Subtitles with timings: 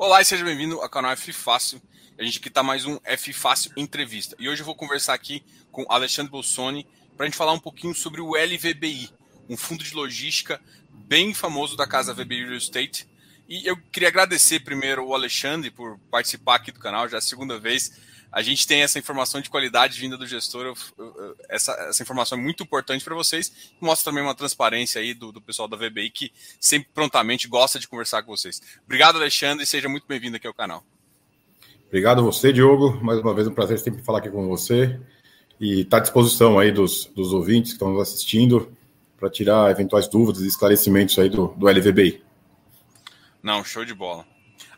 [0.00, 1.82] Olá e seja bem-vindo ao canal F Fácil.
[2.16, 4.36] A gente aqui está mais um F Fácil Entrevista.
[4.38, 5.42] E hoje eu vou conversar aqui
[5.72, 6.86] com Alexandre Bolsoni
[7.16, 9.10] para a gente falar um pouquinho sobre o LVBI,
[9.48, 13.08] um fundo de logística bem famoso da casa VBI Real Estate.
[13.48, 17.20] E eu queria agradecer primeiro o Alexandre por participar aqui do canal, já é a
[17.20, 17.90] segunda vez
[18.30, 20.74] a gente tem essa informação de qualidade vinda do gestor.
[21.48, 23.72] Essa, essa informação é muito importante para vocês.
[23.80, 27.88] Mostra também uma transparência aí do, do pessoal da VBI que sempre prontamente gosta de
[27.88, 28.60] conversar com vocês.
[28.84, 30.84] Obrigado, Alexandre, e seja muito bem-vindo aqui ao canal.
[31.86, 33.02] Obrigado a você, Diogo.
[33.02, 35.00] Mais uma vez, um prazer sempre falar aqui com você.
[35.58, 38.70] E está à disposição aí dos, dos ouvintes que estão nos assistindo
[39.18, 42.22] para tirar eventuais dúvidas e esclarecimentos aí do, do LVBI.
[43.42, 44.26] Não, show de bola.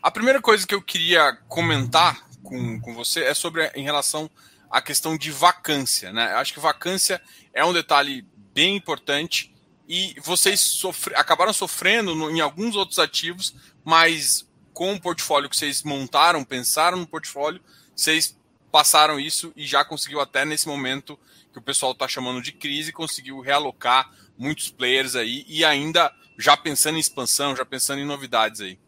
[0.01, 4.29] A primeira coisa que eu queria comentar com, com você é sobre em relação
[4.69, 6.11] à questão de vacância.
[6.11, 6.25] Né?
[6.33, 7.21] Acho que vacância
[7.53, 9.53] é um detalhe bem importante
[9.87, 15.57] e vocês sofre, acabaram sofrendo no, em alguns outros ativos, mas com o portfólio que
[15.57, 17.61] vocês montaram, pensaram no portfólio,
[17.95, 18.37] vocês
[18.71, 21.19] passaram isso e já conseguiu até nesse momento
[21.51, 26.55] que o pessoal está chamando de crise, conseguiu realocar muitos players aí e ainda já
[26.55, 28.79] pensando em expansão, já pensando em novidades aí.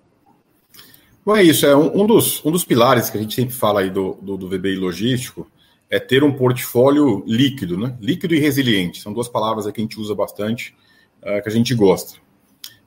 [1.25, 1.65] Bom, é isso.
[1.65, 4.35] É um, um, dos, um dos pilares que a gente sempre fala aí do, do,
[4.35, 5.49] do VBI logístico
[5.89, 7.95] é ter um portfólio líquido, né?
[8.01, 9.01] Líquido e resiliente.
[9.01, 10.75] São duas palavras que a gente usa bastante,
[11.21, 12.17] uh, que a gente gosta.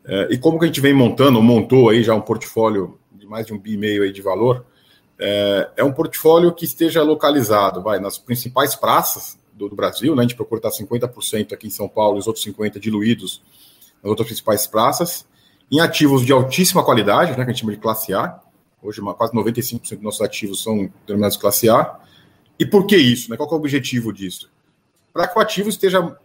[0.04, 3.46] Uh, e como que a gente vem montando, montou aí já um portfólio de mais
[3.46, 4.66] de um bi e meio aí de valor,
[5.18, 10.20] uh, é um portfólio que esteja localizado, vai, nas principais praças do, do Brasil, né?
[10.20, 13.40] A gente procura estar 50% aqui em São Paulo e os outros 50% diluídos
[14.02, 15.26] nas outras principais praças
[15.70, 18.40] em ativos de altíssima qualidade, né, que a gente chama de classe A.
[18.82, 21.98] Hoje, uma, quase 95% dos nossos ativos são denominados classe A.
[22.58, 23.30] E por que isso?
[23.30, 23.36] Né?
[23.36, 24.50] Qual é o objetivo disso?
[25.12, 26.16] Para que o ativo esteja,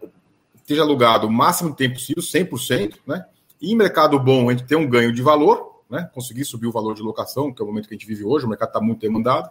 [0.56, 3.26] esteja alugado o máximo de tempo possível, 100%, né?
[3.62, 6.10] E em mercado bom, a gente tem um ganho de valor, né?
[6.14, 8.46] Conseguir subir o valor de locação, que é o momento que a gente vive hoje,
[8.46, 9.50] o mercado está muito demandado.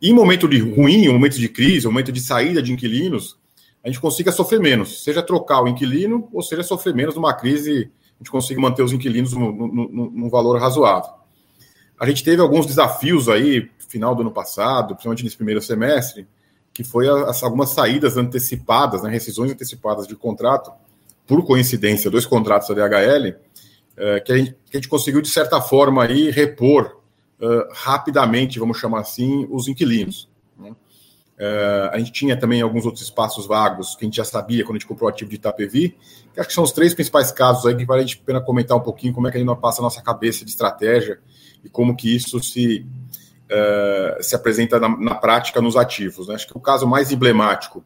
[0.00, 3.38] E em momento de ruim, momento de crise, momento de saída de inquilinos,
[3.82, 7.90] a gente consiga sofrer menos, seja trocar o inquilino ou seja sofrer menos numa crise
[8.14, 11.10] a gente consiga manter os inquilinos num, valor razoável.
[11.98, 16.26] A gente teve alguns desafios aí, final do ano passado, principalmente nesse primeiro semestre,
[16.72, 20.72] que foi as, algumas saídas antecipadas, né, rescisões antecipadas de contrato,
[21.26, 23.36] por coincidência, dois contratos da DHL,
[23.96, 27.00] é, que, a gente, que, a gente, conseguiu, de certa forma, aí, repor
[27.40, 30.28] uh, rapidamente, vamos chamar assim, os inquilinos.
[30.58, 30.74] Né?
[31.34, 34.76] Uh, a gente tinha também alguns outros espaços vagos que a gente já sabia quando
[34.76, 35.96] a gente comprou o ativo de Itapevi,
[36.32, 38.76] que acho que são os três principais casos aí que vale a gente pena comentar
[38.76, 41.18] um pouquinho como é que a gente passa a nossa cabeça de estratégia
[41.64, 42.86] e como que isso se,
[43.50, 46.28] uh, se apresenta na, na, prática nos ativos.
[46.28, 46.36] Né?
[46.36, 47.84] Acho que o caso mais emblemático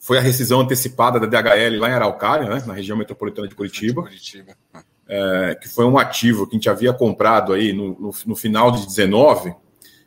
[0.00, 2.64] foi a rescisão antecipada da DHL lá em Araucária, né?
[2.66, 4.56] na região metropolitana de Curitiba, Curitiba.
[4.74, 8.72] Uh, que foi um ativo que a gente havia comprado aí no, no, no final
[8.72, 9.54] de 19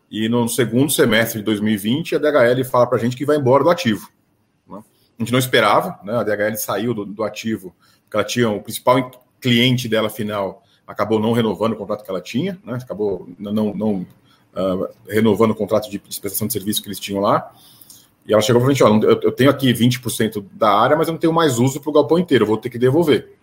[0.09, 3.63] e no segundo semestre de 2020, a DHL fala para a gente que vai embora
[3.63, 4.09] do ativo.
[4.67, 4.81] Né?
[5.17, 6.13] A gente não esperava, né?
[6.13, 11.19] a DHL saiu do, do, ativo, porque ela tinha o principal cliente dela final, acabou
[11.19, 12.75] não renovando o contrato que ela tinha, né?
[12.81, 17.51] acabou não, não uh, renovando o contrato de, prestação de serviço que eles tinham lá.
[18.25, 21.13] E ela chegou para a gente: olha, eu, tenho aqui 20% da área, mas eu
[21.13, 23.37] não tenho mais uso para o galpão inteiro, vou ter que devolver.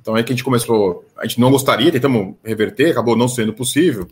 [0.00, 3.52] Então aí que a gente começou, a gente não gostaria, tentamos reverter, acabou não sendo
[3.52, 4.08] possível.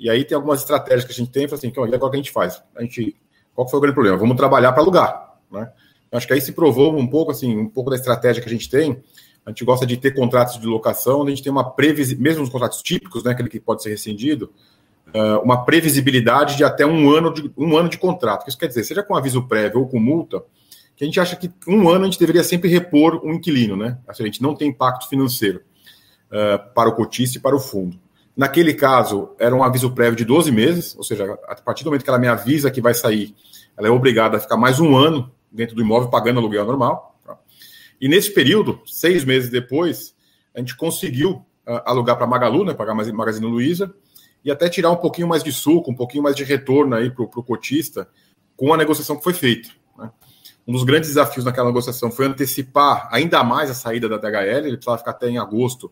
[0.00, 2.32] E aí tem algumas estratégias que a gente tem, assim, que, agora que a gente
[2.32, 2.62] faz?
[2.74, 3.14] A gente,
[3.54, 4.16] qual foi o grande problema?
[4.16, 5.70] Vamos trabalhar para alugar, né?
[6.10, 8.68] Acho que aí se provou um pouco, assim, um pouco da estratégia que a gente
[8.68, 9.02] tem.
[9.44, 12.40] A gente gosta de ter contratos de locação, onde a gente tem uma previsibilidade, mesmo
[12.40, 14.50] nos contratos típicos, né, aquele que pode ser rescindido,
[15.14, 18.48] uh, uma previsibilidade de até um ano de, um ano de contrato.
[18.48, 20.42] Isso quer dizer, seja com aviso prévio ou com multa,
[20.96, 23.98] que a gente acha que um ano a gente deveria sempre repor um inquilino, né?
[24.08, 25.60] A gente não tem impacto financeiro
[26.30, 27.98] uh, para o cotista e para o fundo.
[28.36, 32.04] Naquele caso, era um aviso prévio de 12 meses, ou seja, a partir do momento
[32.04, 33.34] que ela me avisa que vai sair,
[33.76, 37.18] ela é obrigada a ficar mais um ano dentro do imóvel pagando aluguel normal.
[37.24, 37.36] Tá?
[38.00, 40.14] E nesse período, seis meses depois,
[40.54, 43.92] a gente conseguiu uh, alugar para Magalu, né, pagar mais Magazine Luiza,
[44.44, 47.24] e até tirar um pouquinho mais de suco, um pouquinho mais de retorno aí para
[47.24, 48.08] o cotista
[48.56, 49.68] com a negociação que foi feita.
[49.98, 50.10] Né?
[50.66, 54.76] Um dos grandes desafios naquela negociação foi antecipar ainda mais a saída da DHL, ele
[54.76, 55.90] precisava ficar até em agosto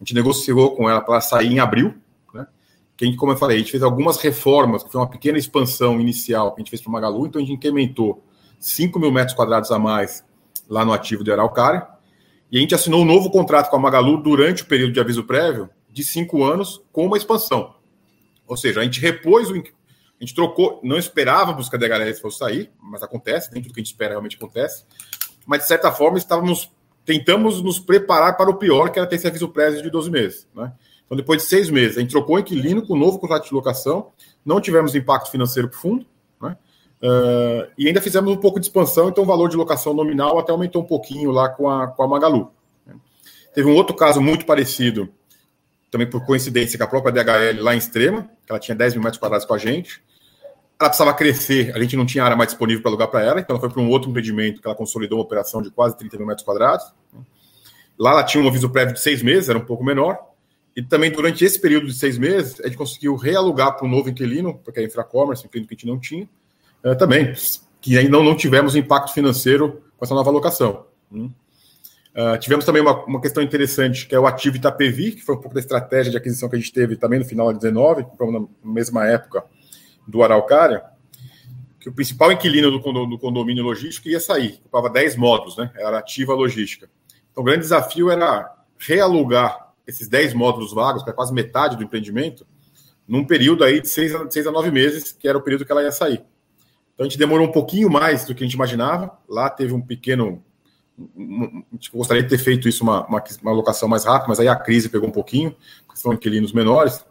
[0.00, 1.94] a gente negociou com ela para sair em abril,
[2.32, 2.46] né?
[2.96, 5.36] Que a gente, como eu falei, a gente fez algumas reformas, que foi uma pequena
[5.36, 8.24] expansão inicial que a gente fez para o Magalu, então a gente incrementou
[8.58, 10.24] 5 mil metros quadrados a mais
[10.68, 11.86] lá no ativo de Araucária,
[12.50, 15.22] e a gente assinou um novo contrato com a Magalu durante o período de aviso
[15.24, 17.74] prévio de cinco anos com uma expansão.
[18.46, 19.54] Ou seja, a gente repôs o.
[19.54, 23.80] A gente trocou, não esperávamos que a DHL fosse sair, mas acontece, nem tudo que
[23.80, 24.84] a gente espera realmente acontece.
[25.46, 26.70] Mas, de certa forma, estávamos
[27.04, 30.48] tentamos nos preparar para o pior, que era ter esse aviso prévio de 12 meses.
[30.54, 30.72] Né?
[31.04, 33.52] Então, depois de seis meses, a gente trocou o inquilino com o novo contrato de
[33.52, 34.12] locação,
[34.44, 36.06] não tivemos impacto financeiro para o fundo,
[36.40, 36.56] né?
[37.02, 40.52] Uh, e ainda fizemos um pouco de expansão, então o valor de locação nominal até
[40.52, 42.52] aumentou um pouquinho lá com a, com a Magalu.
[42.86, 42.94] Né?
[43.54, 45.08] Teve um outro caso muito parecido,
[45.90, 49.02] também por coincidência, com a própria DHL lá em Extrema, que ela tinha 10 mil
[49.02, 50.02] metros quadrados com a gente.
[50.80, 53.54] Ela precisava crescer, a gente não tinha área mais disponível para alugar para ela, então
[53.54, 56.26] ela foi para um outro empreendimento que ela consolidou uma operação de quase 30 mil
[56.26, 56.86] metros quadrados.
[57.98, 60.18] Lá ela tinha um aviso prévio de seis meses, era um pouco menor.
[60.74, 64.08] E também durante esse período de seis meses, a gente conseguiu realugar para um novo
[64.08, 66.26] inquilino, porque é infracommerce, um inquilino que a gente não tinha,
[66.82, 67.34] é, também,
[67.78, 70.86] que ainda não, não tivemos impacto financeiro com essa nova alocação.
[71.12, 71.30] Hum.
[72.14, 75.38] Uh, tivemos também uma, uma questão interessante, que é o ativo Itapevi, que foi um
[75.38, 78.46] pouco da estratégia de aquisição que a gente teve também no final de 19, na
[78.64, 79.44] mesma época
[80.06, 80.84] do Araucária,
[81.78, 85.70] que o principal inquilino do, do condomínio logístico ia sair, ocupava 10 módulos, né?
[85.76, 86.90] Era ativa logística.
[87.30, 91.82] Então, o grande desafio era realugar esses 10 módulos vagos, que é quase metade do
[91.82, 92.46] empreendimento,
[93.08, 95.72] num período aí de 6 a, 6 a 9 meses, que era o período que
[95.72, 96.22] ela ia sair.
[96.94, 99.18] Então a gente demorou um pouquinho mais do que a gente imaginava.
[99.28, 100.44] Lá teve um pequeno.
[100.98, 104.48] A gente gostaria de ter feito isso uma, uma, uma alocação mais rápida, mas aí
[104.48, 105.56] a crise pegou um pouquinho,
[105.86, 107.04] porque são inquilinos menores.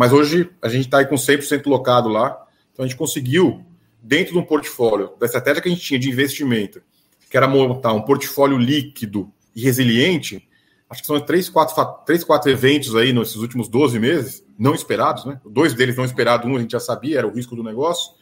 [0.00, 2.46] Mas hoje a gente está aí com 100% locado lá.
[2.72, 3.66] Então a gente conseguiu,
[4.02, 6.80] dentro de um portfólio, da estratégia que a gente tinha de investimento,
[7.28, 10.48] que era montar um portfólio líquido e resiliente,
[10.88, 11.76] acho que são três, quatro,
[12.06, 15.38] três, quatro eventos aí nesses últimos 12 meses, não esperados, né?
[15.44, 18.14] Dois deles não esperados, um a gente já sabia, era o risco do negócio.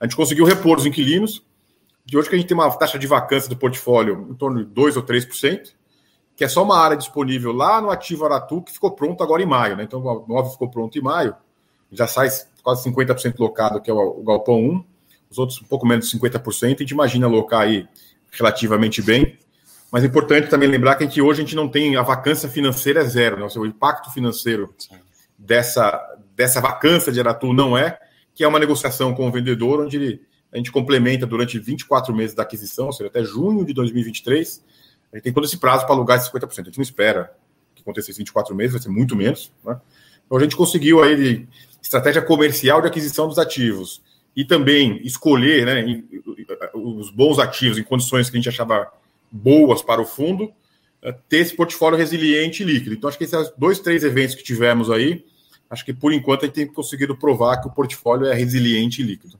[0.00, 1.44] A gente conseguiu repor os inquilinos,
[2.06, 4.70] de hoje que a gente tem uma taxa de vacância do portfólio em torno de
[4.70, 5.74] 2 ou 3%,
[6.38, 9.46] que é só uma área disponível lá no ativo Aratu, que ficou pronto agora em
[9.46, 9.76] maio.
[9.76, 9.82] Né?
[9.82, 11.34] Então, o móvel ficou pronto em maio,
[11.90, 12.28] já sai
[12.62, 14.84] quase 50% locado, que é o, Galpão 1,
[15.28, 17.88] os outros um pouco menos de 50%, a gente imagina alocar aí
[18.30, 19.36] relativamente bem.
[19.90, 23.04] Mas é importante também lembrar que hoje a gente não tem a vacância financeira é
[23.04, 23.44] zero, né?
[23.44, 24.72] o seu impacto financeiro
[25.36, 26.00] dessa,
[26.36, 27.98] dessa vacância de Aratu não é,
[28.32, 32.36] que é uma negociação com o vendedor, onde ele, a gente complementa durante 24 meses
[32.36, 34.62] da aquisição, ou seja, até junho de 2023.
[35.12, 36.60] A gente tem todo esse prazo para alugar esses 50%.
[36.60, 37.34] A gente não espera
[37.74, 39.52] que aconteça esses 24 meses, vai ser muito menos.
[39.64, 39.80] Né?
[40.26, 41.46] Então a gente conseguiu aí
[41.82, 44.02] estratégia comercial de aquisição dos ativos
[44.36, 46.02] e também escolher né,
[46.74, 48.92] os bons ativos em condições que a gente achava
[49.30, 50.52] boas para o fundo,
[51.02, 52.94] eh, ter esse portfólio resiliente e líquido.
[52.94, 55.24] Então, acho que esses dois, três eventos que tivemos aí
[55.70, 59.04] acho que por enquanto a gente tem conseguido provar que o portfólio é resiliente e
[59.04, 59.38] líquido.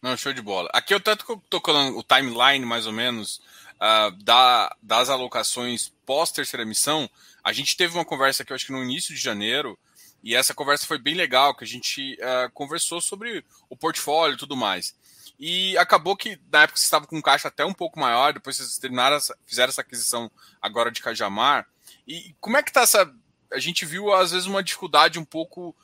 [0.00, 0.68] Não, show de bola.
[0.72, 3.40] Aqui eu estou colando o timeline, mais ou menos,
[3.82, 7.10] uh, da, das alocações pós-terceira emissão.
[7.42, 9.76] A gente teve uma conversa aqui, eu acho que no início de janeiro,
[10.22, 14.38] e essa conversa foi bem legal, que a gente uh, conversou sobre o portfólio e
[14.38, 14.94] tudo mais.
[15.38, 18.56] E acabou que na época você estava com um caixa até um pouco maior, depois
[18.56, 20.30] vocês terminaram, fizeram essa aquisição
[20.60, 21.66] agora de Cajamar.
[22.06, 23.12] E como é que está essa
[23.52, 25.76] a gente viu, às vezes, uma dificuldade um pouco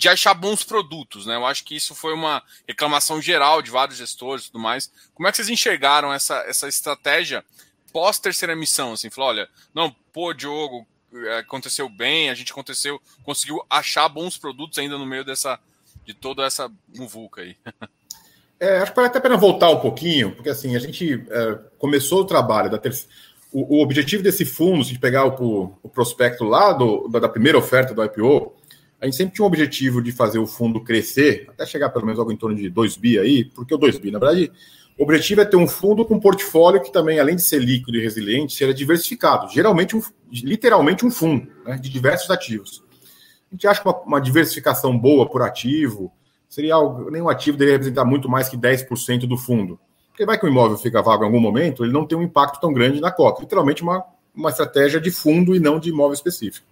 [0.00, 1.36] de achar bons produtos, né?
[1.36, 4.90] Eu acho que isso foi uma reclamação geral de vários gestores e tudo mais.
[5.12, 7.44] Como é que vocês enxergaram essa, essa estratégia
[7.92, 8.94] pós terceira missão?
[8.94, 14.38] Assim, falou, olha, não, pô, Diogo, é, aconteceu bem, a gente aconteceu, conseguiu achar bons
[14.38, 15.60] produtos ainda no meio dessa
[16.02, 17.54] de toda essa muvuca aí.
[18.62, 21.58] É, acho que vale até a pena voltar um pouquinho, porque assim, a gente é,
[21.78, 23.10] começou o trabalho da terceira
[23.52, 27.58] o, objetivo desse fundo, se a gente pegar o, o prospecto lá do, da, primeira
[27.58, 28.54] oferta do IPO,
[29.00, 32.18] a gente sempre tinha um objetivo de fazer o fundo crescer, até chegar pelo menos
[32.18, 34.52] algo em torno de 2 bi aí, porque o 2 bi, na verdade,
[34.98, 38.02] o objetivo é ter um fundo com portfólio que também, além de ser líquido e
[38.02, 39.48] resiliente, seja diversificado.
[39.50, 42.84] Geralmente, um, literalmente um fundo, né, de diversos ativos.
[43.50, 46.12] A gente acha que uma, uma diversificação boa por ativo
[46.46, 49.80] seria algo, nenhum ativo deveria representar muito mais que 10% do fundo.
[50.08, 52.60] Porque vai que o imóvel fica vago em algum momento, ele não tem um impacto
[52.60, 53.40] tão grande na cota.
[53.40, 54.04] Literalmente uma,
[54.34, 56.66] uma estratégia de fundo e não de imóvel específico.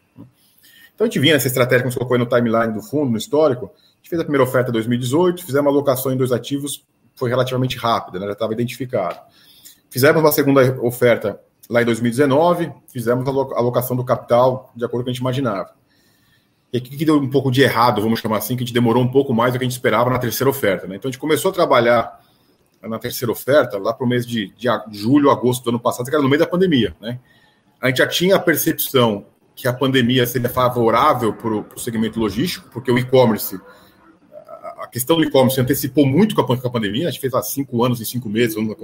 [0.98, 3.12] Então a gente vinha nessa estratégia que a gente colocou aí no timeline do fundo,
[3.12, 3.66] no histórico.
[3.66, 7.30] A gente fez a primeira oferta em 2018, fizemos uma alocação em dois ativos, foi
[7.30, 8.26] relativamente rápida, né?
[8.26, 9.16] já estava identificado.
[9.88, 11.40] Fizemos uma segunda oferta
[11.70, 15.20] lá em 2019, fizemos a alocação do capital de acordo com o que a gente
[15.20, 15.70] imaginava.
[16.72, 19.00] E aqui que deu um pouco de errado, vamos chamar assim, que a gente demorou
[19.00, 20.88] um pouco mais do que a gente esperava na terceira oferta.
[20.88, 20.96] Né?
[20.96, 22.20] Então a gente começou a trabalhar
[22.82, 26.14] na terceira oferta, lá para o mês de, de, julho, agosto do ano passado, que
[26.16, 26.96] era no meio da pandemia.
[27.00, 27.20] Né?
[27.80, 29.26] A gente já tinha a percepção
[29.58, 33.60] que a pandemia seria favorável para o segmento logístico, porque o e-commerce,
[34.78, 38.00] a questão do e-commerce antecipou muito com a, pandemia, a gente fez há cinco anos
[38.00, 38.76] e cinco meses, vamos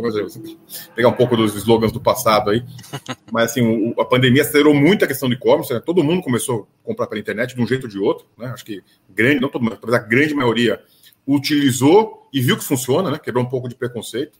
[0.96, 2.64] pegar um pouco dos slogans do passado aí,
[3.30, 5.78] mas assim, o, a pandemia acelerou muito a questão do e-commerce, né?
[5.78, 8.48] todo mundo começou a comprar pela internet de um jeito ou de outro, né?
[8.48, 10.82] acho que grande, não todo mundo, mas a grande maioria
[11.24, 13.18] utilizou e viu que funciona, né?
[13.18, 14.38] Quebrou um pouco de preconceito.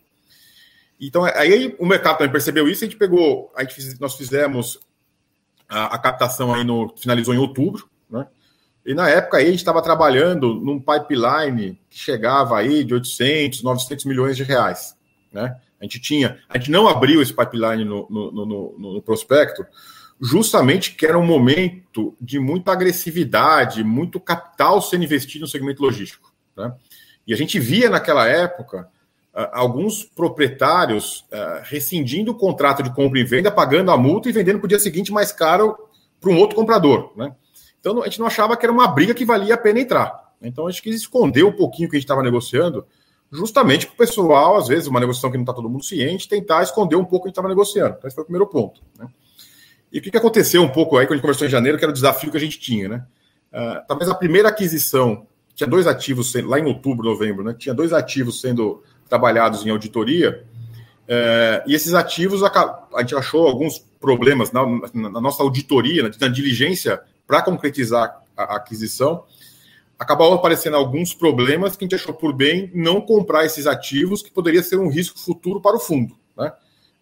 [1.01, 4.81] Então, aí o mercado também percebeu isso, a gente pegou, a gente, nós fizemos
[5.69, 8.27] a, a captação aí no, finalizou em outubro, né?
[8.87, 13.63] E na época aí a gente estava trabalhando num pipeline que chegava aí de 800,
[13.63, 14.95] 900 milhões de reais,
[15.33, 15.57] né?
[15.81, 19.67] A gente tinha, a gente não abriu esse pipeline no, no, no, no prospecto,
[20.21, 26.33] justamente que era um momento de muita agressividade, muito capital sendo investido no segmento logístico,
[26.57, 26.73] né?
[27.27, 28.89] E a gente via naquela época
[29.53, 31.25] alguns proprietários
[31.65, 34.79] rescindindo o contrato de compra e venda, pagando a multa e vendendo para o dia
[34.79, 35.77] seguinte mais caro
[36.21, 37.35] para um outro comprador, né?
[37.81, 40.33] Então a gente não achava que era uma briga que valia a pena entrar.
[40.41, 42.87] Então a gente quis esconder um pouquinho o que a gente estava negociando,
[43.31, 46.63] justamente para o pessoal, às vezes, uma negociação que não está todo mundo ciente, tentar
[46.63, 47.97] esconder um pouco o que a gente estava negociando.
[47.99, 48.81] Então esse foi o primeiro ponto.
[48.99, 49.07] Né?
[49.93, 51.91] E o que, aconteceu um pouco aí quando a gente conversou em janeiro, que era
[51.91, 53.07] o desafio que a gente tinha, né?
[53.53, 57.55] Uh, talvez a primeira aquisição, tinha dois ativos lá em outubro, novembro, né?
[57.57, 60.45] Tinha dois ativos sendo trabalhados em auditoria,
[61.09, 66.11] uh, e esses ativos a, a gente achou alguns problemas na, na, nossa auditoria, na,
[66.21, 69.25] na diligência para concretizar a aquisição,
[69.99, 74.31] acabaram aparecendo alguns problemas que a gente achou por bem não comprar esses ativos, que
[74.31, 76.17] poderia ser um risco futuro para o fundo.
[76.37, 76.53] Né?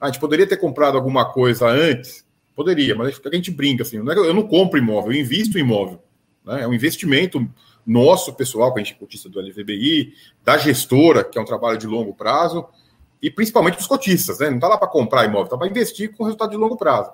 [0.00, 4.34] A gente poderia ter comprado alguma coisa antes, poderia, mas a gente brinca assim, eu
[4.34, 6.02] não compro imóvel, eu invisto em imóvel.
[6.44, 6.62] Né?
[6.62, 7.48] É um investimento
[7.86, 11.78] nosso, pessoal, que a gente é cotista do LVBI, da gestora, que é um trabalho
[11.78, 12.66] de longo prazo,
[13.20, 14.48] e principalmente dos cotistas, né?
[14.48, 17.10] Não está lá para comprar imóvel, está para investir com resultado de longo prazo.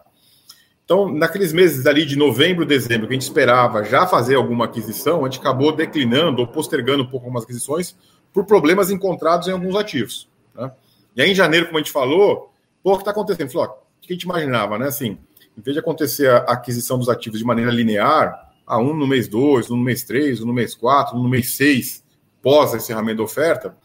[0.84, 5.20] Então, naqueles meses ali de novembro, dezembro, que a gente esperava já fazer alguma aquisição,
[5.20, 7.94] a gente acabou declinando ou postergando um pouco algumas aquisições
[8.32, 10.28] por problemas encontrados em alguns ativos.
[10.54, 10.72] Né?
[11.14, 12.50] E aí, em janeiro, como a gente falou,
[12.82, 13.50] pô, o que está acontecendo?
[13.50, 14.86] Falou, ó, o que a gente imaginava, né?
[14.86, 15.18] Assim,
[15.58, 19.26] em vez de acontecer a aquisição dos ativos de maneira linear, a um no mês
[19.26, 22.04] 2, um no mês 3, um no mês 4, um no mês 6,
[22.42, 23.76] pós encerramento da oferta,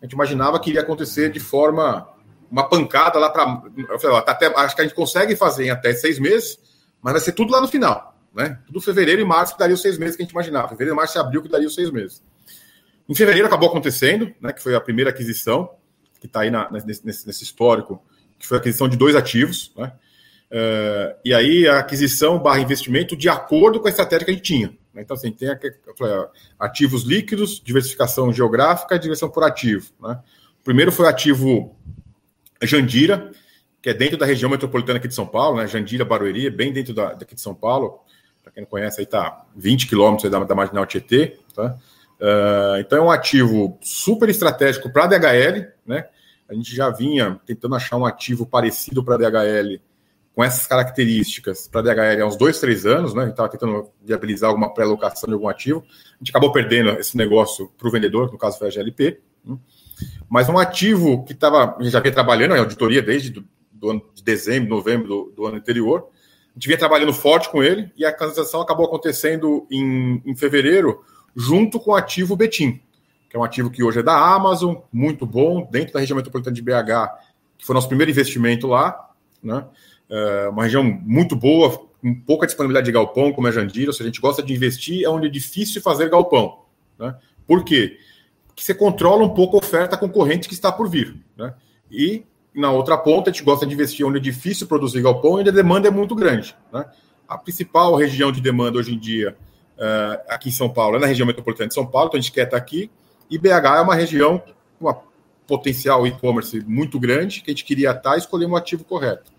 [0.00, 2.08] a gente imaginava que iria acontecer de forma
[2.50, 3.62] uma pancada lá para.
[4.22, 6.58] Tá até, acho que a gente consegue fazer em até seis meses,
[7.02, 8.16] mas vai ser tudo lá no final.
[8.34, 8.58] Né?
[8.66, 10.68] Tudo fevereiro e março que daria os seis meses que a gente imaginava.
[10.68, 12.22] Fevereiro, março e abril que daria os seis meses.
[13.08, 15.70] Em fevereiro acabou acontecendo, né, que foi a primeira aquisição,
[16.20, 18.00] que está aí na, nesse, nesse, histórico,
[18.38, 19.72] que foi a aquisição de dois ativos.
[19.76, 19.92] Né?
[20.50, 24.44] Uh, e aí a aquisição barra investimento de acordo com a estratégia que a gente
[24.44, 24.68] tinha.
[24.92, 25.02] Né?
[25.02, 25.48] Então, assim, tem
[26.58, 29.92] ativos líquidos, diversificação geográfica e diversificação por ativo.
[30.00, 30.18] Né?
[30.60, 31.76] O primeiro foi ativo
[32.62, 33.30] Jandira,
[33.80, 35.66] que é dentro da região metropolitana aqui de São Paulo, né?
[35.66, 38.00] Jandira, Barueri, bem dentro da, daqui de São Paulo.
[38.42, 41.38] Para quem não conhece, aí está 20 quilômetros da, da Marginal Tietê.
[41.54, 41.78] Tá?
[42.20, 46.06] Uh, então é um ativo super estratégico para a DHL, né?
[46.46, 49.80] A gente já vinha tentando achar um ativo parecido para a DHL
[50.34, 53.22] com essas características para a DHL há uns dois, três anos, né?
[53.22, 55.84] A gente estava tentando viabilizar alguma pré-locação de algum ativo.
[56.14, 59.20] A gente acabou perdendo esse negócio para o vendedor, no caso foi a GLP.
[59.44, 59.56] Né?
[60.28, 64.22] Mas um ativo que estava, já vinha trabalhando em auditoria desde do, do ano de
[64.22, 66.08] dezembro, novembro do, do, ano anterior,
[66.50, 71.04] a gente vinha trabalhando forte com ele e a transação acabou acontecendo em, em fevereiro,
[71.34, 72.80] junto com o ativo Betim,
[73.28, 76.54] que é um ativo que hoje é da Amazon, muito bom, dentro da região metropolitana
[76.54, 79.10] de BH, que foi nosso primeiro investimento lá,
[79.42, 79.66] né?
[80.10, 84.04] É uma região muito boa, com pouca disponibilidade de galpão, como é Jandira, ou seja,
[84.04, 86.60] a gente gosta de investir é onde é difícil fazer galpão.
[86.98, 87.14] Né?
[87.46, 87.98] Por quê?
[88.60, 91.16] que você controla um pouco a oferta concorrente que está por vir.
[91.34, 91.54] Né?
[91.90, 92.24] E
[92.54, 95.48] na outra ponta, a gente gosta de investir onde é difícil produzir galpão e onde
[95.48, 96.54] a demanda é muito grande.
[96.70, 96.84] Né?
[97.26, 99.34] A principal região de demanda hoje em dia
[99.78, 102.32] uh, aqui em São Paulo é na região metropolitana de São Paulo, então a gente
[102.32, 102.90] quer estar aqui.
[103.30, 104.38] E BH é uma região
[104.78, 105.00] com uma
[105.46, 109.32] potencial e-commerce muito grande que a gente queria estar e escolher um ativo correto.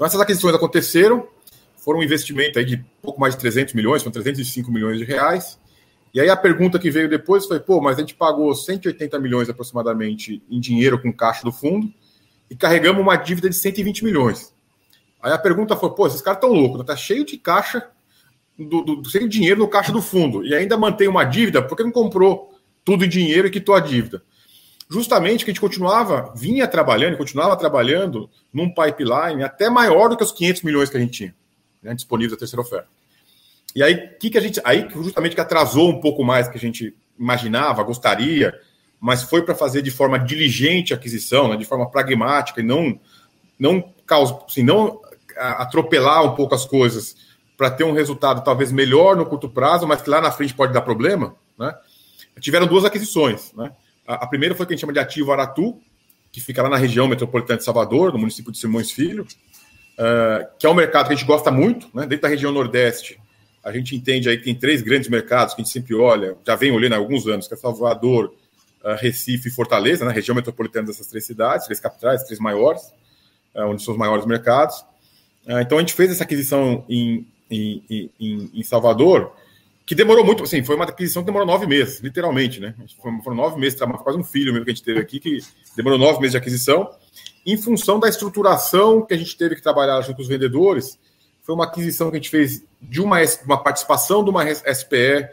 [0.00, 1.28] Então essas aquisições aconteceram,
[1.76, 5.60] foram um investimento aí de pouco mais de 300 milhões, são 305 milhões de reais.
[6.14, 9.50] E aí a pergunta que veio depois foi, pô, mas a gente pagou 180 milhões
[9.50, 11.92] aproximadamente em dinheiro com caixa do fundo
[12.48, 14.54] e carregamos uma dívida de 120 milhões.
[15.22, 16.84] Aí a pergunta foi, pô, esses caras estão loucos, né?
[16.86, 17.86] tá cheio de caixa,
[18.58, 21.84] do, do, sem dinheiro no caixa do fundo e ainda mantém uma dívida, por que
[21.84, 24.22] não comprou tudo em dinheiro e quitou a dívida?
[24.90, 30.24] Justamente que a gente continuava, vinha trabalhando, continuava trabalhando num pipeline até maior do que
[30.24, 31.34] os 500 milhões que a gente tinha
[31.80, 32.88] né, disponível da terceira oferta.
[33.74, 36.60] E aí, que que a gente, aí justamente que atrasou um pouco mais que a
[36.60, 38.52] gente imaginava, gostaria,
[38.98, 42.98] mas foi para fazer de forma diligente a aquisição, né, de forma pragmática e não
[43.56, 45.00] não causa, assim, não
[45.36, 47.14] atropelar um pouco as coisas
[47.56, 50.72] para ter um resultado talvez melhor no curto prazo, mas que lá na frente pode
[50.72, 51.72] dar problema, né?
[52.40, 53.70] Tiveram duas aquisições, né?
[54.10, 55.80] A, a primeira foi o que a gente chama de ativo Aratu,
[56.32, 60.66] que fica lá na região metropolitana de Salvador, no município de Simões Filho, uh, que
[60.66, 62.06] é um mercado que a gente gosta muito, né?
[62.06, 63.20] Dentro da região Nordeste,
[63.62, 66.56] a gente entende aí que tem três grandes mercados que a gente sempre olha, já
[66.56, 68.34] vem olhando há alguns anos, que é Salvador,
[68.82, 72.82] ah, Recife e Fortaleza, na né, região metropolitana dessas três cidades, três capitais, três maiores,
[73.54, 74.80] ah, onde são os maiores mercados.
[75.46, 79.34] Uh, então a gente fez essa aquisição em, em, em, em, Salvador,
[79.90, 82.76] que demorou muito, assim, foi uma aquisição que demorou nove meses, literalmente, né?
[83.02, 85.40] Foram nove meses, quase um filho mesmo que a gente teve aqui, que
[85.74, 86.88] demorou nove meses de aquisição,
[87.44, 90.96] em função da estruturação que a gente teve que trabalhar junto com os vendedores,
[91.42, 95.26] foi uma aquisição que a gente fez de uma, uma participação de uma SPE,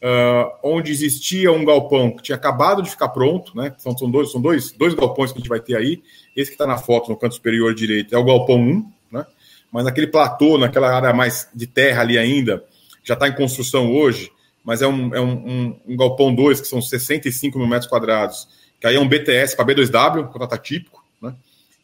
[0.00, 3.74] uh, onde existia um galpão que tinha acabado de ficar pronto, né?
[3.78, 6.00] São, são, dois, são dois, dois galpões que a gente vai ter aí.
[6.36, 9.26] Esse que está na foto no canto superior direito é o galpão 1, né?
[9.72, 12.62] Mas naquele platô, naquela área mais de terra ali ainda,
[13.04, 14.32] já está em construção hoje,
[14.64, 18.48] mas é um, é um, um, um galpão 2, que são 65 mil metros quadrados,
[18.80, 21.34] que aí é um BTS para B2W, contrato típico, né?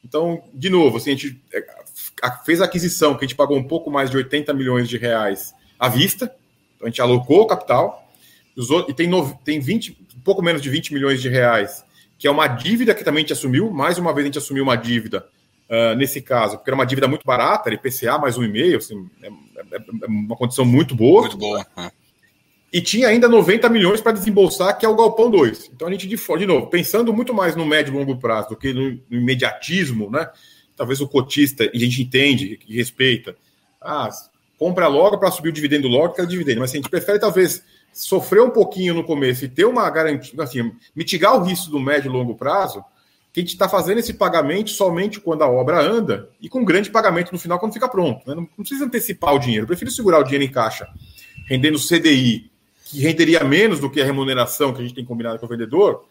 [0.02, 1.62] Então, de novo, assim, a gente é,
[2.44, 5.52] fez a aquisição, que a gente pagou um pouco mais de 80 milhões de reais
[5.78, 6.34] à vista,
[6.76, 8.10] então a gente alocou o capital,
[8.88, 11.84] e tem, no, tem 20, um pouco menos de 20 milhões de reais,
[12.18, 13.70] que é uma dívida que também a gente assumiu.
[13.70, 15.26] Mais uma vez a gente assumiu uma dívida
[15.70, 18.78] uh, nesse caso, porque era uma dívida muito barata, era IPCA mais um e meio,
[18.78, 21.22] assim, é, é, é, uma condição muito boa.
[21.22, 21.64] Muito boa.
[21.76, 21.90] É.
[22.72, 25.70] E tinha ainda 90 milhões para desembolsar, que é o Galpão 2.
[25.74, 28.56] Então a gente, de, de novo, pensando muito mais no médio e longo prazo do
[28.56, 30.28] que no, no imediatismo, né?
[30.76, 33.36] Talvez o cotista, e a gente entende, e respeita,
[33.80, 34.08] ah,
[34.56, 36.60] compra logo para subir o dividendo logo, que é o dividendo.
[36.60, 37.62] Mas assim, a gente prefere talvez
[37.92, 42.08] sofrer um pouquinho no começo e ter uma garantia, assim, mitigar o risco do médio
[42.08, 42.84] e longo prazo,
[43.32, 46.90] que a gente está fazendo esse pagamento somente quando a obra anda e com grande
[46.90, 48.28] pagamento no final quando fica pronto.
[48.28, 48.34] Né?
[48.34, 49.64] Não, não, precisa antecipar o dinheiro.
[49.64, 50.88] Eu prefiro segurar o dinheiro em caixa,
[51.46, 52.50] rendendo CDI,
[52.84, 56.04] que renderia menos do que a remuneração que a gente tem combinado com o vendedor,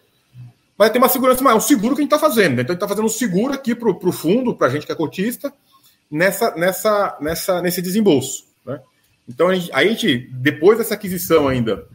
[0.78, 2.56] mas tem uma segurança maior, um seguro que a gente está fazendo.
[2.56, 2.62] Né?
[2.62, 4.92] Então a gente está fazendo um seguro aqui para o fundo, para a gente que
[4.92, 5.54] é cotista,
[6.10, 8.46] nessa, nessa, nessa, nesse desembolso.
[8.66, 8.80] Né?
[9.28, 11.86] Então, a gente, a gente, depois dessa aquisição ainda,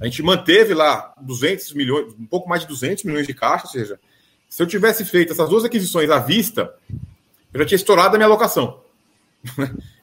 [0.00, 3.70] a gente manteve lá 200 milhões, um pouco mais de 200 milhões de caixa, ou
[3.70, 3.98] seja,
[4.52, 6.74] se eu tivesse feito essas duas aquisições à vista,
[7.54, 8.82] eu já tinha estourado a minha alocação.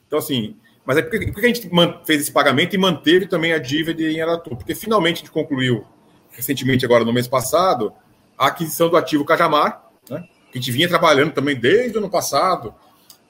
[0.04, 1.70] então, assim, mas é porque, porque a gente
[2.04, 4.56] fez esse pagamento e manteve também a dívida em Aratu?
[4.56, 5.84] Porque finalmente a gente concluiu,
[6.32, 7.92] recentemente, agora no mês passado,
[8.36, 12.10] a aquisição do ativo Cajamar, né, que a gente vinha trabalhando também desde o ano
[12.10, 12.74] passado,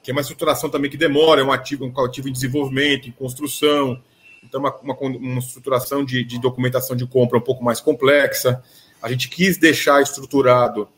[0.01, 3.11] que é uma estruturação também que demora, é um ativo, um ativo em desenvolvimento, em
[3.11, 4.01] construção,
[4.43, 8.63] então uma, uma, uma estruturação de, de, documentação de compra um pouco mais complexa.
[8.99, 10.89] A gente quis deixar estruturado,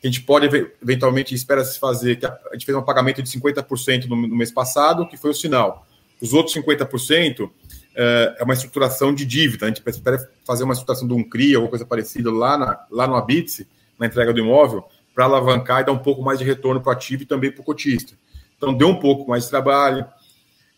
[0.00, 0.46] que a gente pode
[0.82, 4.50] eventualmente espera se fazer, que a, gente fez um pagamento de 50% no, no mês
[4.50, 5.86] passado, que foi o sinal.
[6.20, 7.50] Os outros 50%
[7.94, 9.66] é, é uma estruturação de dívida.
[9.66, 13.06] A gente espera fazer uma estruturação de um CRI ou coisa parecida lá, na, lá
[13.06, 14.84] no Abitse, na entrega do imóvel,
[15.14, 17.60] para alavancar e dar um pouco mais de retorno para o ativo e também para
[17.60, 18.14] o cotista.
[18.56, 20.06] Então deu um pouco mais de trabalho.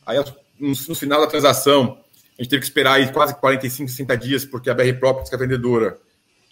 [0.04, 0.18] Aí
[0.58, 1.98] no, final da transação,
[2.38, 5.34] a gente teve que esperar aí quase 45, 60 dias, porque a BR Properties, que
[5.34, 5.98] é a vendedora,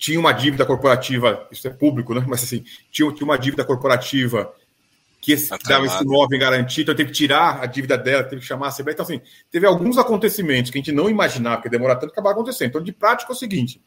[0.01, 2.25] tinha uma dívida corporativa, isso é público, né?
[2.27, 4.51] Mas assim, tinha, tinha uma dívida corporativa
[5.21, 8.41] que esse, dava esse imóvel em garantia, então teve que tirar a dívida dela, teve
[8.41, 8.95] que chamar a CBR.
[8.95, 12.37] Então, assim, teve alguns acontecimentos que a gente não imaginava que demora tanto que acabaram
[12.37, 12.69] acontecendo.
[12.69, 13.83] Então, de prática é o seguinte: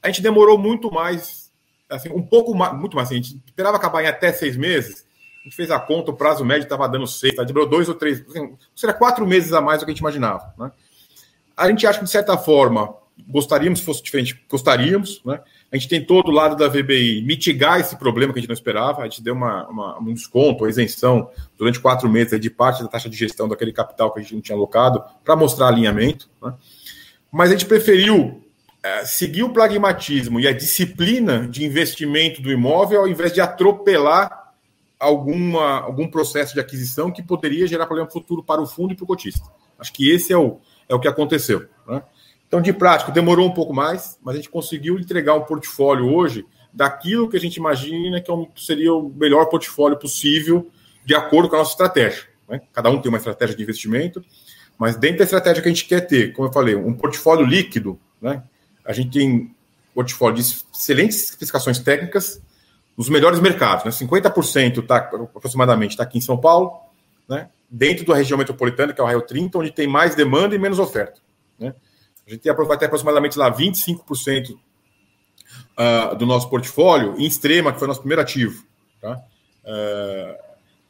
[0.00, 1.50] a gente demorou muito mais,
[1.88, 5.04] assim, um pouco mais, muito mais, assim, a gente esperava acabar em até seis meses,
[5.40, 7.42] a gente fez a conta, o prazo médio estava dando seis, tá?
[7.42, 10.54] demorou dois ou três, assim, seria quatro meses a mais do que a gente imaginava.
[10.56, 10.70] Né?
[11.56, 15.40] A gente acha que, de certa forma, gostaríamos que fosse diferente, gostaríamos, né?
[15.72, 19.02] A gente tentou, do lado da VBI, mitigar esse problema que a gente não esperava.
[19.02, 22.88] A gente deu uma, uma um desconto, uma isenção durante quatro meses de parte da
[22.88, 26.28] taxa de gestão daquele capital que a gente não tinha alocado para mostrar alinhamento.
[26.42, 26.52] Né?
[27.30, 28.42] Mas a gente preferiu
[28.82, 34.52] é, seguir o pragmatismo e a disciplina de investimento do imóvel ao invés de atropelar
[34.98, 39.04] alguma, algum processo de aquisição que poderia gerar problema futuro para o fundo e para
[39.04, 39.46] o cotista.
[39.78, 41.66] Acho que esse é o, é o que aconteceu.
[42.50, 46.44] Então, de prático, demorou um pouco mais, mas a gente conseguiu entregar um portfólio hoje
[46.72, 50.68] daquilo que a gente imagina que é seria o melhor portfólio possível
[51.04, 52.24] de acordo com a nossa estratégia.
[52.48, 52.60] Né?
[52.72, 54.20] Cada um tem uma estratégia de investimento,
[54.76, 58.00] mas dentro da estratégia que a gente quer ter, como eu falei, um portfólio líquido,
[58.20, 58.42] né?
[58.84, 59.54] a gente tem
[59.94, 62.42] portfólio de excelentes especificações técnicas,
[62.98, 63.84] nos melhores mercados.
[63.84, 63.92] Né?
[63.92, 66.80] 50% tá, aproximadamente está aqui em São Paulo,
[67.28, 67.48] né?
[67.70, 70.80] dentro da região metropolitana, que é o Raio 30, onde tem mais demanda e menos
[70.80, 71.20] oferta.
[72.30, 74.58] A gente vai ter aproximadamente lá 25% uh,
[75.76, 78.64] ah, do nosso portfólio em extrema, que foi nosso primeiro ativo.
[79.00, 79.20] Tá?
[79.64, 80.36] Uh,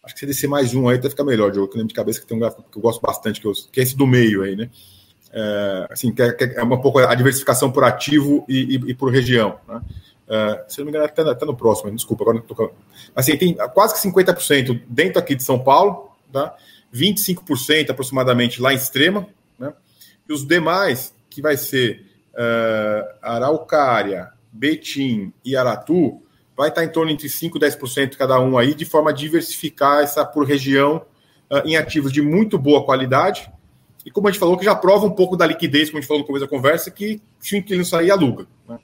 [0.05, 1.73] acho que se descer mais um aí, até fica melhor, Diogo.
[1.73, 3.81] Eu lembro de cabeça que tem um gráfico que eu gosto bastante, que, eu, que
[3.81, 4.69] é esse do meio aí, né?
[5.31, 8.95] Uh, assim, que é, que é, um pouco a diversificação por ativo e, e, e
[8.95, 9.59] por região.
[9.67, 9.81] Né?
[10.29, 12.71] Uh, se não me engano, até, até no próximo, desculpa, agora não tô...
[13.17, 16.55] Assim, tem quase que 50% dentro aqui de São Paulo, tá?
[16.95, 19.27] 25% aproximadamente lá em Extrema,
[19.59, 19.73] né?
[20.29, 26.21] E os demais, que vai ser uh, Araucária, Betim e Aratu,
[26.57, 30.03] vai estar em torno entre 5% e 10% cada um aí, de forma a diversificar
[30.03, 31.07] essa por região
[31.51, 33.51] uh, em ativos de muito boa qualidade,
[34.05, 36.09] e como a gente falou, que já prova um pouco da liquidez, como a gente
[36.09, 38.47] falou no começo da conversa, que se o inquilino sair, aluga.
[38.69, 38.79] Né?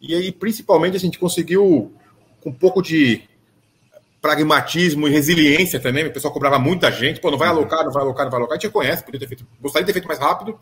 [0.00, 1.92] E aí, principalmente, a gente conseguiu,
[2.40, 3.22] com um pouco de
[4.20, 8.02] pragmatismo e resiliência também, o pessoal cobrava muita gente, pô, não vai alocar, não vai
[8.02, 10.18] alocar, não vai alocar, a gente conhece, podia ter feito, gostaria de ter feito mais
[10.18, 10.58] rápido,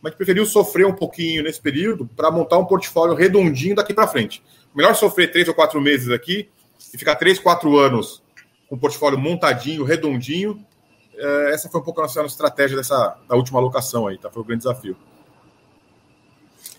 [0.00, 4.42] mas preferiu sofrer um pouquinho nesse período para montar um portfólio redondinho daqui para frente.
[4.74, 6.48] Melhor sofrer três ou quatro meses aqui
[6.92, 8.22] e ficar três, quatro anos
[8.68, 10.64] com o portfólio montadinho, redondinho.
[11.14, 14.30] É, essa foi um pouco a nossa estratégia dessa da última alocação aí, tá?
[14.30, 14.96] Foi o grande desafio.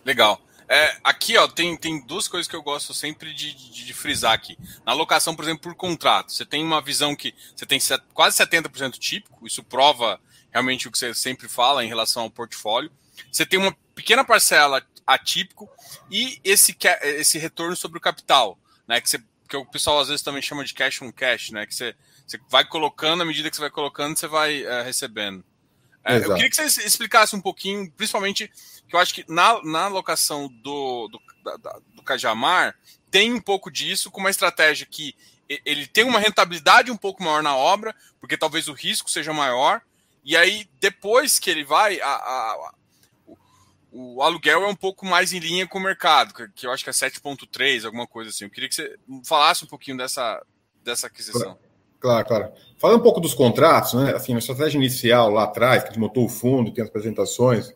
[0.05, 0.39] Legal.
[0.71, 4.33] É, aqui, ó, tem, tem duas coisas que eu gosto sempre de, de, de, frisar
[4.33, 4.55] aqui.
[4.85, 7.79] Na alocação, por exemplo, por contrato, você tem uma visão que você tem
[8.13, 10.19] quase 70% típico, isso prova
[10.51, 12.91] realmente o que você sempre fala em relação ao portfólio.
[13.31, 15.69] Você tem uma pequena parcela atípico
[16.09, 19.01] e esse, esse retorno sobre o capital, né?
[19.01, 21.65] Que, você, que o pessoal às vezes também chama de cash on cash, né?
[21.65, 25.43] Que você, você vai colocando, à medida que você vai colocando, você vai é, recebendo.
[26.03, 28.49] É, eu queria que você explicasse um pouquinho, principalmente,
[28.87, 31.19] que eu acho que na, na alocação do, do,
[31.57, 32.75] da, do Cajamar
[33.11, 35.15] tem um pouco disso, com uma estratégia que
[35.65, 39.81] ele tem uma rentabilidade um pouco maior na obra, porque talvez o risco seja maior,
[40.23, 42.73] e aí depois que ele vai, a, a,
[43.91, 46.89] o aluguel é um pouco mais em linha com o mercado, que eu acho que
[46.89, 48.45] é 7,3, alguma coisa assim.
[48.45, 50.41] Eu queria que você falasse um pouquinho dessa,
[50.83, 51.57] dessa aquisição.
[51.99, 52.51] Claro, claro.
[52.77, 54.13] Falando um pouco dos contratos, né?
[54.13, 57.73] Assim, a estratégia inicial lá atrás, que a gente montou o fundo, tem as apresentações,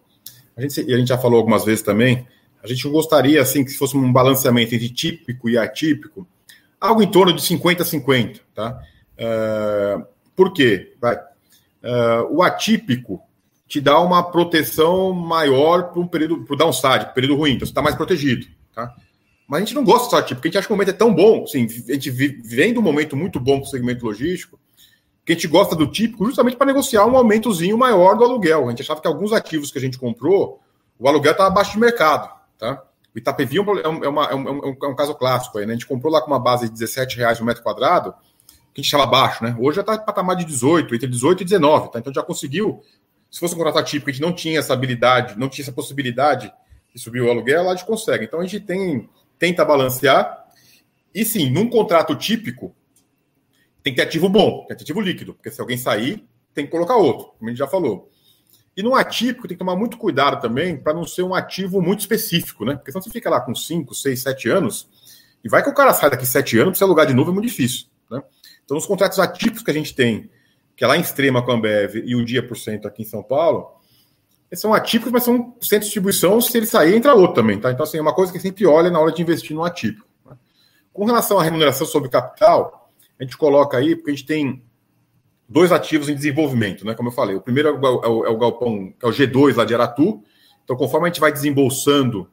[0.55, 2.27] a gente, e a gente já falou algumas vezes também,
[2.63, 6.25] a gente gostaria, assim, que se fosse um balanceamento entre típico e atípico,
[6.79, 8.81] algo em torno de 50-50, tá?
[9.17, 10.95] Uh, por quê?
[11.01, 11.15] Vai.
[11.15, 13.21] Uh, o atípico
[13.73, 17.71] te dá uma proteção maior para um período, para o downside, período ruim, então você
[17.71, 18.93] está mais protegido, tá?
[19.47, 20.93] Mas a gente não gosta do atípico, porque a gente acha que o momento é
[20.93, 24.59] tão bom, assim, a gente vem de um momento muito bom para o segmento logístico,
[25.25, 28.67] que a gente gosta do típico justamente para negociar um aumentozinho maior do aluguel.
[28.67, 30.59] A gente achava que alguns ativos que a gente comprou,
[30.99, 32.79] o aluguel estava abaixo de mercado, tá?
[33.15, 35.73] O Itapevi é, um, é, uma, é, um, é um, caso clássico aí, né?
[35.73, 38.13] A gente comprou lá com uma base de 17 reais no metro quadrado,
[38.71, 39.55] que a gente chama baixo, né?
[39.59, 41.97] Hoje já está em patamar de 18, entre 18 e 19, tá?
[41.97, 42.83] Então já conseguiu
[43.33, 46.53] se fosse um contrato típico, a gente não tinha essa habilidade, não tinha essa possibilidade
[46.93, 48.25] de subir o aluguel, lá a gente consegue.
[48.25, 50.45] Então a gente tem, tenta balancear.
[51.15, 52.75] E sim, num contrato típico,
[53.81, 56.95] tem que ter ativo bom, tem ativo líquido, porque se alguém sair, tem que colocar
[56.95, 58.11] outro, como a gente já falou.
[58.77, 62.01] E no atípico, tem que tomar muito cuidado também para não ser um ativo muito
[62.01, 62.75] específico, né?
[62.75, 64.87] Porque senão você fica lá com 5, 6, 7 anos,
[65.43, 67.47] e vai que o cara sai daqui 7 anos, você alugar de novo é muito
[67.47, 67.87] difícil.
[68.11, 68.21] Né?
[68.63, 70.29] Então, nos contratos atípicos que a gente tem,
[70.75, 73.05] que é lá em Extrema com a Ambev e o Dia por Cento aqui em
[73.05, 73.71] São Paulo,
[74.49, 77.71] eles são atípicos, mas são centro de distribuição, se ele sair, entra outro também, tá?
[77.71, 80.07] Então, assim, é uma coisa que sempre olha na hora de investir no atípico.
[80.25, 80.37] Né?
[80.93, 84.63] Com relação à remuneração sobre capital, a gente coloca aí, porque a gente tem
[85.49, 86.93] dois ativos em desenvolvimento, né?
[86.93, 89.65] Como eu falei, o primeiro é o, é é o galpão, é o G2 lá
[89.65, 90.23] de Aratu.
[90.63, 92.29] Então, conforme a gente vai desembolsando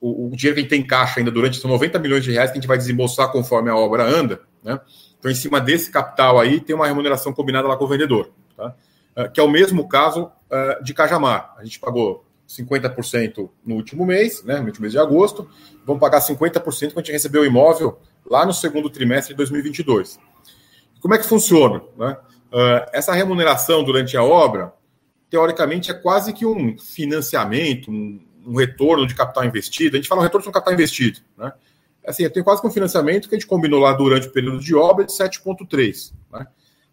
[0.00, 2.30] o, o, dinheiro que a gente tem em caixa ainda durante são 90 milhões de
[2.30, 4.78] reais que a gente vai desembolsar conforme a obra anda, né?
[5.24, 8.74] Então, em cima desse capital aí, tem uma remuneração combinada lá com o vendedor, tá?
[9.16, 11.54] Uh, que é o mesmo caso uh, de Cajamar.
[11.56, 15.48] A gente pagou 50% no último mês, né, no último mês de agosto,
[15.86, 20.18] vamos pagar 50% quando a gente recebeu o imóvel lá no segundo trimestre de 2022.
[21.00, 21.82] Como é que funciona?
[21.96, 22.18] Né?
[22.52, 24.74] Uh, essa remuneração durante a obra,
[25.30, 28.20] teoricamente, é quase que um financiamento, um,
[28.56, 29.96] retorno de capital investido.
[29.96, 31.20] A gente fala um retorno de capital investido.
[31.38, 31.50] Né?
[32.06, 34.60] Assim, eu tenho quase que um financiamento que a gente combinou lá durante o período
[34.60, 36.12] de obra de 7,3.
[36.32, 36.46] Né?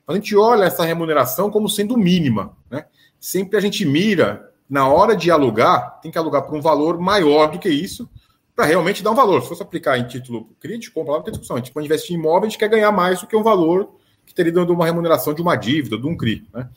[0.08, 2.56] A gente olha essa remuneração como sendo mínima.
[2.70, 2.86] Né?
[3.20, 7.52] Sempre a gente mira, na hora de alugar, tem que alugar por um valor maior
[7.52, 8.10] do que isso,
[8.56, 9.42] para realmente dar um valor.
[9.42, 11.56] Se fosse aplicar em título crítico, compra lá, não tem discussão.
[11.56, 13.90] A gente, quando investir em imóvel, a gente quer ganhar mais do que um valor
[14.26, 16.48] que teria dando uma remuneração de uma dívida, de um CRI.
[16.54, 16.70] Né?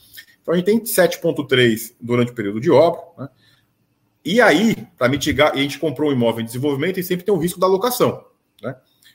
[0.43, 3.01] Então a gente tem 7,3 durante o período de obra.
[3.19, 3.29] Né?
[4.25, 7.39] E aí, para mitigar, a gente comprou um imóvel em desenvolvimento e sempre tem o
[7.39, 8.25] risco da locação.
[8.63, 8.75] Né?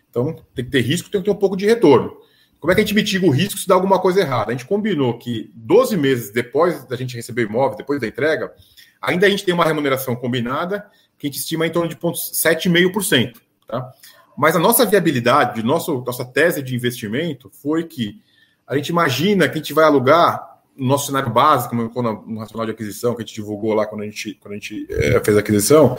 [0.10, 2.16] Então, tem que ter risco, tem que ter um pouco de retorno.
[2.60, 4.52] Como é que a gente mitiga o risco se dá alguma coisa errada?
[4.52, 8.54] A gente combinou que 12 meses depois da gente receber o imóvel, depois da entrega,
[9.02, 10.86] ainda a gente tem uma remuneração combinada
[11.18, 13.38] que a gente estima em torno de 7,5%.
[13.66, 13.92] Tá?
[14.38, 18.22] Mas a nossa viabilidade, nosso, nossa tese de investimento foi que
[18.68, 20.49] a gente imagina que a gente vai alugar
[20.80, 24.36] nosso cenário básico, no racional de aquisição que a gente divulgou lá quando a gente,
[24.36, 25.98] quando a gente é, fez a aquisição,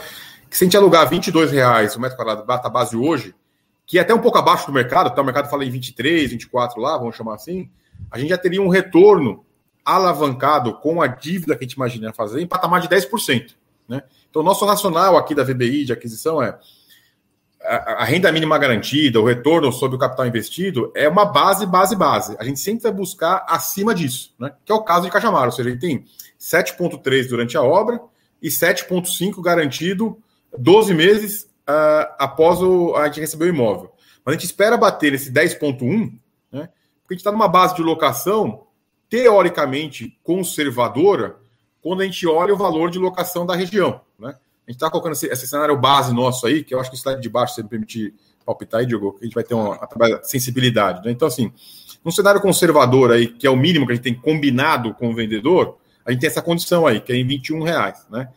[0.48, 3.34] que se a gente alugar 22 reais o metro quadrado data base hoje,
[3.86, 5.20] que é até um pouco abaixo do mercado, tá?
[5.20, 7.70] o mercado fala em 23, 24 lá, vamos chamar assim,
[8.10, 9.44] a gente já teria um retorno
[9.84, 13.54] alavancado com a dívida que a gente imagina fazer em patamar de 10%.
[13.88, 14.02] Né?
[14.28, 16.56] Então, nosso racional aqui da VBI de aquisição é
[17.62, 22.36] a, renda mínima garantida, o retorno sobre o capital investido, é uma base, base, base.
[22.38, 24.52] A gente sempre vai buscar acima disso, né?
[24.64, 26.04] que é o caso de Cajamar, ou seja, ele tem
[26.38, 28.00] 7,3 durante a obra
[28.42, 30.18] e 7,5 garantido
[30.56, 33.92] 12 meses uh, após o, a gente receber o imóvel.
[34.24, 36.12] Mas a gente espera bater nesse 10,1,
[36.50, 36.68] né?
[37.02, 38.66] porque a gente está numa base de locação
[39.08, 41.36] teoricamente conservadora
[41.82, 44.00] quando a gente olha o valor de locação da região.
[44.18, 44.34] Né?
[44.70, 47.20] Gente está colocando esse, esse, cenário base nosso aí, que eu acho que o slide
[47.20, 48.14] de baixo, se me permitir
[48.46, 51.04] palpitar aí, Diogo, a gente vai ter uma, uma sensibilidade.
[51.04, 51.10] Né?
[51.10, 51.52] Então, assim,
[52.04, 55.14] num cenário conservador aí, que é o mínimo que a gente tem combinado com o
[55.14, 58.06] vendedor, a gente tem essa condição aí, que é em 21 reais.
[58.08, 58.28] Né?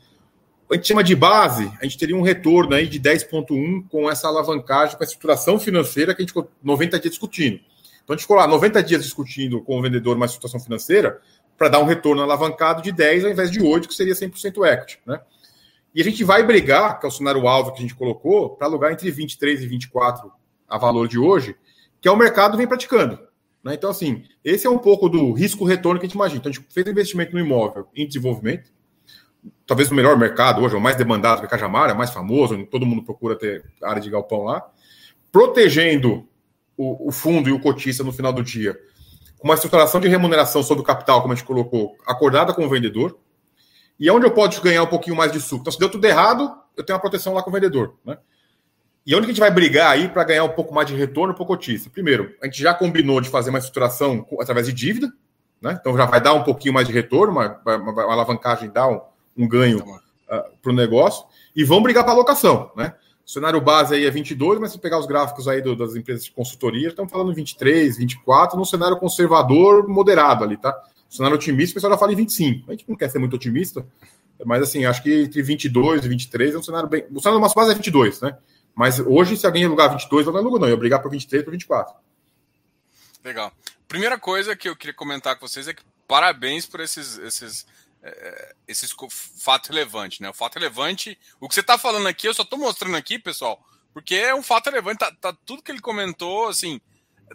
[0.72, 4.28] A gente chama de base, a gente teria um retorno aí de 10,1 com essa
[4.28, 7.60] alavancagem, com a estruturação financeira que a gente ficou 90 dias discutindo.
[8.04, 11.22] Então a gente ficou lá 90 dias discutindo com o vendedor uma situação financeira
[11.56, 15.00] para dar um retorno alavancado de 10 ao invés de 8, que seria 100% equity.
[15.06, 15.19] Né?
[15.93, 18.67] E a gente vai brigar, que é o cenário alvo que a gente colocou, para
[18.67, 20.32] alugar entre 23 e 24
[20.67, 21.56] a valor de hoje,
[22.01, 23.19] que é o mercado vem praticando.
[23.63, 23.75] Né?
[23.75, 26.39] Então, assim, esse é um pouco do risco-retorno que a gente imagina.
[26.39, 28.71] Então, a gente fez investimento no imóvel em desenvolvimento,
[29.65, 32.65] talvez o melhor mercado hoje, é o mais demandado que é Cajamar, é mais famoso,
[32.65, 34.65] todo mundo procura ter área de galpão lá,
[35.32, 36.27] protegendo
[36.77, 38.77] o, o fundo e o cotista no final do dia,
[39.38, 42.69] com uma estruturação de remuneração sobre o capital, como a gente colocou, acordada com o
[42.69, 43.17] vendedor,
[43.99, 45.62] e onde eu posso ganhar um pouquinho mais de suco.
[45.62, 47.95] Então, se deu tudo errado, eu tenho uma proteção lá com o vendedor.
[48.06, 48.17] Né?
[49.06, 51.34] E onde que a gente vai brigar aí para ganhar um pouco mais de retorno
[51.34, 51.89] para o cotista?
[51.89, 55.12] Primeiro, a gente já combinou de fazer uma estruturação através de dívida,
[55.62, 55.77] né?
[55.79, 59.01] então já vai dar um pouquinho mais de retorno, uma, uma, uma alavancagem dá um,
[59.38, 61.25] um ganho uh, para o negócio,
[61.56, 62.71] e vão brigar para alocação.
[62.75, 62.93] Né?
[63.25, 66.25] O cenário base aí é 22, mas se pegar os gráficos aí do, das empresas
[66.25, 70.77] de consultoria, estão falando 23, 24, num cenário conservador moderado ali, tá?
[71.15, 72.69] Cenário otimista, o pessoal já fala em 25.
[72.69, 73.86] A gente não quer ser muito otimista,
[74.45, 77.06] mas assim, acho que entre 22 e 23 é um cenário bem.
[77.12, 78.38] O cenário da nossa base é 22, né?
[78.76, 80.67] Mas hoje, se alguém alugar 22, eu não alugo, não.
[80.67, 81.95] Eu brigar por 23 por 24.
[83.23, 83.54] Legal.
[83.88, 87.65] Primeira coisa que eu queria comentar com vocês é que parabéns por esses, esses,
[88.02, 88.93] é, esses
[89.38, 90.30] fatos relevantes, né?
[90.30, 93.63] O fato relevante, o que você está falando aqui, eu só estou mostrando aqui, pessoal,
[93.93, 94.99] porque é um fato relevante.
[94.99, 96.82] Tá, tá, tudo que ele comentou, assim,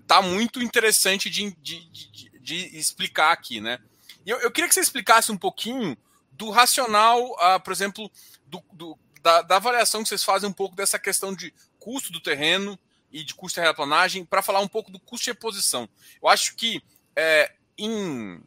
[0.06, 3.78] tá muito interessante de, de, de de explicar aqui, né?
[4.24, 5.94] Eu, eu, queria que você explicasse um pouquinho
[6.32, 8.10] do racional, uh, por exemplo,
[8.46, 12.20] do, do, da, da, avaliação que vocês fazem um pouco dessa questão de custo do
[12.20, 12.78] terreno
[13.12, 15.86] e de custo de terraplanagem, para falar um pouco do custo de reposição.
[16.22, 16.82] Eu acho que
[17.14, 18.42] é, em,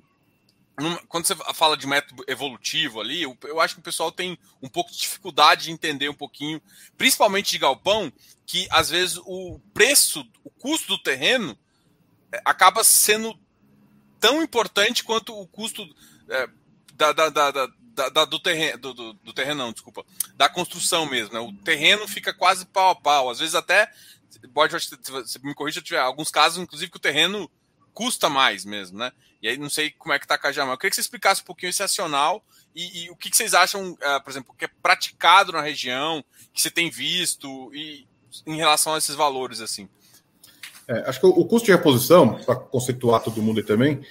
[1.08, 4.70] quando você fala de método evolutivo ali, eu, eu, acho que o pessoal tem um
[4.70, 6.60] pouco de dificuldade de entender um pouquinho,
[6.98, 8.12] principalmente de galpão,
[8.48, 11.56] que às vezes o preço, o custo do terreno
[12.32, 13.40] é, acaba sendo
[14.22, 15.84] tão importante quanto o custo
[16.30, 16.48] é,
[16.94, 17.52] da, da, da,
[18.10, 20.06] da, do terreno, do, do, do, terreno não, desculpa,
[20.36, 21.34] da construção mesmo.
[21.34, 21.40] Né?
[21.40, 23.30] O terreno fica quase pau a pau.
[23.30, 23.92] Às vezes até,
[24.54, 27.52] pode, você me corrija se tiver alguns casos, inclusive, que o terreno
[27.94, 29.12] custa mais mesmo, né?
[29.42, 30.76] E aí não sei como é que tá Cajamar.
[30.76, 33.54] Eu queria que você explicasse um pouquinho esse acional e, e o que, que, vocês
[33.54, 38.08] acham, uh, por exemplo, que é praticado na região, que você tem visto e
[38.46, 39.90] em relação a esses valores, assim.
[40.92, 44.02] É, acho que o, custo de reposição, para conceituar todo mundo aí também,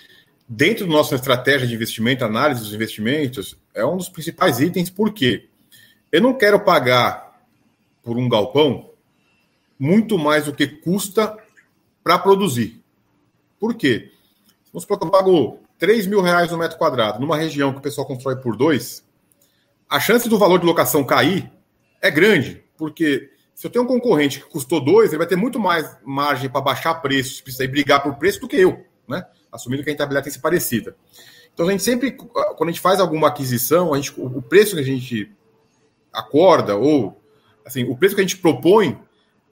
[0.48, 5.46] dentro da nossa estratégia de investimento, análise dos investimentos, é um dos principais itens, porque
[6.10, 7.38] eu não quero pagar
[8.02, 8.88] por um galpão
[9.78, 11.36] muito mais do que custa
[12.02, 12.82] para produzir.
[13.58, 14.10] Por quê?
[14.72, 17.82] Vamos supor que eu pago 3 mil reais no metro quadrado, numa região que o
[17.82, 19.04] pessoal constrói por dois,
[19.86, 21.52] a chance do valor de locação cair
[22.00, 23.30] é grande, porque
[23.61, 26.62] se eu tenho um concorrente que custou dois, ele vai ter muito mais margem para
[26.62, 29.23] baixar preço, se precisar brigar por preço, do que eu, né?
[29.53, 30.96] Assumindo que a rentabilidade tem que ser parecida.
[31.53, 34.81] Então a gente sempre, quando a gente faz alguma aquisição, a gente, o preço que
[34.81, 35.31] a gente
[36.11, 37.20] acorda, ou
[37.62, 38.99] assim, o preço que a gente propõe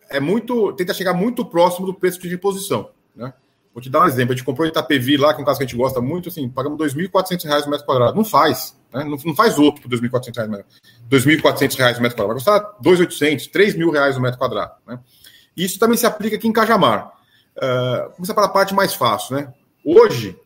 [0.09, 0.73] é muito.
[0.73, 2.90] tenta chegar muito próximo do preço de reposição.
[3.14, 3.31] Né?
[3.75, 4.33] Vou te dar um exemplo.
[4.33, 6.49] A gente comprou Itapevi lá, que é um caso que a gente gosta muito, assim,
[6.49, 8.16] pagamos R$ 2.400 no metro quadrado.
[8.16, 8.75] Não faz.
[8.92, 9.05] Né?
[9.05, 10.64] Não, não faz outro por R$ 2.400 R$
[11.11, 12.27] 2.400 no metro quadrado.
[12.27, 14.72] Vai custar R$ 2.800, R$ 3.000 no metro quadrado.
[14.87, 14.98] Né?
[15.57, 17.12] Isso também se aplica aqui em Cajamar.
[17.57, 19.37] Uh, começar pela parte mais fácil.
[19.37, 19.53] Né?
[19.85, 20.38] Hoje,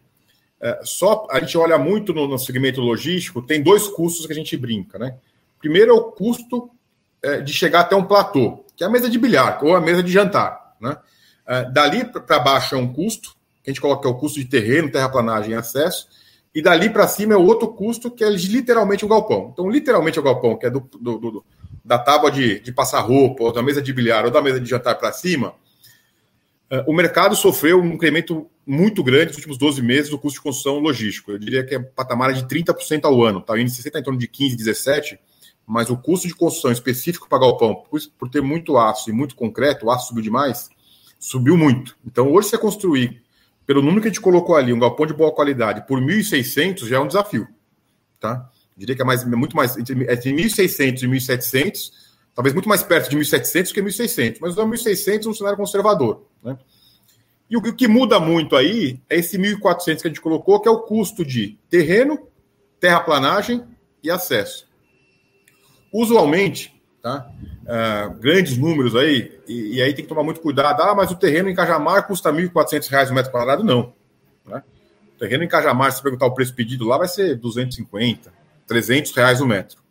[0.61, 4.37] uh, só a gente olha muito no, no, segmento logístico, tem dois custos que a
[4.37, 4.99] gente brinca.
[4.99, 5.17] Né?
[5.59, 6.71] Primeiro é o custo
[7.25, 10.03] uh, de chegar até um platô, que é a mesa de bilhar ou a mesa
[10.03, 10.61] de jantar.
[10.81, 10.97] Né?
[11.73, 14.47] dali para baixo é um custo, que a gente coloca que é o custo de
[14.47, 16.09] terreno, terraplanagem e acesso
[16.55, 19.51] e dali para cima é outro custo que é literalmente o galpão.
[19.53, 21.45] Então, literalmente o galpão, que é do, do, do
[21.85, 24.69] da tábua de, de, passar roupa, ou da mesa de bilhar, ou da mesa de
[24.69, 25.55] jantar para cima,
[26.71, 30.43] uh, o mercado sofreu um incremento muito grande nos últimos 12 meses do custo de
[30.43, 31.33] construção logístico.
[31.33, 33.55] Eu diria que é patamar de 30% ao ano, tá?
[33.55, 35.19] O índice está em torno de 15, 17,
[35.67, 37.83] mas o custo de construção específico para galpão,
[38.19, 40.69] por ter muito aço e muito concreto, o aço subiu demais,
[41.19, 41.97] subiu muito.
[42.07, 43.22] Então, hoje você construir,
[43.67, 46.97] pelo número que a gente colocou ali, um galpão de boa qualidade por 1.600 já
[46.97, 47.47] é um desafio,
[48.19, 48.51] tá?
[48.77, 51.93] Diria que é mais, muito mais, entre 1.600 e 1.700,
[52.35, 56.27] talvez muito mais perto de 1.700 que 1.600, mas o 1.600 é um cenário conservador,
[56.43, 56.59] né?
[57.51, 60.71] E o que muda muito aí é esse 1.400 que a gente colocou, que é
[60.71, 62.19] o custo de terreno,
[62.81, 63.63] terraplanagem
[64.03, 64.67] e acesso.
[65.93, 67.29] Usualmente, tá?
[67.63, 70.81] Uh, grandes números aí, e, e, aí tem que tomar muito cuidado.
[70.83, 73.65] Ah, mas o terreno em Cajamar custa R$ 1.400 o metro quadrado?
[73.65, 73.93] Não.
[74.47, 74.63] Né?
[75.17, 78.33] O terreno em Cajamar, se perguntar o preço pedido lá, vai ser 250,
[78.67, 79.83] 300 reais o metro.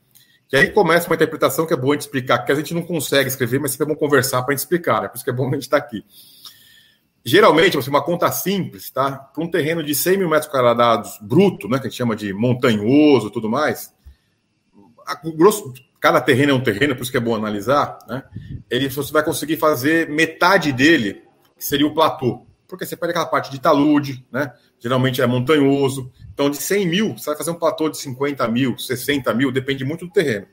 [0.52, 2.82] E aí começa uma interpretação que é boa a gente explicar, que a gente não
[2.82, 5.08] consegue escrever, mas sempre é bom conversar para a gente explicar, né?
[5.08, 6.04] por isso que é bom a gente estar tá aqui.
[7.24, 9.12] Geralmente, assim, uma conta simples, tá?
[9.12, 12.34] Para um terreno de 100 mil metros quadrados bruto, né, que a gente chama de
[12.34, 13.94] montanhoso tudo mais,
[15.06, 15.72] a, grosso,
[16.02, 18.24] cada terreno é um terreno, por isso que é bom analisar, né?
[18.70, 21.22] Ele, você vai conseguir fazer metade dele,
[21.56, 22.44] que seria o platô.
[22.68, 24.52] Porque você pega aquela parte de talude, né?
[24.80, 26.12] Geralmente é montanhoso.
[26.34, 29.86] Então, de 100 mil, você vai fazer um platô de 50 mil, 60 mil, depende
[29.86, 30.48] muito do terreno.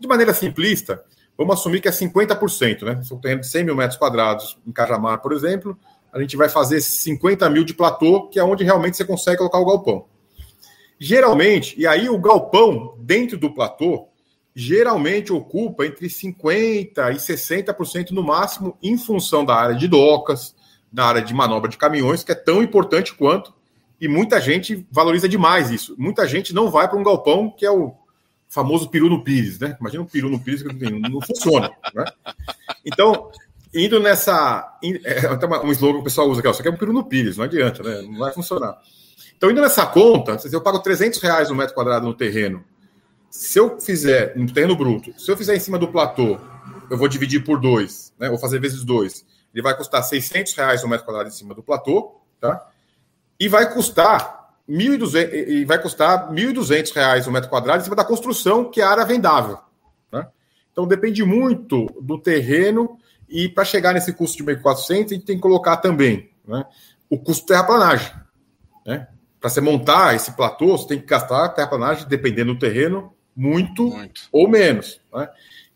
[0.00, 1.04] De maneira simplista,
[1.36, 3.02] vamos assumir que é 50%, né?
[3.02, 5.78] Se o terreno de 100 mil metros quadrados em Cajamar, por exemplo,
[6.10, 9.58] a gente vai fazer 50 mil de platô, que é onde realmente você consegue colocar
[9.58, 10.06] o galpão.
[10.98, 14.08] Geralmente, e aí o galpão dentro do platô,
[14.58, 20.56] geralmente ocupa entre 50% e 60% no máximo, em função da área de docas,
[20.90, 23.52] da área de manobra de caminhões, que é tão importante quanto,
[24.00, 25.94] e muita gente valoriza demais isso.
[25.98, 27.94] Muita gente não vai para um galpão que é o
[28.48, 29.76] famoso peru no pires, né?
[29.78, 32.04] Imagina um peru no pires que não, não funciona, né?
[32.82, 33.30] Então,
[33.74, 34.78] indo nessa.
[35.04, 37.04] É um slogan que o pessoal usa aqui, ó, isso aqui é um peru no
[37.04, 38.00] pires, não adianta, né?
[38.00, 38.78] Não vai funcionar.
[39.36, 42.64] Então, indo nessa conta, eu pago 300 reais no metro quadrado no terreno.
[43.36, 46.40] Se eu fizer no terreno bruto, se eu fizer em cima do platô,
[46.90, 48.30] eu vou dividir por dois, né?
[48.30, 49.26] Vou fazer vezes dois.
[49.52, 52.66] Ele vai custar 600 reais no metro quadrado em cima do platô, tá?
[53.38, 58.06] E vai custar 1.200, e vai custar 1.200 reais o metro quadrado em cima da
[58.06, 59.58] construção, que é a área vendável.
[60.10, 60.26] Né?
[60.72, 65.36] Então depende muito do terreno e para chegar nesse custo de 1.400, a gente tem
[65.36, 66.64] que colocar também né,
[67.10, 68.12] o custo de terraplanagem.
[68.86, 69.06] Né?
[69.38, 74.22] Para você montar esse platô, você tem que gastar terraplanagem, dependendo do terreno, muito, muito.
[74.32, 75.00] ou menos.
[75.12, 75.28] Né?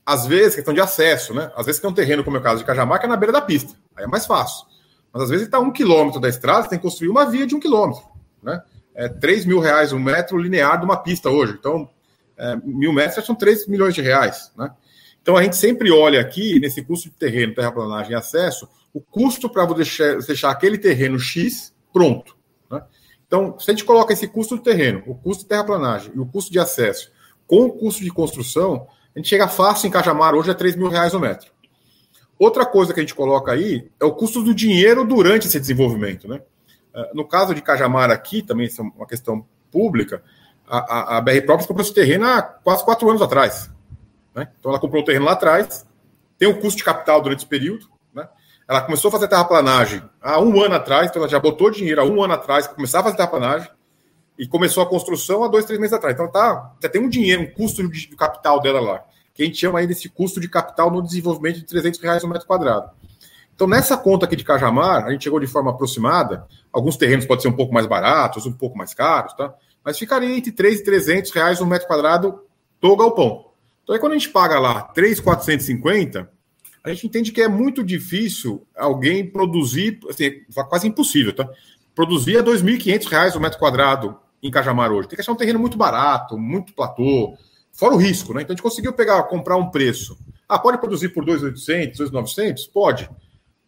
[0.05, 1.53] Às vezes, questão de acesso, né?
[1.55, 3.33] Às vezes tem um terreno, como é o caso de Cajamar, que é na beira
[3.33, 3.75] da pista.
[3.95, 4.67] Aí é mais fácil.
[5.13, 7.55] Mas às vezes está um quilômetro da estrada, você tem que construir uma via de
[7.55, 8.03] um quilômetro.
[8.43, 8.61] Né?
[8.95, 11.57] É 3 mil reais um metro linear de uma pista hoje.
[11.59, 11.89] Então,
[12.37, 14.51] é, mil metros são 3 milhões de reais.
[14.57, 14.71] Né?
[15.21, 19.49] Então a gente sempre olha aqui, nesse custo de terreno, terraplanagem e acesso, o custo
[19.49, 22.37] para deixar, deixar aquele terreno X pronto.
[22.71, 22.83] Né?
[23.27, 26.27] Então, se a gente coloca esse custo do terreno, o custo de terraplanagem e o
[26.27, 27.13] custo de acesso
[27.51, 30.89] com o custo de construção, a gente chega fácil em Cajamar hoje a 3 mil
[30.89, 31.51] reais o metro.
[32.39, 36.29] Outra coisa que a gente coloca aí é o custo do dinheiro durante esse desenvolvimento.
[36.29, 36.41] Né?
[36.95, 40.23] Ah, no caso de Cajamar aqui, também isso é uma questão pública,
[40.65, 43.69] a, a, a BR Properties comprou esse terreno há quase quatro anos atrás.
[44.33, 44.49] Né?
[44.57, 45.85] Então ela comprou o terreno lá atrás,
[46.39, 47.89] tem um custo de capital durante esse período.
[48.15, 48.29] Né?
[48.69, 52.05] Ela começou a fazer terraplanagem há um ano atrás, então ela já botou dinheiro há
[52.05, 53.69] um ano atrás para começar a fazer terraplanagem
[54.41, 56.15] e começou a construção há dois, três meses atrás.
[56.15, 59.59] Então tá, já tem um dinheiro, um custo de capital dela lá, que a gente
[59.59, 62.91] chama aí desse custo de capital no desenvolvimento de 300 reais no metro quadrado.
[63.55, 66.47] Então, nessa conta aqui de Cajamar, a gente chegou de forma aproximada.
[66.73, 69.53] Alguns terrenos podem ser um pouco mais baratos, um pouco mais caros, tá?
[69.85, 72.41] Mas ficaria entre 3 e 300 reais no metro quadrado
[72.81, 73.51] do galpão.
[73.83, 76.31] Então, aí quando a gente paga lá 3,450,
[76.83, 80.31] a gente entende que é muito difícil alguém produzir, assim,
[80.67, 81.47] quase impossível, tá?
[81.95, 85.09] Produzir a R$ 2.500 o metro quadrado em Cajamar hoje.
[85.09, 87.37] Tem que achar um terreno muito barato, muito platô,
[87.73, 88.43] fora o risco, né?
[88.43, 90.19] Então a gente conseguiu pegar, comprar um preço.
[90.49, 92.71] Ah, pode produzir por 2.800, 2.900?
[92.73, 93.11] Pode.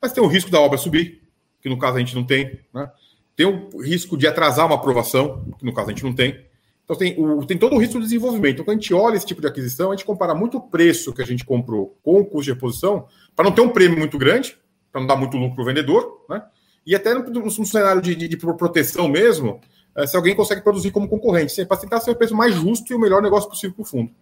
[0.01, 1.23] Mas tem o risco da obra subir,
[1.61, 2.91] que no caso a gente não tem, né?
[3.35, 6.45] Tem o risco de atrasar uma aprovação, que no caso a gente não tem.
[6.85, 8.55] Então tem, o, tem todo o risco de desenvolvimento.
[8.55, 11.13] Então, quando a gente olha esse tipo de aquisição, a gente compara muito o preço
[11.13, 14.19] que a gente comprou com o custo de reposição, para não ter um prêmio muito
[14.19, 14.59] grande,
[14.91, 16.43] para não dar muito lucro para o vendedor, né?
[16.85, 19.61] E até no, cenário de, de, de, proteção mesmo,
[20.07, 22.99] se alguém consegue produzir como concorrente, para tentar ser o preço mais justo e o
[22.99, 24.15] melhor negócio possível para o fundo.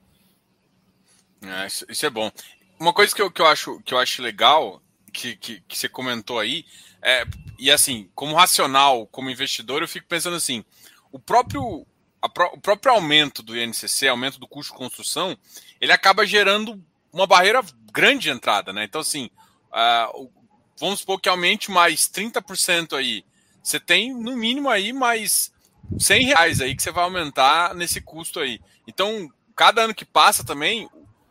[1.43, 2.31] É, isso, é bom.
[2.79, 5.89] Uma coisa que eu, que eu, acho, que eu acho legal, que, que, que você
[5.89, 6.65] comentou aí,
[7.03, 7.25] é,
[7.59, 10.65] e assim, como racional, como investidor, eu fico pensando assim,
[11.13, 11.87] o próprio
[12.23, 15.37] o próprio aumento do INCC, aumento do custo de construção,
[15.81, 16.79] ele acaba gerando
[17.11, 18.85] uma barreira grande de entrada, né?
[18.85, 19.31] Então, assim,
[19.73, 20.31] uh,
[20.79, 23.25] vamos supor que aumente mais 30% aí.
[23.63, 25.51] Você tem, no mínimo, aí mais
[25.99, 28.61] 100 reais aí que você vai aumentar nesse custo aí.
[28.87, 30.89] Então, cada ano que passa também,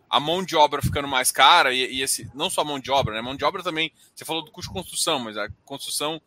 [0.09, 2.91] a mão de obra ficando mais cara, e, e, esse, não só a mão de
[2.91, 3.19] obra, né?
[3.19, 6.21] A mão de obra também, você falou do custo de construção, mas a construção,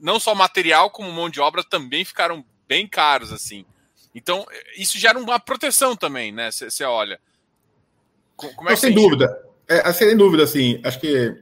[0.00, 3.64] não só material, como mão de obra também ficaram bem caros, assim.
[4.14, 4.44] Então,
[4.76, 6.50] isso gera uma proteção também, né?
[6.50, 7.20] Você olha.
[8.36, 9.50] Como é não, sem dúvida.
[9.68, 11.36] É, sem dúvida, assim, acho que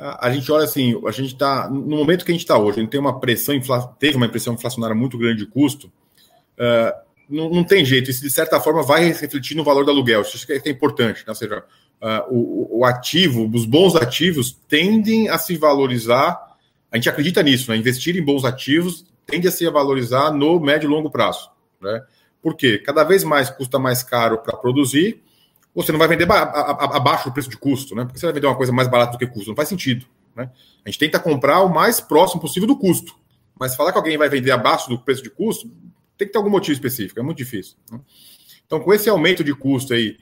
[0.00, 2.82] a, gente olha assim, a gente está, no momento que a gente está hoje, a
[2.82, 3.54] gente tem uma pressão,
[3.98, 5.86] teve uma pressão inflacionária muito grande de custo,
[6.58, 10.22] uh, não, não, tem jeito, isso de certa forma vai refletir no valor do aluguel,
[10.22, 11.26] isso é, é importante, né?
[11.28, 11.58] ou seja,
[12.00, 16.40] uh, o, o, ativo, os bons ativos tendem a se valorizar,
[16.90, 17.76] a gente acredita nisso, né?
[17.76, 21.50] investir em bons ativos tende a se valorizar no médio e longo prazo.
[21.80, 22.02] Né?
[22.42, 22.78] Por quê?
[22.78, 25.22] Cada vez mais custa mais caro para produzir,
[25.74, 28.04] você não vai vender abaixo do preço de custo, né?
[28.04, 30.06] Porque você vai vender uma coisa mais barata do que custo, não faz sentido.
[30.34, 30.50] Né?
[30.84, 33.14] A gente tenta comprar o mais próximo possível do custo.
[33.58, 35.68] Mas falar que alguém vai vender abaixo do preço de custo,
[36.16, 37.76] tem que ter algum motivo específico, é muito difícil.
[37.90, 38.00] Né?
[38.66, 40.16] Então, com esse aumento de custo aí,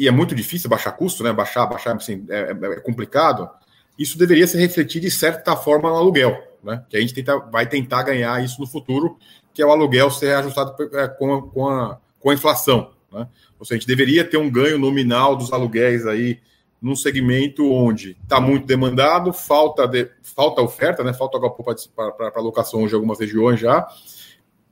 [0.00, 1.32] e é muito difícil baixar custo, né?
[1.32, 3.50] Baixar, baixar, assim, é, é, é complicado.
[3.98, 6.82] Isso deveria se refletir de certa forma no aluguel, né?
[6.88, 9.18] Que a gente tenta, vai tentar ganhar isso no futuro,
[9.52, 13.28] que é o aluguel ser ajustado é, com a, com a, com a inflação, né?
[13.60, 16.40] Ou seja, a gente deveria ter um ganho nominal dos aluguéis aí
[16.80, 21.12] num segmento onde está muito demandado, falta, de, falta oferta, né?
[21.12, 21.38] Falta
[21.94, 23.86] para locação em algumas regiões já,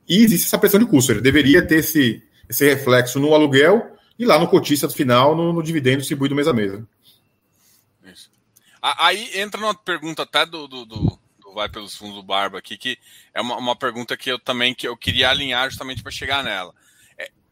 [0.07, 1.11] e existe essa pressão de custo.
[1.11, 5.61] Ele deveria ter esse, esse reflexo no aluguel e lá no cotista final, no, no
[5.61, 6.81] dividendo distribuído mês a mês.
[8.03, 8.31] Isso.
[8.81, 12.75] Aí entra uma pergunta até do, do, do, do, Vai pelos Fundos do Barba aqui,
[12.75, 12.97] que
[13.33, 16.73] é uma, uma pergunta que eu também que eu queria alinhar justamente para chegar nela.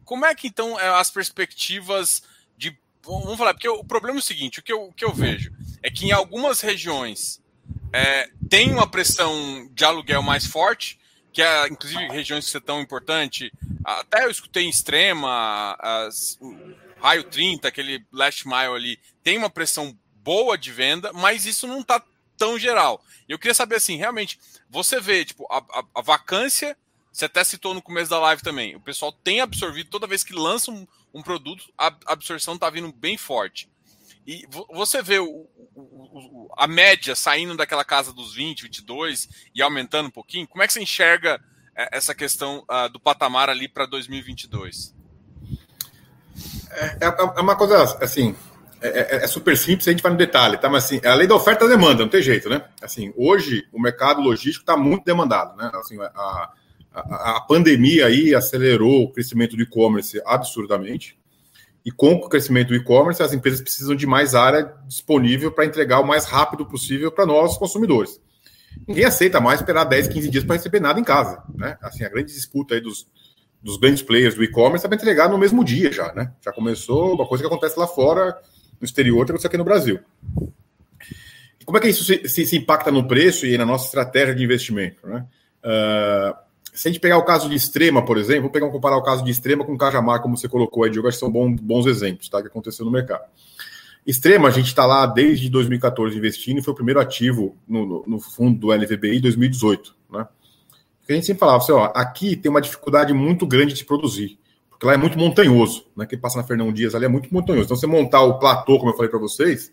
[0.08, 2.22] Como é que então é as perspectivas
[2.56, 2.74] de.
[3.02, 5.52] Vamos falar, porque o problema é o seguinte: o que eu, o que eu vejo
[5.82, 7.42] é que em algumas regiões
[7.92, 10.98] é, tem uma pressão de aluguel mais forte,
[11.30, 13.52] que é, inclusive, regiões que são tão importante.
[13.84, 16.38] Até eu escutei em Extrema, as,
[17.02, 19.94] Raio 30, aquele last mile ali, tem uma pressão
[20.24, 22.02] boa de venda, mas isso não está
[22.34, 23.04] tão geral.
[23.28, 24.40] Eu queria saber, assim, realmente,
[24.70, 26.74] você vê, tipo, a, a, a, vacância,
[27.12, 30.32] você até citou no começo da live também, o pessoal tem absorvido, toda vez que
[30.32, 33.68] lança um, um produto, a absorção está vindo bem forte.
[34.26, 40.08] E você vê o, o, a média saindo daquela casa dos 20, 22 e aumentando
[40.08, 40.46] um pouquinho.
[40.46, 41.40] Como é que você enxerga
[41.74, 44.94] é, essa questão uh, do patamar ali para 2022?
[46.70, 48.36] É, é, é, uma coisa assim,
[48.80, 50.68] é, é, é, super simples, a gente vai no detalhe, tá?
[50.68, 52.64] Mas assim, é a lei da oferta demanda, não tem jeito, né?
[52.82, 55.70] Assim, hoje o mercado logístico está muito demandado, né?
[55.74, 56.52] Assim, a,
[57.08, 61.18] a, a pandemia aí acelerou o crescimento do e-commerce absurdamente.
[61.84, 66.00] E com o crescimento do e-commerce, as empresas precisam de mais área disponível para entregar
[66.00, 68.20] o mais rápido possível para nós, consumidores.
[68.86, 71.42] Ninguém aceita mais esperar 10, 15 dias para receber nada em casa.
[71.54, 71.78] Né?
[71.82, 73.06] Assim, a grande disputa aí dos,
[73.62, 76.12] dos grandes players do e-commerce é para entregar no mesmo dia já.
[76.12, 76.32] Né?
[76.44, 78.38] Já começou uma coisa que acontece lá fora,
[78.80, 80.00] no exterior, tem aqui no Brasil.
[81.60, 84.34] E como é que isso se, se, se, impacta no preço e na nossa estratégia
[84.34, 85.06] de investimento?
[85.06, 85.26] Né?
[85.64, 86.47] Uh,
[86.78, 89.24] se a gente pegar o caso de Extrema, por exemplo, vou pegar, comparar o caso
[89.24, 91.86] de Extrema com o Cajamar, como você colocou aí, Diogo, acho que são bons, bons
[91.86, 93.24] exemplos tá, que aconteceu no mercado.
[94.06, 98.04] Extrema, a gente está lá desde 2014 investindo e foi o primeiro ativo no, no,
[98.06, 99.96] no fundo do LVBI em 2018.
[100.08, 100.24] Né?
[101.08, 104.38] a gente sempre falava assim, ó, aqui tem uma dificuldade muito grande de produzir,
[104.70, 106.06] porque lá é muito montanhoso, né?
[106.06, 107.64] Quem passa na Fernão Dias ali é muito montanhoso.
[107.64, 109.72] Então, você montar o platô, como eu falei para vocês,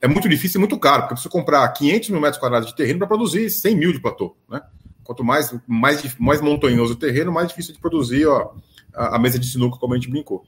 [0.00, 3.00] é muito difícil e muito caro, porque você comprar 500 mil metros quadrados de terreno
[3.00, 4.62] para produzir 100 mil de platô, né?
[5.08, 8.52] Quanto mais, mais, mais montanhoso o terreno, mais difícil de produzir ó,
[8.94, 10.44] a, a, mesa de sinuca, como a gente brincou.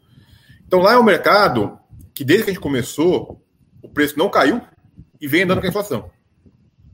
[0.67, 1.79] Então lá é um mercado
[2.13, 3.43] que, desde que a gente começou,
[3.83, 4.61] o preço não caiu
[5.19, 6.11] e vem andando com a inflação.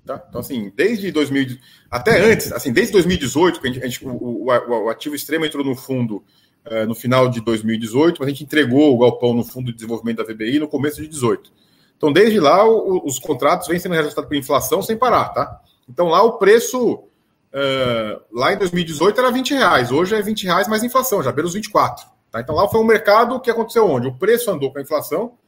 [0.05, 0.25] Tá?
[0.29, 1.59] Então, assim, desde 2000,
[1.91, 5.75] até antes, assim, desde 2018, que a gente, o, o, o, ativo extremo entrou no
[5.75, 6.23] fundo
[6.71, 10.19] uh, no final de 2018, mas a gente entregou o galpão no fundo de desenvolvimento
[10.19, 11.53] da VBI no começo de 2018.
[11.97, 15.61] Então, desde lá, os contratos vêm sendo reajustados por inflação sem parar, tá?
[15.89, 17.09] Então, lá o preço
[17.57, 21.47] Uh, lá em 2018 era 20 reais, hoje é 20 reais mais inflação, já beira
[21.47, 22.05] os 24.
[22.31, 22.43] Tá?
[22.43, 24.09] Então lá foi um mercado que aconteceu onde?
[24.09, 25.39] O preço andou com a inflação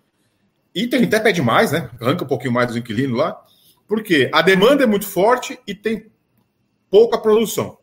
[0.74, 1.90] e tem até pede mais, né?
[2.00, 3.38] Arranca um pouquinho mais dos inquilinos lá,
[3.86, 6.11] porque a demanda é muito forte e tem
[6.90, 7.76] pouca produção.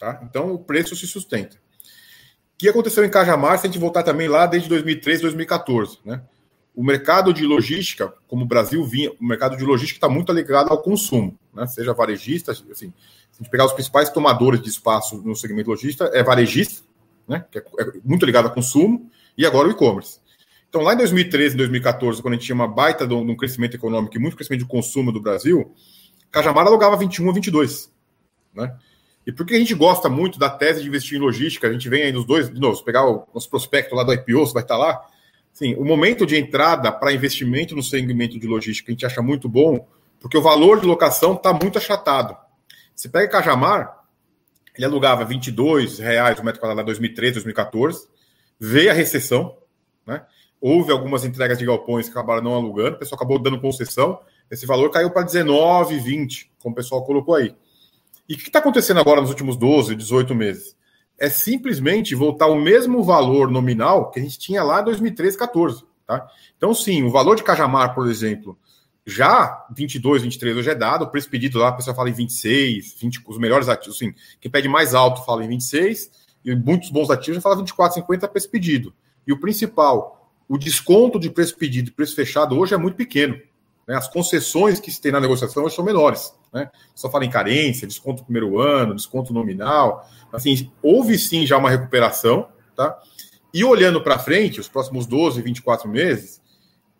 [0.00, 0.22] Tá?
[0.22, 1.56] Então o preço se sustenta.
[1.56, 6.22] O que aconteceu em Cajamar, se a gente voltar também lá desde 2013, 2014, né?
[6.74, 10.70] O mercado de logística, como o Brasil vinha, o mercado de logística está muito ligado
[10.70, 11.66] ao consumo, né?
[11.66, 12.92] Seja varejista, assim,
[13.38, 16.82] a gente pegar os principais tomadores de espaço no segmento logística, é varejista,
[17.28, 20.20] né, que é, é muito ligado a consumo, e agora o e-commerce.
[20.68, 24.16] Então, lá em 2013, 2014, quando a gente tinha uma baita de um crescimento econômico
[24.16, 25.72] e muito crescimento de consumo do Brasil,
[26.30, 27.90] Cajamar alugava 21 a 22.
[28.54, 28.76] Né?
[29.26, 31.66] E por que a gente gosta muito da tese de investir em logística?
[31.66, 34.46] A gente vem aí nos dois, de novo, pegar o nosso prospecto lá do IPO,
[34.46, 35.00] você vai estar lá.
[35.52, 39.48] Sim, o momento de entrada para investimento no segmento de logística a gente acha muito
[39.48, 39.88] bom,
[40.20, 42.36] porque o valor de locação está muito achatado.
[42.96, 44.04] Você pega Cajamar,
[44.74, 48.08] ele alugava 22 reais o metro quadrado em 2013, 2014,
[48.58, 49.58] veio a recessão,
[50.06, 50.24] né?
[50.58, 54.18] Houve algumas entregas de galpões que acabaram não alugando, o pessoal acabou dando concessão,
[54.50, 57.54] esse valor caiu para 19, 20, como o pessoal colocou aí.
[58.26, 60.74] E o que está acontecendo agora nos últimos 12, 18 meses?
[61.18, 65.84] É simplesmente voltar ao mesmo valor nominal que a gente tinha lá em 2013, 14.
[66.06, 66.26] Tá?
[66.56, 68.58] Então, sim, o valor de Cajamar, por exemplo,
[69.06, 72.96] já 22, 23 hoje é dado, o preço pedido lá, a pessoa fala em 26,
[73.00, 76.10] 20, os melhores ativos, assim, quem pede mais alto fala em 26,
[76.44, 78.92] e muitos bons ativos já fala 24, 50 preço pedido.
[79.26, 83.40] E o principal, o desconto de preço pedido e preço fechado hoje é muito pequeno.
[83.86, 83.96] Né?
[83.96, 86.32] As concessões que se tem na negociação hoje são menores.
[86.52, 86.68] Né?
[86.94, 90.08] Só fala em carência, desconto no primeiro ano, desconto nominal.
[90.32, 92.48] Assim, houve sim já uma recuperação.
[92.74, 92.98] Tá?
[93.54, 96.40] E olhando para frente, os próximos 12, 24 meses,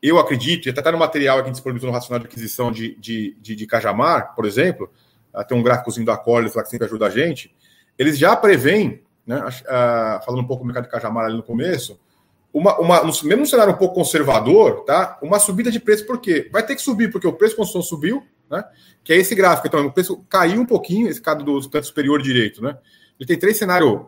[0.09, 3.37] eu acredito, e até está no material aqui disponibilizado no racional de aquisição de, de,
[3.41, 4.91] de, de Cajamar, por exemplo,
[5.33, 7.55] ah, tem um gráficozinho da Corliss lá que sempre ajuda a gente,
[7.99, 11.99] eles já preveem, né, uh, falando um pouco do mercado de Cajamar ali no começo,
[12.53, 15.19] uma, uma, mesmo um cenário um pouco conservador, tá?
[15.21, 16.49] Uma subida de preço, por quê?
[16.51, 18.65] Vai ter que subir, porque o preço de construção subiu, né?
[19.05, 19.67] Que é esse gráfico.
[19.67, 22.79] Então, o preço caiu um pouquinho, esse caso do canto superior direito, né?
[23.21, 24.07] Ele tem três cenários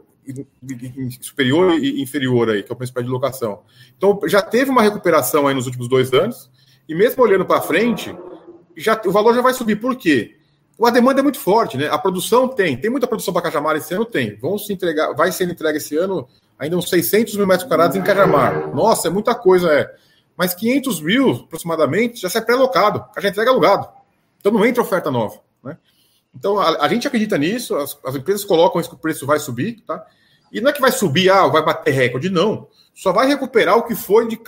[1.21, 3.63] superior e inferior aí, que é o principal de locação.
[3.97, 6.51] Então, já teve uma recuperação aí nos últimos dois anos,
[6.89, 8.17] e mesmo olhando para frente,
[8.77, 9.77] já, o valor já vai subir.
[9.77, 10.37] Por quê?
[10.83, 11.89] A demanda é muito forte, né?
[11.89, 14.05] A produção tem, tem muita produção para Cajamar esse ano?
[14.05, 14.37] Tem.
[14.37, 18.03] Vão se entregar, vai ser entregue esse ano ainda uns 600 mil metros quadrados em
[18.03, 18.75] Cajamar.
[18.75, 19.95] Nossa, é muita coisa, é.
[20.37, 23.89] Mas 500 mil, aproximadamente, já sai pré-locado, a gente entrega alugado.
[24.41, 25.77] Então não entra oferta nova, né?
[26.39, 29.39] Então a, a gente acredita nisso, as, as, empresas colocam isso que o preço vai
[29.41, 30.07] subir, tá?
[30.53, 32.69] E não é que vai subir, ah, vai bater recorde, não.
[32.95, 34.41] Só vai recuperar o que foi de,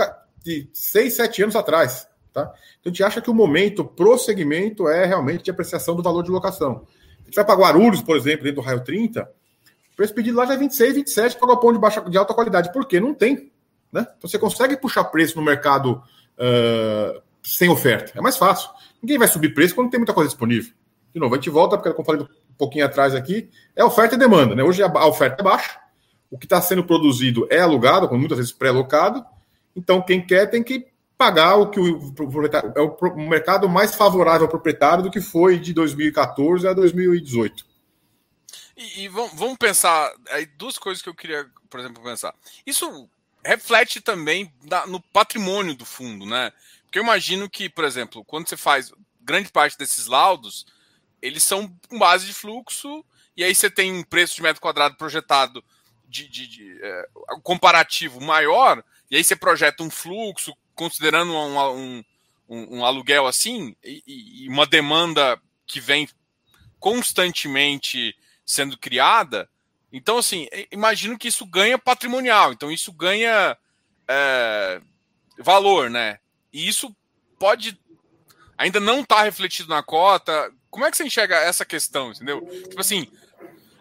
[0.43, 2.09] de 6, 7 anos atrás.
[2.33, 2.43] Tá?
[2.81, 6.23] Então a gente acha que o momento pro segmento é realmente de apreciação do valor
[6.23, 6.87] de locação.
[7.21, 10.47] A gente vai para Guarulhos, por exemplo, dentro do raio 30, o preço pedido lá
[10.47, 12.73] já é 26, 27 para galpão de, baixa, de alta qualidade.
[12.73, 12.99] Por quê?
[13.01, 13.51] Não tem.
[13.93, 14.07] Né?
[14.17, 16.03] Então você consegue puxar preço no mercado
[16.39, 18.13] uh, sem oferta.
[18.17, 18.71] É mais fácil.
[19.03, 20.73] Ninguém vai subir preço quando tem muita coisa disponível.
[21.13, 24.15] De novo, a gente volta, porque como eu falei um pouquinho atrás aqui, é oferta
[24.15, 24.55] e demanda.
[24.55, 24.63] Né?
[24.63, 25.79] Hoje a oferta é baixa,
[26.31, 29.25] o que está sendo produzido é alugado, muitas vezes pré-locado.
[29.75, 30.87] Então, quem quer tem que
[31.21, 32.73] pagar o que o proprietário.
[32.75, 37.67] É o mercado mais favorável ao proprietário do que foi de 2014 a 2018.
[38.75, 40.11] E, e vamos pensar.
[40.31, 42.35] Aí, duas coisas que eu queria, por exemplo, pensar.
[42.67, 43.07] Isso
[43.45, 46.53] reflete também na, no patrimônio do fundo, né?
[46.85, 48.91] Porque eu imagino que, por exemplo, quando você faz
[49.21, 50.67] grande parte desses laudos,
[51.23, 53.05] eles são com base de fluxo,
[53.37, 55.65] e aí você tem um preço de metro quadrado projetado
[56.09, 57.09] de, de, de é,
[57.43, 62.05] comparativo maior, e aí você projeta um fluxo considerando um,
[62.49, 64.03] um, um, aluguel assim, e,
[64.45, 66.09] e, uma demanda que vem
[66.79, 69.49] constantemente sendo criada,
[69.93, 73.57] então, assim, imagino que isso ganha patrimonial, então isso ganha
[74.09, 74.81] é,
[75.39, 76.19] valor, né?
[76.53, 76.95] E isso
[77.39, 77.79] pode
[78.57, 80.53] ainda não estar tá refletido na cota.
[80.71, 82.41] Como é que você enxerga essa questão, entendeu?
[82.69, 83.11] Tipo assim,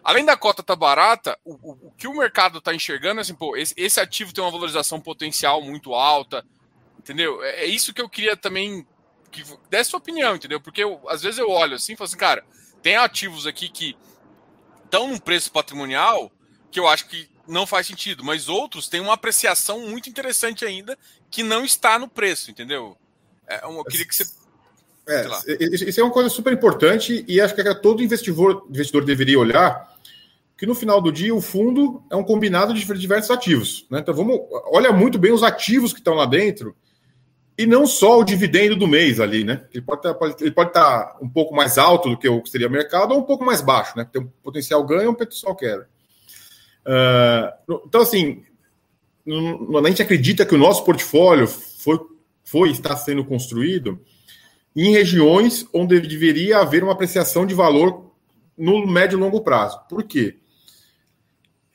[0.02, 3.22] além da cota estar tá barata, o, o, o, que o mercado está enxergando é
[3.22, 6.44] assim, pô, esse, esse, ativo tem uma valorização potencial muito alta,
[7.00, 7.42] Entendeu?
[7.42, 8.86] É, é isso que eu queria também
[9.32, 10.60] que desse sua opinião, entendeu?
[10.60, 12.44] Porque eu, às vezes eu olho assim e falo assim, cara,
[12.82, 13.96] tem ativos aqui que
[14.84, 16.30] estão num preço patrimonial
[16.70, 20.96] que eu acho que não faz sentido, mas outros têm uma apreciação muito interessante ainda
[21.30, 22.96] que não está no preço, entendeu?
[23.46, 24.24] É, eu queria que você.
[25.10, 29.90] É, isso é uma coisa super importante e acho que todo investidor, investidor deveria olhar
[30.56, 33.86] que no final do dia o fundo é um combinado de diversos ativos.
[33.90, 34.00] Né?
[34.00, 34.38] Então vamos
[34.70, 36.76] olha muito bem os ativos que estão lá dentro
[37.56, 39.66] e não só o dividendo do mês ali, né?
[39.72, 43.12] Ele pode, estar, pode estar um pouco mais alto do que o que seria mercado
[43.12, 44.08] ou um pouco mais baixo, né?
[44.10, 45.86] Tem um potencial ganho ou um potencial queda.
[46.86, 48.42] Uh, então, assim,
[49.26, 52.00] a gente acredita que o nosso portfólio foi,
[52.44, 54.00] foi está sendo construído
[54.74, 58.12] em regiões onde deveria haver uma apreciação de valor
[58.56, 59.80] no médio e longo prazo.
[59.88, 60.38] Por quê?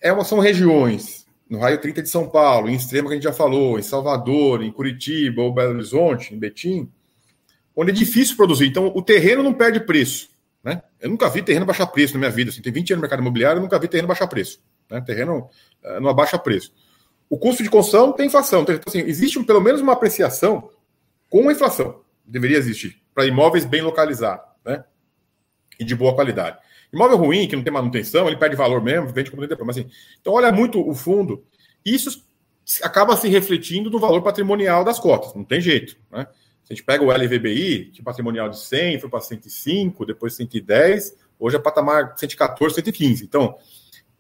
[0.02, 3.24] É uma, são regiões no raio 30 de São Paulo, em Extrema, que a gente
[3.24, 6.92] já falou, em Salvador, em Curitiba ou Belo Horizonte, em Betim,
[7.76, 8.68] onde é difícil produzir.
[8.68, 10.30] Então, o terreno não perde preço.
[10.64, 10.82] Né?
[11.00, 12.50] Eu nunca vi terreno baixar preço na minha vida.
[12.50, 14.60] Assim, tem 20 anos no mercado imobiliário, eu nunca vi terreno baixar preço.
[14.90, 15.02] Né?
[15.02, 15.50] Terreno
[15.84, 16.74] uh, não abaixa preço.
[17.30, 18.62] O custo de construção tem inflação.
[18.62, 20.70] Então, assim, existe pelo menos uma apreciação
[21.30, 22.05] com a inflação.
[22.26, 24.84] Deveria existir, para imóveis bem localizados né?
[25.80, 26.58] e de boa qualidade.
[26.92, 29.68] Imóvel ruim, que não tem manutenção, ele perde valor mesmo, vende como depois.
[29.68, 31.44] Mas, assim, então, olha muito o fundo.
[31.86, 32.26] Isso
[32.82, 35.98] acaba se refletindo no valor patrimonial das cotas, não tem jeito.
[36.12, 36.28] Né?
[36.64, 41.16] Se a gente pega o LVBI, que patrimonial de 100 foi para 105, depois 110,
[41.40, 43.24] hoje é patamar 114, 115.
[43.24, 43.56] Então,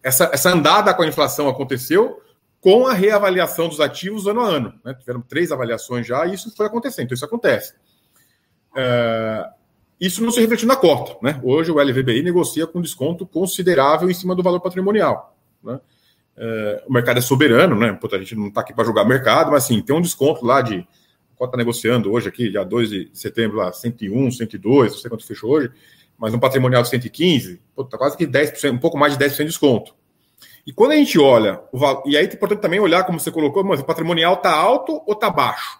[0.03, 2.21] essa, essa andada com a inflação aconteceu
[2.61, 4.79] com a reavaliação dos ativos ano a ano.
[4.83, 4.93] Né?
[4.93, 7.05] Tiveram três avaliações já e isso foi acontecendo.
[7.05, 7.73] Então, isso acontece.
[8.75, 9.49] É,
[9.99, 11.17] isso não se refletiu na cota.
[11.21, 11.39] Né?
[11.43, 15.35] Hoje o LVBI negocia com desconto considerável em cima do valor patrimonial.
[15.63, 15.79] Né?
[16.37, 17.93] É, o mercado é soberano, né?
[17.93, 20.61] Puta, a gente não está aqui para julgar mercado, mas assim, tem um desconto lá
[20.61, 20.85] de.
[21.33, 25.25] A cota negociando hoje aqui, dia 2 de setembro, lá, 101, 102, não sei quanto
[25.25, 25.69] fechou hoje,
[26.17, 29.45] mas um patrimonial de 115, puta, quase que 10%, um pouco mais de 10% de
[29.45, 29.93] desconto.
[30.65, 31.61] E quando a gente olha,
[32.05, 35.13] e aí é importante também olhar, como você colocou, mas o patrimonial está alto ou
[35.13, 35.77] está baixo?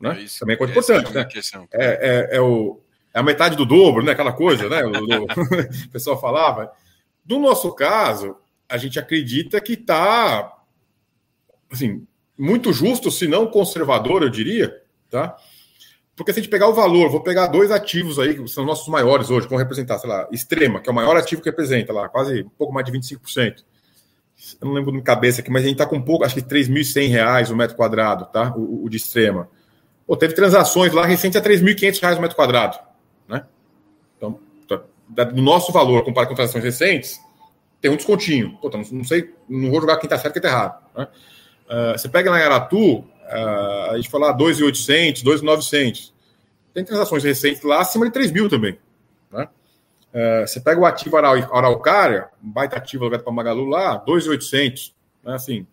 [0.00, 0.18] Né?
[0.18, 1.28] É isso, também é coisa importante, né?
[1.72, 1.86] É,
[2.32, 2.80] é, é, o,
[3.14, 4.12] é a metade do dobro, né?
[4.12, 4.84] Aquela coisa, né?
[4.84, 5.24] O, do,
[5.86, 6.70] o pessoal falava.
[7.26, 8.36] No nosso caso,
[8.68, 10.52] a gente acredita que está
[11.70, 12.06] assim,
[12.38, 15.36] muito justo, se não conservador, eu diria, tá?
[16.14, 18.88] Porque se a gente pegar o valor, vou pegar dois ativos aí, que são nossos
[18.88, 22.08] maiores hoje, vão representar, sei lá, Extrema, que é o maior ativo que representa lá,
[22.08, 23.64] quase um pouco mais de 25%.
[24.60, 26.42] Eu não lembro de cabeça aqui, mas a gente está com um pouco, acho que
[26.42, 28.54] 3.100 reais o metro quadrado, tá?
[28.56, 29.48] O, o de Extrema.
[30.06, 32.78] Pô, teve transações lá recentes a 3.500 reais o metro quadrado,
[33.26, 33.44] né?
[34.16, 34.38] Então,
[34.68, 37.20] tá, do nosso valor, comparado com transações recentes,
[37.80, 38.56] tem um descontinho.
[38.60, 40.82] Pô, não, não, sei, não vou jogar quem está certo e quem está errado.
[40.96, 41.08] Né?
[41.68, 46.12] Uh, você pega na Aratu, uh, a gente fala 2.800, 2.900.
[46.72, 48.78] Tem transações recentes lá acima de 3 mil também.
[49.32, 49.48] Né?
[50.14, 54.92] Uh, você pega o ativo Araucária, um baita ativo alugado para Magalu lá, 2.800.
[55.24, 55.34] Né?
[55.34, 55.66] Assim,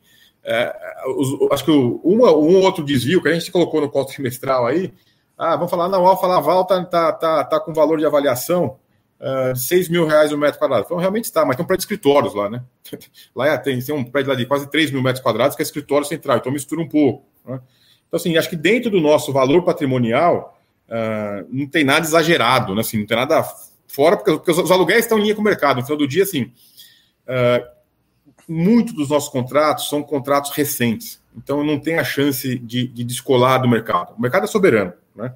[0.44, 0.76] é,
[1.16, 4.94] os, acho que um outro desvio que a gente colocou no cálculo trimestral aí,
[5.38, 8.78] ah, vamos falar, não, Alfa Laval está tá, tá, tá com valor de avaliação
[9.20, 10.84] uh, 6 mil reais o metro quadrado.
[10.86, 12.62] Então, realmente está, mas tem um prédio de escritórios lá, né?
[13.36, 15.66] lá é, tem, tem um prédio lá de quase 3 mil metros quadrados que é
[15.66, 17.26] escritório central, então mistura um pouco.
[17.46, 17.60] Né?
[18.08, 22.82] Então, assim, acho que dentro do nosso valor patrimonial uh, não tem nada exagerado, né?
[22.82, 23.44] Assim, não tem nada
[23.88, 25.78] fora, porque, porque os aluguéis estão em linha com o mercado.
[25.78, 27.74] No final do dia, assim, uh,
[28.48, 33.60] muitos dos nossos contratos são contratos recentes, então não tem a chance de, de descolar
[33.60, 34.14] do mercado.
[34.18, 35.34] O mercado é soberano, né?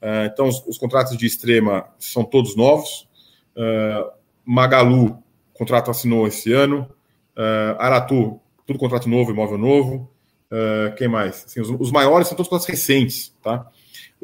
[0.00, 3.08] Uh, então, os, os, contratos de extrema são todos novos.
[3.56, 4.10] Uh,
[4.44, 5.22] Magalu,
[5.54, 6.88] contrato assinou esse ano.
[7.36, 10.10] Uh, Aratu, tudo contrato novo, imóvel novo.
[10.50, 11.44] Uh, quem mais?
[11.46, 13.66] Assim, os, os, maiores são todos contratos recentes, tá?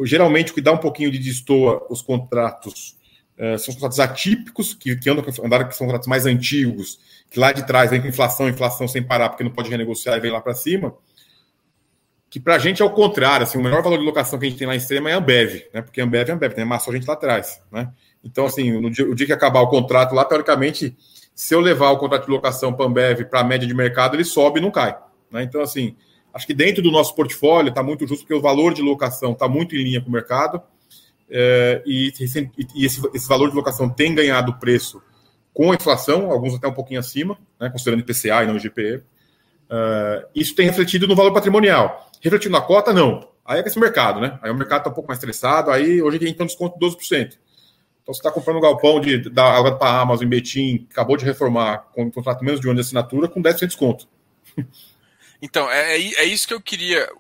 [0.05, 2.97] Geralmente, o que dá um pouquinho de destoa os contratos
[3.43, 7.41] uh, são os contratos atípicos, que, que andam, andaram, que são contratos mais antigos, que
[7.41, 10.31] lá de trás vem com inflação, inflação sem parar, porque não pode renegociar e vem
[10.31, 10.95] lá para cima.
[12.31, 14.49] Que para a gente é o contrário, assim, o menor valor de locação que a
[14.49, 15.83] gente tem lá em extrema é a Ambev, né?
[15.83, 17.93] Porque a Ambev é Ambev, tem massa a gente lá atrás, né?
[18.25, 20.97] Então, assim, no dia, o dia que acabar o contrato lá, teoricamente,
[21.35, 24.17] se eu levar o contrato de locação para a Ambev para a média de mercado,
[24.17, 24.97] ele sobe e não cai.
[25.31, 25.43] Né?
[25.43, 25.95] Então, assim,
[26.33, 29.49] acho que dentro do nosso portfólio está muito justo, porque o valor de locação está
[29.49, 30.63] muito em linha com o mercado.
[31.35, 32.13] É, e,
[32.75, 35.03] e esse, esse, valor de locação tem ganhado preço
[35.55, 39.03] com a inflação, alguns até um pouquinho acima, né, considerando IPCA e não IGPE.
[39.71, 42.11] É, isso tem refletido no valor patrimonial.
[42.21, 43.27] Refletindo na cota, não.
[43.45, 44.39] Aí é esse mercado, né?
[44.43, 47.39] Aí o mercado está um pouco mais estressado, aí hoje tem um desconto de 12%.
[48.03, 51.25] Então, você está comprando um galpão de, da água para Amazon em Betim, acabou de
[51.25, 54.09] reformar com um contrato menos de um ano de assinatura, com 10% de desconto.
[55.43, 57.11] Então, é, é, é isso que eu queria.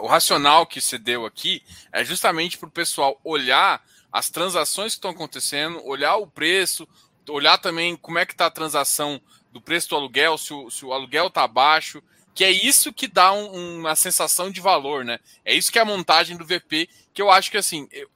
[0.00, 4.98] O racional que você deu aqui é justamente para o pessoal olhar as transações que
[4.98, 6.86] estão acontecendo, olhar o preço,
[7.26, 9.20] olhar também como é que está a transação
[9.50, 12.02] do preço do aluguel, se o, se o aluguel está baixo,
[12.34, 15.18] que é isso que dá um, uma sensação de valor, né?
[15.42, 18.08] É isso que é a montagem do VP, que eu acho que assim, eu,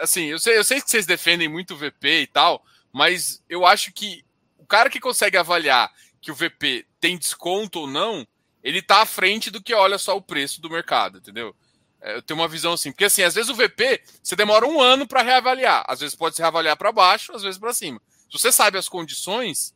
[0.00, 2.62] assim, eu sei, eu sei que vocês defendem muito o VP e tal,
[2.92, 4.24] mas eu acho que
[4.58, 5.90] o cara que consegue avaliar
[6.20, 8.26] que o VP tem desconto ou não,
[8.62, 11.54] ele tá à frente do que olha só o preço do mercado, entendeu?
[12.00, 14.80] É, eu tenho uma visão assim, porque assim, às vezes o VP você demora um
[14.80, 18.00] ano para reavaliar, às vezes pode se reavaliar para baixo, às vezes para cima.
[18.30, 19.74] Se você sabe as condições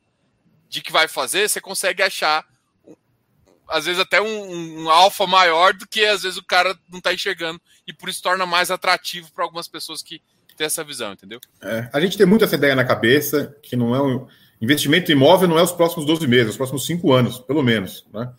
[0.69, 2.47] de que vai fazer, você consegue achar
[3.69, 7.13] às vezes até um, um alfa maior do que às vezes o cara não está
[7.13, 10.21] enxergando e por isso torna mais atrativo para algumas pessoas que
[10.57, 11.41] têm essa visão, entendeu?
[11.63, 14.27] É, a gente tem muito essa ideia na cabeça que não é um
[14.61, 18.33] investimento imóvel não é os próximos 12 meses, os próximos 5 anos, pelo menos, né?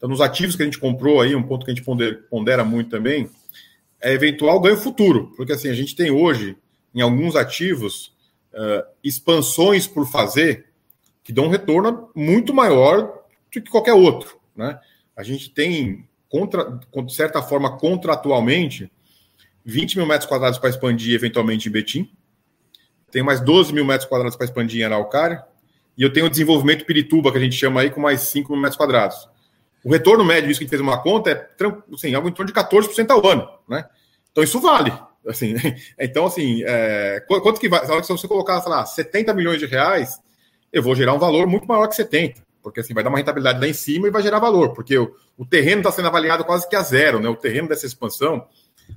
[0.00, 1.84] Então, nos ativos que a gente comprou aí, um ponto que a gente
[2.30, 3.28] pondera, muito também,
[4.00, 6.56] é eventual ganho futuro, porque assim, a gente tem hoje,
[6.94, 8.16] em alguns ativos,
[8.54, 10.68] uh, expansões por fazer
[11.22, 13.12] que dão um retorno muito maior
[13.52, 14.40] do que qualquer outro.
[14.56, 14.80] Né?
[15.14, 18.90] A gente tem, contra, de certa forma, contratualmente,
[19.66, 22.10] 20 mil metros quadrados para expandir eventualmente em Betim.
[23.10, 25.44] tenho mais 12 mil metros quadrados para expandir em Araucária,
[25.94, 28.62] e eu tenho o desenvolvimento Pirituba, que a gente chama aí, com mais 5 mil
[28.62, 29.28] metros quadrados.
[29.84, 31.48] O retorno médio, isso que a gente fez uma conta, é
[31.94, 33.86] assim, algo em torno de 14% ao ano, né?
[34.30, 34.92] Então isso vale.
[35.26, 35.54] Assim,
[35.98, 37.84] então, assim, é, quanto que vai?
[38.02, 40.20] Se você colocar, sei lá, 70 milhões de reais,
[40.72, 43.60] eu vou gerar um valor muito maior que 70, porque assim vai dar uma rentabilidade
[43.60, 46.68] lá em cima e vai gerar valor, porque o, o terreno está sendo avaliado quase
[46.68, 47.28] que a zero, né?
[47.28, 48.46] O terreno dessa expansão,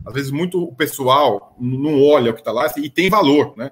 [0.05, 3.71] às vezes muito o pessoal não olha o que está lá e tem valor, né?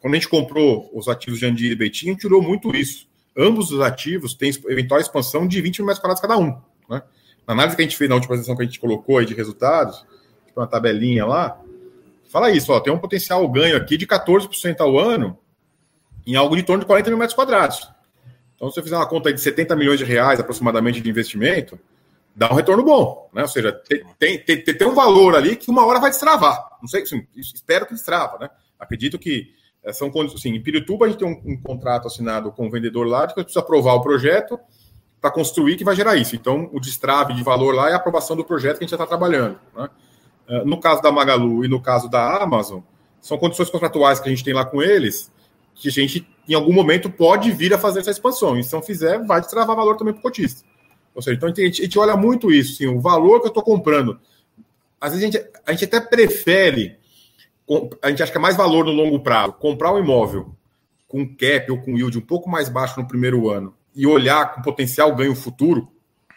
[0.00, 3.06] Quando a gente comprou os ativos de Andir e gente tirou muito isso.
[3.36, 6.60] Ambos os ativos têm eventual expansão de 20 mil metros quadrados cada um.
[6.88, 7.02] Né?
[7.46, 9.34] Na análise que a gente fez na última sessão que a gente colocou aí de
[9.34, 10.04] resultados,
[10.56, 11.60] uma tabelinha lá,
[12.30, 15.36] fala isso, ó, tem um potencial ganho aqui de 14% ao ano
[16.26, 17.90] em algo de torno de 40 mil metros quadrados.
[18.54, 21.78] Então, se você fizer uma conta de 70 milhões de reais aproximadamente de investimento,
[22.34, 23.42] dá um retorno bom, né?
[23.42, 26.68] Ou seja, tem, tem, tem, tem um valor ali que uma hora vai destravar.
[26.80, 28.48] Não sei, assim, espero que destrava, né?
[28.78, 29.52] Acredito que
[29.92, 30.40] são condições.
[30.40, 33.34] Assim, em Pirituba, a gente tem um, um contrato assinado com o vendedor lá, que
[33.34, 34.58] precisa aprovar o projeto
[35.20, 36.36] para construir que vai gerar isso.
[36.36, 38.96] Então, o destrave de valor lá é a aprovação do projeto que a gente já
[38.96, 39.58] está trabalhando.
[39.74, 39.88] Né?
[40.48, 42.80] É, no caso da Magalu e no caso da Amazon,
[43.20, 45.32] são condições contratuais que a gente tem lá com eles,
[45.74, 48.58] que a gente, em algum momento, pode vir a fazer essa expansão.
[48.58, 50.62] E se não fizer, vai destravar valor também para o cotista.
[51.14, 53.48] Ou seja, então a gente, a gente olha muito isso, assim, o valor que eu
[53.48, 54.20] estou comprando.
[55.00, 56.98] Às vezes a gente, a gente até prefere
[58.02, 60.54] a gente acha que é mais valor no longo prazo comprar um imóvel
[61.08, 64.62] com cap ou com yield um pouco mais baixo no primeiro ano e olhar com
[64.62, 65.88] potencial ganho futuro,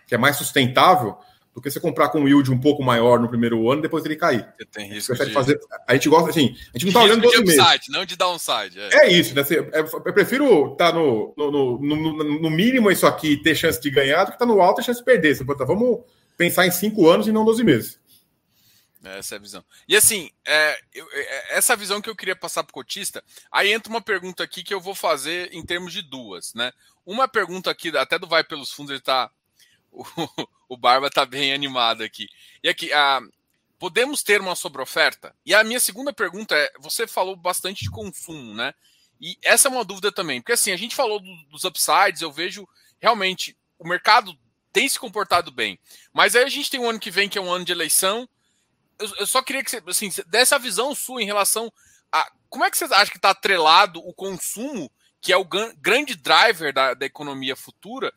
[0.06, 1.18] que é mais sustentável,
[1.58, 4.16] do que você comprar com yield um pouco maior no primeiro ano e depois ele
[4.16, 4.48] cair.
[4.56, 5.34] Você tem risco de...
[5.34, 5.60] fazer.
[5.88, 7.60] A gente gosta assim, a gente não está olhando 12 meses.
[7.60, 8.80] Upside, não de downside.
[8.80, 9.44] É, é isso, né?
[10.06, 14.26] Eu prefiro estar tá no, no, no, no, mínimo isso aqui ter chance de ganhar
[14.26, 15.36] do que estar tá no alto e chance de perder.
[15.44, 16.02] Vamos
[16.38, 18.00] pensar em cinco anos e não 12 meses.
[19.04, 19.66] Essa é a visão.
[19.88, 23.72] E assim, é, eu, é, essa visão que eu queria passar para o cotista, aí
[23.72, 26.72] entra uma pergunta aqui que eu vou fazer em termos de duas, né?
[27.06, 29.30] Uma pergunta aqui, até do Vai Pelos Fundos, ele tá.
[30.70, 32.28] O, o Barba tá bem animado aqui.
[32.62, 33.22] E aqui, a,
[33.80, 35.34] podemos ter uma sobreoferta?
[35.46, 38.74] E a minha segunda pergunta é: você falou bastante de consumo, né?
[39.20, 42.32] E essa é uma dúvida também, porque assim, a gente falou do, dos upsides, eu
[42.32, 42.68] vejo
[43.00, 44.38] realmente o mercado
[44.72, 45.80] tem se comportado bem.
[46.14, 48.30] Mas aí a gente tem um ano que vem que é um ano de eleição
[49.00, 51.72] eu, eu só queria que você, assim, dessa visão sua em relação
[52.12, 54.90] a como é que você acha que está atrelado o consumo,
[55.22, 58.14] que é o grande driver da, da economia futura,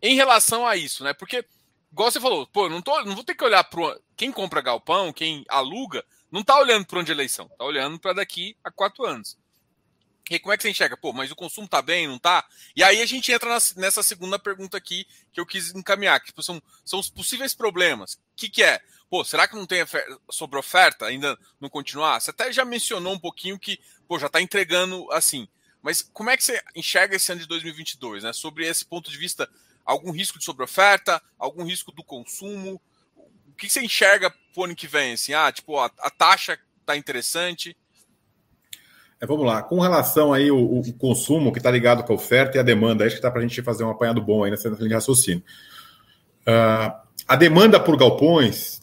[0.00, 1.12] em relação a isso, né?
[1.12, 1.44] Porque,
[1.92, 5.12] igual você falou, pô, não, tô, não vou ter que olhar para quem compra galpão,
[5.12, 9.36] quem aluga, não está olhando para onde eleição, está olhando para daqui a quatro anos.
[10.30, 10.96] E como é que você enxerga?
[10.96, 12.46] Pô, mas o consumo tá bem, não tá?
[12.74, 16.42] E aí a gente entra nessa segunda pergunta aqui que eu quis encaminhar, que tipo,
[16.42, 18.14] são, são os possíveis problemas.
[18.14, 18.80] O que, que é?
[19.14, 19.78] Pô, será que não tem
[20.28, 22.18] sobre oferta ainda não continuar?
[22.18, 25.46] Você até já mencionou um pouquinho que, pô, já está entregando assim.
[25.80, 28.32] Mas como é que você enxerga esse ano de 2022, né?
[28.32, 29.48] Sobre esse ponto de vista,
[29.84, 32.82] algum risco de sobre oferta, algum risco do consumo?
[33.16, 35.12] O que você enxerga para o ano que vem?
[35.12, 37.76] Assim, ah, tipo, a, a taxa está interessante.
[39.20, 39.62] É, vamos lá.
[39.62, 43.04] Com relação aí o, o consumo que está ligado com a oferta e a demanda,
[43.04, 45.44] acho que está para a gente fazer um apanhado bom aí nessa linha de raciocínio.
[46.40, 46.98] Uh,
[47.28, 48.82] a demanda por galpões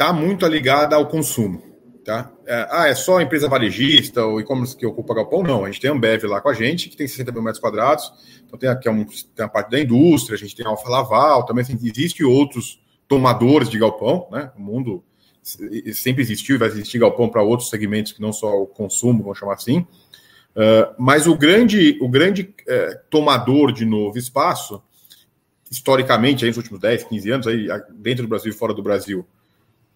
[0.00, 1.62] está muito ligada ao consumo.
[2.02, 2.32] Tá?
[2.46, 5.42] É, ah, é só a empresa varejista ou e-commerce que ocupa galpão?
[5.42, 7.60] Não, a gente tem a Ambev lá com a gente, que tem 60 mil metros
[7.60, 8.10] quadrados,
[8.46, 11.44] então tem aqui um, tem a parte da indústria, a gente tem a Alfa Laval,
[11.44, 14.50] também assim, existe outros tomadores de galpão, né?
[14.56, 15.04] O mundo
[15.92, 19.38] sempre existiu e vai existir galpão para outros segmentos que não só o consumo, vamos
[19.38, 19.80] chamar assim.
[19.80, 24.82] Uh, mas o grande, o grande uh, tomador de novo espaço,
[25.70, 29.26] historicamente, aí, nos últimos 10, 15 anos, aí, dentro do Brasil e fora do Brasil,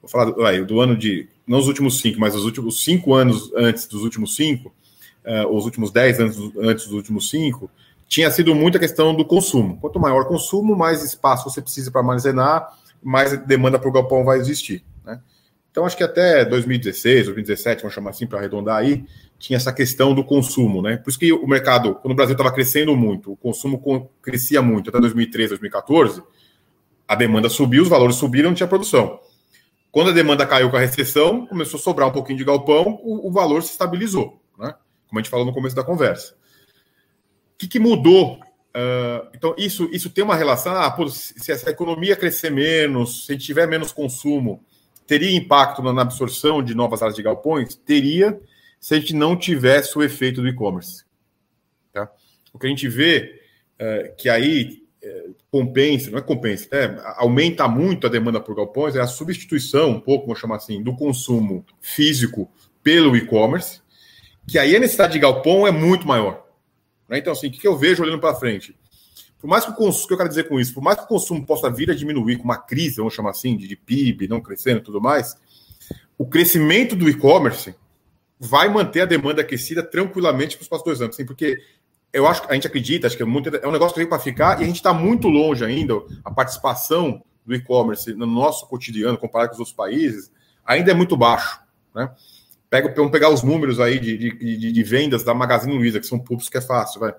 [0.05, 3.51] vou falar do, do, ano de, não os últimos cinco, mas os últimos cinco anos
[3.57, 4.73] antes dos últimos cinco,
[5.25, 7.71] uh, os últimos dez anos antes dos últimos cinco,
[8.07, 9.79] tinha sido muita questão do consumo.
[9.81, 12.69] Quanto maior o consumo, mais espaço você precisa para armazenar,
[13.03, 14.85] mais demanda para o galpão vai existir.
[15.05, 15.21] Né?
[15.71, 19.05] Então, acho que até 2016, 2017, vamos chamar assim para arredondar aí,
[19.39, 20.81] tinha essa questão do consumo.
[20.81, 20.97] Né?
[20.97, 24.91] Por isso que o mercado, quando o Brasil estava crescendo muito, o consumo crescia muito
[24.91, 26.23] até 2013, 2014,
[27.07, 29.19] a demanda subiu, os valores subiram, não tinha produção.
[29.95, 33.29] Quando a demanda caiu com a recessão, começou a sobrar um pouquinho de galpão, o,
[33.29, 34.75] o valor se estabilizou, né?
[35.07, 36.35] como a gente falou no começo da conversa.
[36.35, 38.41] O que, que mudou?
[38.75, 40.75] Uh, então, isso, isso tem uma relação.
[40.75, 44.65] Ah, pô, se essa economia crescer menos, se tiver menos consumo,
[45.07, 47.77] teria impacto na absorção de novas áreas de galpões?
[47.77, 48.41] Teria,
[48.81, 51.05] se a gente não tivesse o efeito do e-commerce.
[51.93, 52.11] Tá?
[52.53, 53.41] O que a gente vê
[53.79, 54.84] é que aí
[55.51, 57.01] compensa, não é compensa, né?
[57.17, 60.95] aumenta muito a demanda por galpões, é a substituição, um pouco, vou chamar assim, do
[60.95, 62.51] consumo físico
[62.83, 63.81] pelo e-commerce.
[64.47, 66.45] que aí a necessidade de galpão é muito maior.
[67.09, 67.19] Né?
[67.19, 68.77] Então, assim, o que eu vejo olhando para frente?
[69.39, 71.05] Por mais que o consumo, o que eu quero dizer com isso, por mais que
[71.05, 74.27] o consumo possa vir a diminuir com uma crise, vamos chamar assim, de, de PIB,
[74.27, 75.37] não crescendo e tudo mais,
[76.17, 77.75] o crescimento do e-commerce
[78.39, 81.59] vai manter a demanda aquecida tranquilamente para os próximos dois anos, assim, porque
[82.15, 84.09] eu acho que a gente acredita, acho que é, muito, é um negócio que veio
[84.09, 85.95] para ficar e a gente está muito longe ainda,
[86.25, 90.31] a participação do e-commerce no nosso cotidiano, comparado com os outros países,
[90.65, 91.61] ainda é muito baixo.
[91.93, 92.09] Né?
[92.71, 96.19] Pega, vamos pegar os números aí de, de, de vendas da Magazine Luiza, que são
[96.19, 97.01] públicos que é fácil.
[97.01, 97.15] Vai.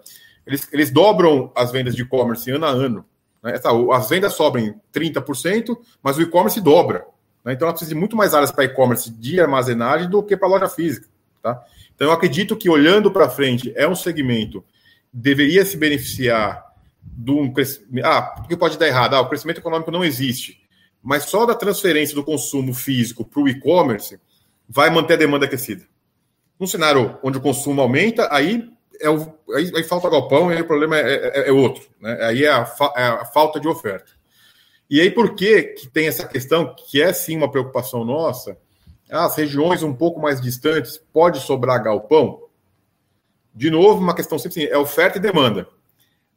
[0.47, 3.05] Eles, eles dobram as vendas de e-commerce ano a ano.
[3.43, 3.53] Né?
[3.93, 7.05] As vendas sobem 30%, mas o e-commerce dobra.
[7.43, 7.53] Né?
[7.53, 10.69] Então, ela precisa de muito mais áreas para e-commerce de armazenagem do que para loja
[10.69, 11.07] física.
[11.43, 11.61] Tá?
[11.93, 14.63] Então, eu acredito que, olhando para frente, é um segmento
[15.17, 16.61] deveria se beneficiar
[17.01, 18.05] de um crescimento.
[18.05, 19.15] Ah, porque pode dar errado?
[19.15, 20.61] Ah, o crescimento econômico não existe.
[21.01, 24.19] Mas só da transferência do consumo físico para o e-commerce
[24.67, 25.85] vai manter a demanda aquecida.
[26.59, 30.61] Num cenário onde o consumo aumenta, aí é o, aí, aí, falta galpão e aí
[30.61, 31.87] o problema é, é, é outro.
[32.01, 32.17] Né?
[32.21, 34.11] Aí é a, fa, é a, falta de oferta.
[34.89, 38.57] E aí por que, que tem essa questão, que é sim uma preocupação nossa,
[39.09, 42.44] as regiões um pouco mais distantes, pode sobrar galpão?
[43.55, 45.67] De novo, uma questão sempre assim, é oferta e demanda.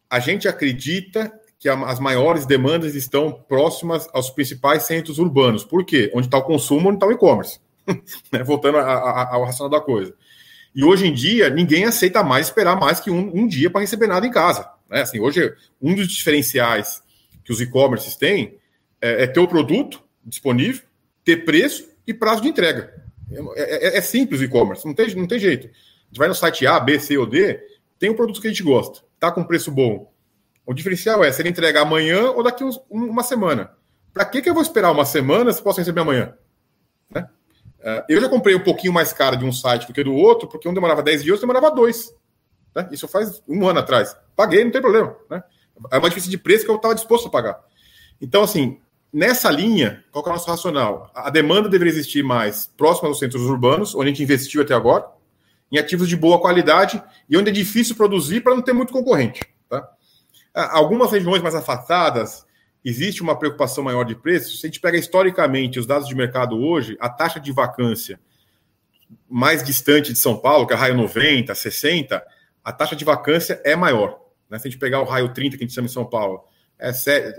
[0.09, 5.65] A gente acredita que as maiores demandas estão próximas aos principais centros urbanos.
[5.65, 6.11] Por quê?
[6.15, 7.61] Onde está o consumo, onde está o e-commerce.
[8.31, 8.43] Né?
[8.45, 10.15] Voltando ao racional da coisa.
[10.75, 14.07] E hoje em dia, ninguém aceita mais esperar mais que um, um dia para receber
[14.07, 14.71] nada em casa.
[14.89, 15.01] Né?
[15.01, 17.03] Assim, hoje, um dos diferenciais
[17.43, 18.59] que os e-commerces têm
[19.01, 20.83] é, é, ter o produto disponível,
[21.25, 22.93] ter preço e prazo de entrega.
[23.57, 25.69] É, é, é simples o e-commerce, não tem, não tem jeito.
[26.09, 27.61] A gente vai no site A, B, C ou D,
[27.99, 30.13] tem o produto que a gente gosta, está com preço bom.
[30.65, 33.73] O diferencial é se ele entregar amanhã ou daqui uns, uma semana.
[34.13, 36.35] Para que, que eu vou esperar uma semana se posso receber amanhã?
[37.11, 37.29] Né?
[37.81, 40.49] Uh, eu já comprei um pouquinho mais caro de um site do que do outro,
[40.49, 42.15] porque um demorava 10 dias, outro demorava dois.
[42.75, 42.89] Né?
[42.93, 44.17] Isso faz um ano atrás.
[44.35, 45.17] Paguei, não tem problema.
[45.31, 45.43] Né?
[45.91, 47.61] É uma diferença de preço que eu estava disposto a pagar.
[48.21, 48.81] Então, assim,
[49.13, 51.11] nessa linha, qual é o nosso racional?
[51.15, 55.07] A demanda deveria existir mais próxima dos centros urbanos, onde a gente investiu até agora,
[55.71, 59.41] em ativos de boa qualidade e onde é difícil produzir para não ter muito concorrente.
[59.69, 59.89] Tá?
[60.55, 62.47] Ah, algumas regiões mais afastadas,
[62.85, 64.61] existe uma preocupação maior de preços.
[64.61, 68.19] Se a gente pega historicamente os dados de mercado hoje, a taxa de vacância
[69.29, 72.23] mais distante de São Paulo, que é raio 90, 60,
[72.65, 74.21] a taxa de vacância é maior.
[74.49, 74.59] Né?
[74.59, 76.45] Se a gente pegar o raio 30, que a gente chama em São Paulo,
[76.79, 76.91] é,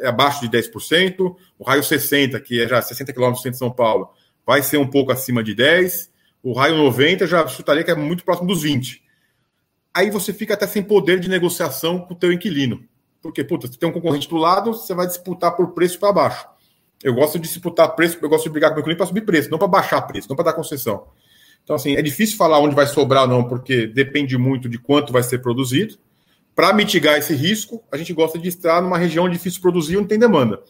[0.02, 4.12] é abaixo de 10%, o raio 60, que é já 60 quilômetros de São Paulo,
[4.46, 6.10] vai ser um pouco acima de 10%,
[6.42, 9.00] o raio 90 já chutaria que é muito próximo dos 20%.
[9.94, 12.84] Aí você fica até sem poder de negociação com o teu inquilino.
[13.22, 16.48] Porque, puta, se tem um concorrente do lado, você vai disputar por preço para baixo.
[17.04, 19.22] Eu gosto de disputar preço, eu gosto de brigar com o meu cliente para subir
[19.22, 21.08] preço, não para baixar preço, não para dar concessão.
[21.64, 25.12] Então, assim, é difícil falar onde vai sobrar ou não, porque depende muito de quanto
[25.12, 25.98] vai ser produzido.
[26.56, 29.94] Para mitigar esse risco, a gente gosta de estar numa região onde é difícil produzir
[29.94, 30.62] e não tem demanda.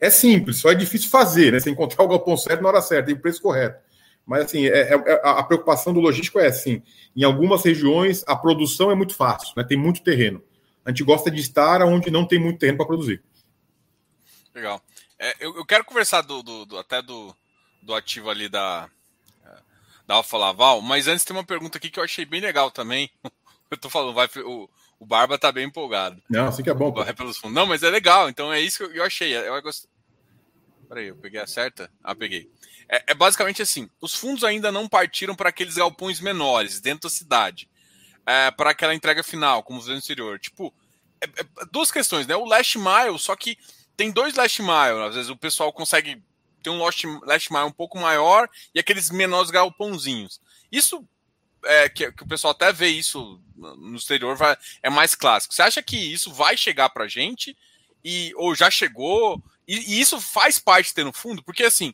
[0.00, 1.60] É simples, só é difícil fazer, né?
[1.60, 3.80] Você encontrar o galpão certo na hora certa e o preço correto.
[4.28, 6.82] Mas, assim, é, é, é, a preocupação do logístico é assim:
[7.16, 9.64] em algumas regiões, a produção é muito fácil, né?
[9.64, 10.44] tem muito terreno.
[10.84, 13.22] A gente gosta de estar onde não tem muito terreno para produzir.
[14.54, 14.82] Legal.
[15.18, 17.34] É, eu, eu, quero conversar do, do, do, até do,
[17.82, 18.90] do ativo ali da,
[20.06, 23.10] da Alfa Laval, mas antes tem uma pergunta aqui que eu achei bem legal também.
[23.70, 24.66] Eu tô falando, vai, o,
[24.98, 26.22] o Barba tá bem empolgado.
[26.30, 26.90] Não, assim que é bom.
[26.90, 27.54] Vai pelos fundos.
[27.54, 29.36] Não, mas é legal, então é isso que eu, eu achei.
[29.36, 29.84] Eu gost...
[30.88, 31.90] Peraí, eu peguei a certa?
[32.02, 32.50] Ah, peguei.
[32.88, 37.14] É, é basicamente assim: os fundos ainda não partiram para aqueles galpões menores dentro da
[37.14, 37.68] cidade
[38.26, 40.38] é, para aquela entrega final, como no anterior.
[40.38, 40.72] Tipo,
[41.20, 42.36] é, é, duas questões, né?
[42.36, 43.58] O last mile, só que
[43.96, 45.02] tem dois last mile.
[45.08, 46.22] Às vezes o pessoal consegue
[46.62, 50.40] ter um last, last mile um pouco maior e aqueles menores galpãozinhos.
[50.70, 51.04] Isso
[51.64, 55.54] é que, que, o pessoal até vê isso no exterior vai, é mais clássico.
[55.54, 57.56] Você acha que isso vai chegar para gente
[58.04, 61.42] e ou já chegou e, e, isso faz parte ter no fundo?
[61.42, 61.92] Porque assim,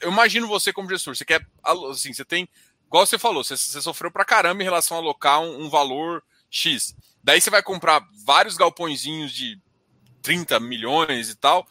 [0.00, 1.46] eu imagino você como gestor, você quer
[1.90, 2.48] assim, você tem
[2.86, 6.22] igual você falou, você, você sofreu pra caramba em relação a alocar um, um valor
[6.50, 6.94] X.
[7.22, 9.60] Daí você vai comprar vários galpõezinhos de
[10.22, 11.66] 30 milhões e tal,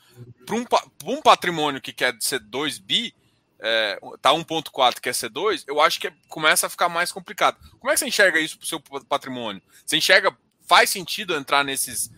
[0.46, 0.66] para um,
[1.06, 3.16] um, patrimônio que quer ser 2 bi,
[3.60, 7.58] é, tá 1.4 quer ser 2, eu acho que começa a ficar mais complicado.
[7.80, 9.62] Como é que você enxerga isso para o seu patrimônio?
[9.86, 12.12] Você enxerga, faz sentido entrar nesses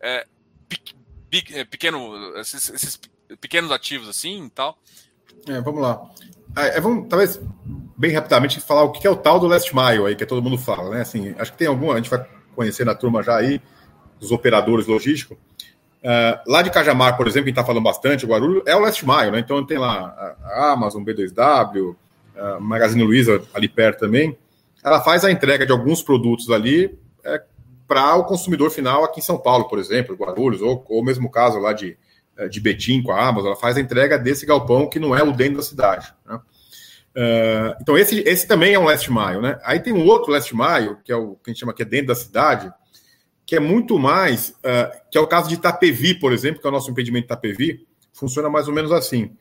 [0.00, 0.26] é,
[1.52, 3.00] é, pequeno, esses, esses,
[3.40, 4.78] pequenos ativos assim e tal?
[5.46, 6.02] É, vamos lá.
[6.56, 7.40] É, vamos, talvez
[7.96, 10.56] bem rapidamente falar o que é o tal do last mile aí, que todo mundo
[10.56, 11.02] fala, né?
[11.02, 12.24] Assim, acho que tem alguma, a gente vai
[12.54, 13.60] conhecer na turma já aí,
[14.18, 15.36] dos operadores logísticos.
[15.98, 19.04] Uh, lá de Cajamar, por exemplo, que está falando bastante, o Guarulhos, é o last
[19.04, 19.40] mile, né?
[19.40, 21.96] Então tem lá a Amazon, B2W,
[22.36, 24.36] a Magazine Luiza ali perto também.
[24.82, 27.42] ela faz a entrega de alguns produtos ali é,
[27.86, 31.58] para o consumidor final aqui em São Paulo, por exemplo, Guarulhos, ou, ou mesmo caso
[31.58, 31.96] lá de,
[32.46, 35.32] de Betim com a Amazon, ela faz a entrega desse galpão que não é o
[35.32, 36.12] dentro da cidade.
[36.26, 36.36] Né?
[36.36, 39.58] Uh, então, esse, esse também é um last mile, né?
[39.64, 41.86] Aí tem um outro last mile, que é o que a gente chama que é
[41.86, 42.72] dentro da cidade,
[43.44, 46.70] que é muito mais, uh, que é o caso de Itapevi, por exemplo, que é
[46.70, 49.34] o nosso empreendimento Itapevi, funciona mais ou menos assim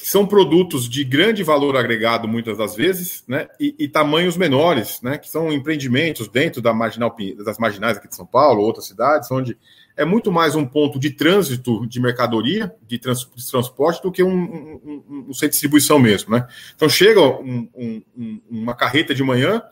[0.00, 5.18] são produtos de grande valor agregado muitas das vezes, né, e, e, tamanhos menores, né,
[5.18, 7.14] que são empreendimentos dentro da marginal,
[7.44, 9.56] das marginais aqui de São Paulo, outras cidades, onde
[10.02, 14.22] é muito mais um ponto de trânsito de mercadoria, de, trans, de transporte, do que
[14.22, 16.46] um, um, um, um, centro de distribuição mesmo, né.
[16.74, 17.20] Então chega
[18.50, 19.62] uma carreta de manhã,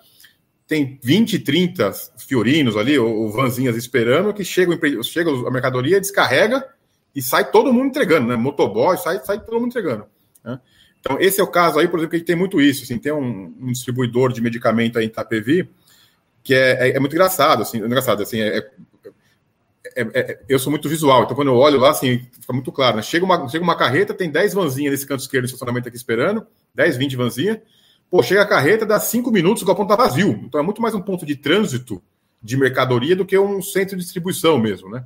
[0.67, 4.79] tem 20, 30 fiorinos ali, ou, ou vanzinhas esperando, que chega,
[5.47, 6.65] a mercadoria, descarrega,
[7.15, 8.37] e sai todo mundo entregando, né?
[8.37, 10.07] Motoboy, sai, sai todo mundo entregando.
[10.45, 10.61] Né?
[11.01, 12.85] Então, esse é o caso aí, por exemplo, que a gente tem muito isso.
[12.85, 15.69] Assim, tem um, um distribuidor de medicamento aí em Itapevi
[16.43, 18.71] que é, é, é muito engraçado, assim, engraçado, assim, é,
[19.97, 22.97] é, é, eu sou muito visual, então quando eu olho lá, assim, fica muito claro,
[22.97, 23.03] né?
[23.03, 26.47] Chega uma, chega uma carreta, tem 10 vanzinhas nesse canto esquerdo do estacionamento aqui esperando,
[26.75, 27.59] 10, 20 vanzinhas,
[28.11, 30.41] pô, chega a carreta, dá 5 minutos, o galpão tá vazio.
[30.45, 32.03] Então é muito mais um ponto de trânsito
[32.43, 35.05] de mercadoria do que um centro de distribuição mesmo, né?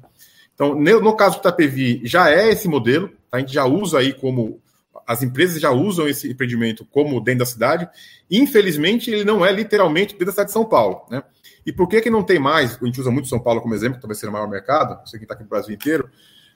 [0.54, 3.38] Então, no caso do Itapevi, já é esse modelo, tá?
[3.38, 4.60] a gente já usa aí como.
[5.06, 7.86] As empresas já usam esse empreendimento como dentro da cidade.
[8.30, 11.02] Infelizmente, ele não é literalmente dentro da cidade de São Paulo.
[11.10, 11.22] Né?
[11.66, 12.78] E por que, que não tem mais?
[12.80, 15.24] A gente usa muito São Paulo como exemplo, talvez seja o maior mercado, você que
[15.24, 16.10] está aqui no Brasil inteiro.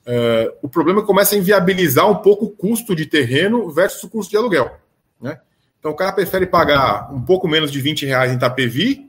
[0.06, 4.02] Uh, o problema é que começa a inviabilizar um pouco o custo de terreno versus
[4.04, 4.78] o custo de aluguel.
[5.20, 5.40] Né?
[5.78, 9.08] Então, o cara prefere pagar um pouco menos de 20 reais em Itapevi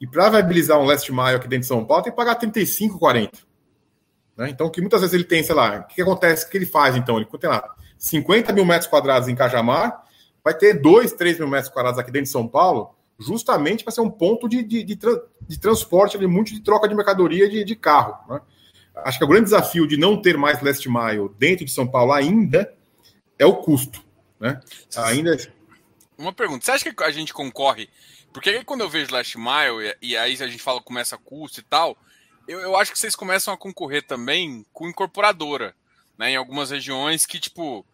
[0.00, 2.98] e para viabilizar um last mile aqui dentro de São Paulo, tem que pagar 35,
[2.98, 3.38] 40.
[4.36, 4.48] Né?
[4.48, 6.46] Então, que muitas vezes ele tem, sei lá, o que, que acontece?
[6.46, 7.16] O que ele faz, então?
[7.16, 10.02] Ele tem lá 50 mil metros quadrados em Cajamar,
[10.42, 14.00] vai ter 2, 3 mil metros quadrados aqui dentro de São Paulo, justamente para ser
[14.00, 14.98] um ponto de, de, de,
[15.48, 18.18] de transporte, de muito de troca de mercadoria de, de carro.
[18.28, 18.40] Né?
[18.96, 22.12] Acho que o grande desafio de não ter mais last mile dentro de São Paulo
[22.12, 22.74] ainda
[23.38, 24.02] é o custo.
[24.38, 24.58] Né?
[24.96, 25.36] Ainda.
[26.16, 27.88] Uma pergunta: você acha que a gente concorre?
[28.32, 31.60] Porque aí, quando eu vejo last mile e, e aí a gente fala começa custo
[31.60, 31.96] e tal,
[32.46, 35.74] eu, eu acho que vocês começam a concorrer também com incorporadora,
[36.18, 36.30] né?
[36.30, 37.84] Em algumas regiões que, tipo,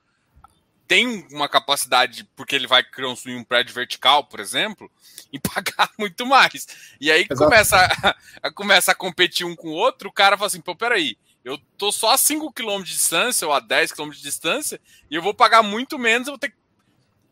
[0.86, 4.90] tem uma capacidade, porque ele vai construir um prédio vertical, por exemplo,
[5.32, 6.66] e pagar muito mais.
[7.00, 10.46] E aí começa a, a, começa a competir um com o outro, o cara fala
[10.46, 14.10] assim, pô, peraí, eu tô só a 5 km de distância ou a 10 km
[14.10, 14.80] de distância
[15.10, 16.52] e eu vou pagar muito menos, eu vou ter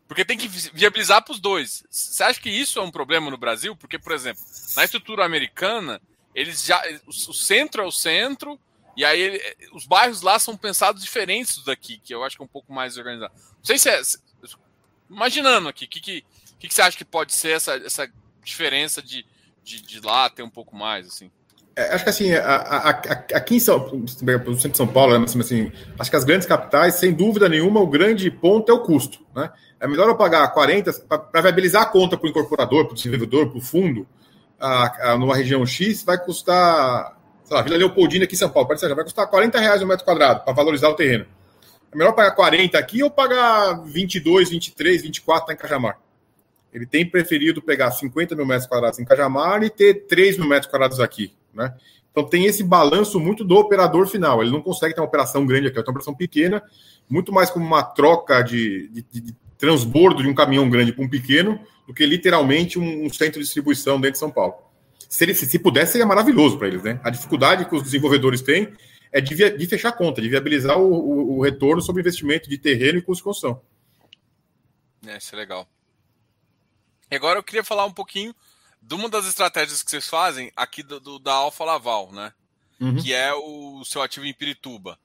[0.07, 1.83] porque tem que viabilizar para os dois.
[1.89, 3.75] Você acha que isso é um problema no Brasil?
[3.75, 4.43] Porque, por exemplo,
[4.75, 5.99] na estrutura americana,
[6.33, 6.81] eles já.
[7.07, 8.59] O centro é o centro,
[8.95, 9.41] e aí ele,
[9.73, 12.97] os bairros lá são pensados diferentes daqui, que eu acho que é um pouco mais
[12.97, 13.33] organizado.
[13.35, 14.01] Não sei se é.
[15.09, 16.23] Imaginando aqui, o que, que,
[16.59, 18.09] que, você acha que pode ser essa, essa
[18.43, 19.25] diferença de,
[19.63, 21.29] de, de lá ter um pouco mais, assim?
[21.75, 22.31] É, acho que assim,
[23.33, 27.49] aqui em São, de São Paulo, né, assim, acho que as grandes capitais, sem dúvida
[27.49, 29.19] nenhuma, o grande ponto é o custo.
[29.35, 29.51] Né?
[29.79, 33.49] É melhor eu pagar 40 para viabilizar a conta para o incorporador, para o desenvolvedor,
[33.49, 34.07] para o fundo,
[34.57, 38.67] a, a, numa região X vai custar, sei lá, Vila Leopoldina aqui em São Paulo,
[38.67, 41.25] vai custar 40 reais o metro quadrado para valorizar o terreno.
[41.91, 45.99] É melhor pagar 40 aqui ou pagar 22, 23, 24 em Cajamar?
[46.73, 50.69] Ele tem preferido pegar 50 mil metros quadrados em Cajamar e ter 3 mil metros
[50.69, 51.73] quadrados aqui, né?
[52.11, 54.41] Então tem esse balanço muito do operador final.
[54.41, 56.63] Ele não consegue ter uma operação grande aqui, é uma operação pequena,
[57.09, 61.09] muito mais como uma troca de, de, de transbordo de um caminhão grande para um
[61.09, 64.55] pequeno, do que literalmente um, um, centro de distribuição dentro de São Paulo.
[65.07, 66.99] Se, ele, se, se pudesse, seria maravilhoso para eles, né?
[67.03, 68.73] A dificuldade que os desenvolvedores têm
[69.11, 72.49] é de, via, de fechar a conta, de viabilizar o, o, o, retorno sobre investimento
[72.49, 73.61] de terreno e custo de construção.
[75.07, 75.67] É, isso é legal.
[77.09, 78.35] E agora eu queria falar um pouquinho
[78.81, 82.33] de uma das estratégias que vocês fazem aqui do, do da Alfa Laval, né?
[82.79, 82.97] Uhum.
[82.97, 84.99] Que é o seu ativo em Pirituba.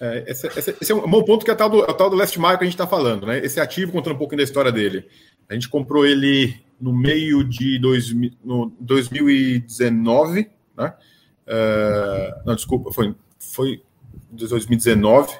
[0.00, 1.94] É, esse, esse, esse, é um bom ponto que é o tal do, é o
[1.94, 3.38] tal do Last Mile que a gente está falando, né?
[3.38, 5.08] Esse ativo, contando um pouquinho da história dele.
[5.48, 8.12] A gente comprou ele no meio de dois,
[8.44, 10.94] no 2019, né?
[11.46, 13.82] Uh, não, desculpa, foi, foi
[14.30, 15.32] 2019.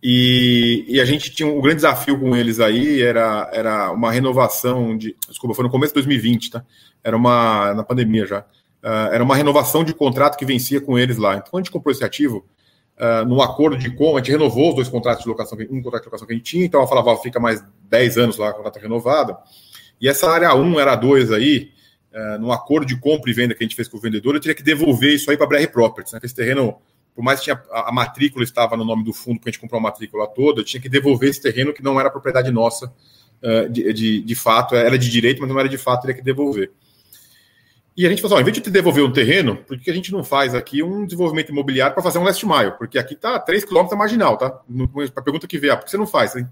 [0.00, 4.96] E, e, a gente tinha um, grande desafio com eles aí, era, era uma renovação
[4.96, 5.16] de.
[5.28, 6.64] Desculpa, foi no começo de 2020, tá?
[7.02, 7.74] Era uma.
[7.74, 8.40] na pandemia já.
[8.40, 11.34] Uh, era uma renovação de contrato que vencia com eles lá.
[11.34, 12.46] Então, quando a gente comprou esse ativo,
[12.96, 16.06] uh, acordo de como, a gente renovou os dois contratos de locação, um contrato de
[16.06, 19.36] locação que a gente tinha, então a Falaval fica mais 10 anos lá, contrato renovado.
[20.00, 21.72] E essa área 1 era 2 aí,
[22.12, 24.40] uh, no acordo de compra e venda que a gente fez com o vendedor, eu
[24.40, 26.20] teria que devolver isso aí para a BR Properties, né?
[26.22, 26.78] Esse terreno,
[27.14, 29.78] por mais que tinha, a, matrícula estava no nome do fundo, que a gente comprou
[29.78, 32.92] a matrícula toda, eu tinha que devolver esse terreno que não era propriedade nossa
[33.42, 36.22] uh, de, de, de, fato, era de direito, mas não era de fato, teria que
[36.22, 36.70] devolver.
[37.96, 39.90] E a gente falou, assim, ó, em vez de te devolver um terreno, por que
[39.90, 42.70] a gente não faz aqui um desenvolvimento imobiliário para fazer um last mile?
[42.78, 44.56] Porque aqui está 3 km marginal, tá?
[45.16, 46.36] A pergunta que veio, ah, por que você não faz?
[46.36, 46.42] A,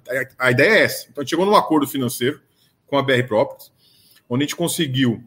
[0.41, 1.07] a, ideia é essa.
[1.09, 2.41] Então a gente chegou num acordo financeiro
[2.87, 3.73] com a BR Properties,
[4.29, 5.23] onde a gente conseguiu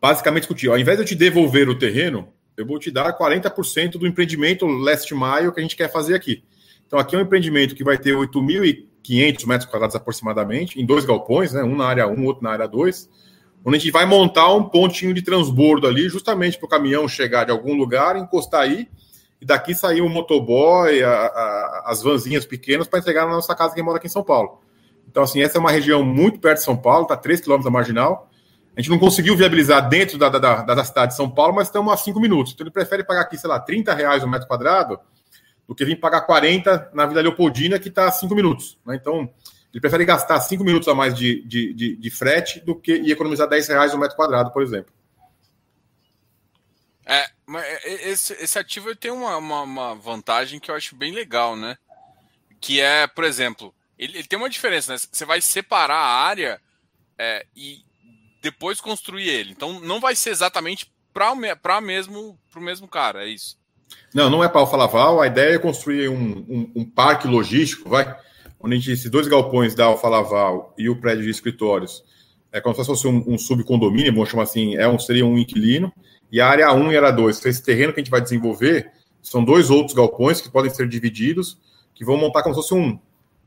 [0.00, 3.92] basicamente discutir, ao invés de eu te devolver o terreno, eu vou te dar 40%
[3.92, 6.42] do empreendimento last mile que a gente quer fazer aqui.
[6.86, 11.52] Então aqui é um empreendimento que vai ter 8.500 metros quadrados aproximadamente, em dois galpões,
[11.52, 11.62] né?
[11.62, 13.08] um na área 1, outro na área 2
[13.64, 17.44] onde a gente vai montar um pontinho de transbordo ali, justamente para o caminhão chegar
[17.44, 18.88] de algum lugar, encostar aí,
[19.40, 23.74] e daqui sair o motoboy, a, a, as vanzinhas pequenas para entregar na nossa casa
[23.74, 24.60] que mora aqui em São Paulo.
[25.08, 27.70] Então, assim, essa é uma região muito perto de São Paulo, está 3 quilômetros da
[27.70, 28.30] marginal.
[28.74, 31.92] A gente não conseguiu viabilizar dentro da, da, da, cidade de São Paulo, mas estamos
[31.92, 32.52] a 5 minutos.
[32.52, 34.98] Então, ele prefere pagar aqui, sei lá, 30 reais o um metro quadrado
[35.68, 38.78] do que vir pagar 40 na Vila Leopoldina, que está a 5 minutos.
[38.86, 38.96] Né?
[38.96, 39.30] Então,
[39.72, 43.10] ele prefere gastar 5 minutos a mais de, de, de, de, frete do que e
[43.10, 44.92] economizar 10 reais no metro quadrado, por exemplo.
[47.04, 51.56] É, mas esse, esse ativo tem uma, uma, uma, vantagem que eu acho bem legal,
[51.56, 51.76] né?
[52.60, 54.98] Que é, por exemplo, ele, ele tem uma diferença, né?
[55.10, 56.60] Você vai separar a área
[57.18, 57.84] é, e
[58.42, 59.52] depois construir ele.
[59.52, 63.56] Então não vai ser exatamente para mesmo o mesmo cara, é isso.
[64.12, 65.20] Não, não é para o Laval.
[65.20, 68.16] A ideia é construir um, um, um parque logístico, vai
[68.62, 72.04] onde a gente, esses dois galpões da Alfa Laval e o prédio de escritórios,
[72.52, 75.92] é como se fosse um, um subcondomínio, vamos chamar assim, é um, seria um inquilino,
[76.30, 78.92] e a área 1 e a área 2, esse terreno que a gente vai desenvolver,
[79.20, 81.58] são dois outros galpões que podem ser divididos,
[81.94, 82.98] que vão montar como se fosse um,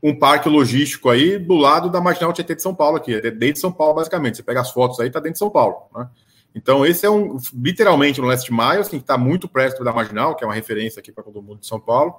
[0.02, 3.54] um parque logístico aí do lado da Marginal Tietê de São Paulo aqui, é dentro
[3.54, 6.08] de São Paulo basicamente, você pega as fotos aí, tá dentro de São Paulo, né?
[6.56, 10.34] Então, esse é um, literalmente, no Last Mile, assim, que está muito perto da Marginal,
[10.34, 12.18] que é uma referência aqui para todo mundo de São Paulo,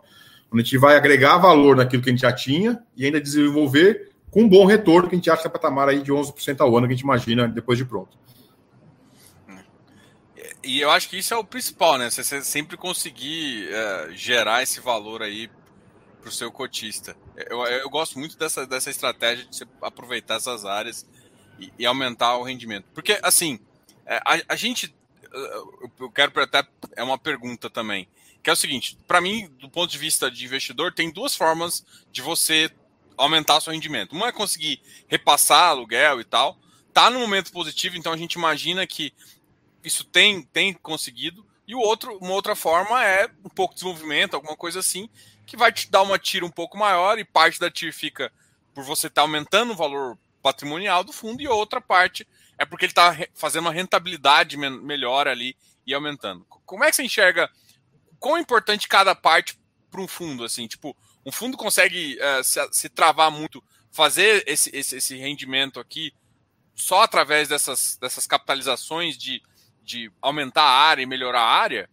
[0.51, 4.11] onde a gente vai agregar valor naquilo que a gente já tinha e ainda desenvolver
[4.29, 6.77] com um bom retorno que a gente acha que é patamar aí de 11% ao
[6.77, 8.15] ano que a gente imagina depois de pronto.
[10.63, 12.09] E eu acho que isso é o principal, né?
[12.09, 15.49] Você sempre conseguir é, gerar esse valor aí
[16.27, 17.15] para o seu cotista.
[17.49, 21.07] Eu, eu, gosto muito dessa, dessa estratégia de você aproveitar essas áreas
[21.57, 22.85] e, e aumentar o rendimento.
[22.93, 23.59] Porque, assim,
[24.05, 24.93] é, a, a gente.
[25.99, 26.67] Eu quero até.
[26.95, 28.07] É uma pergunta também
[28.43, 31.85] que é o seguinte: para mim, do ponto de vista de investidor, tem duas formas
[32.11, 32.69] de você
[33.17, 34.13] aumentar seu rendimento.
[34.13, 36.57] Uma é conseguir repassar aluguel e tal.
[36.93, 39.13] Tá no momento positivo, então a gente imagina que
[39.83, 41.45] isso tem, tem conseguido.
[41.67, 45.09] E o outro, uma outra forma é um pouco de desenvolvimento, alguma coisa assim,
[45.47, 48.31] que vai te dar uma tira um pouco maior e parte da tira fica
[48.75, 52.27] por você estar tá aumentando o valor patrimonial do fundo e outra parte
[52.59, 56.45] é porque ele está fazendo uma rentabilidade melhor ali e aumentando.
[56.65, 57.49] Como é que você enxerga
[58.19, 59.57] quão importante cada parte
[59.89, 60.95] para um fundo, assim, tipo,
[61.25, 66.13] um fundo consegue uh, se, se, travar muito, fazer esse, esse, esse, rendimento aqui
[66.75, 69.41] só através dessas, dessas capitalizações de,
[69.81, 71.89] de aumentar a área e melhorar a área?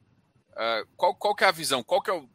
[0.52, 1.82] Uh, qual, qual que é a visão?
[1.84, 2.28] Qual que é o,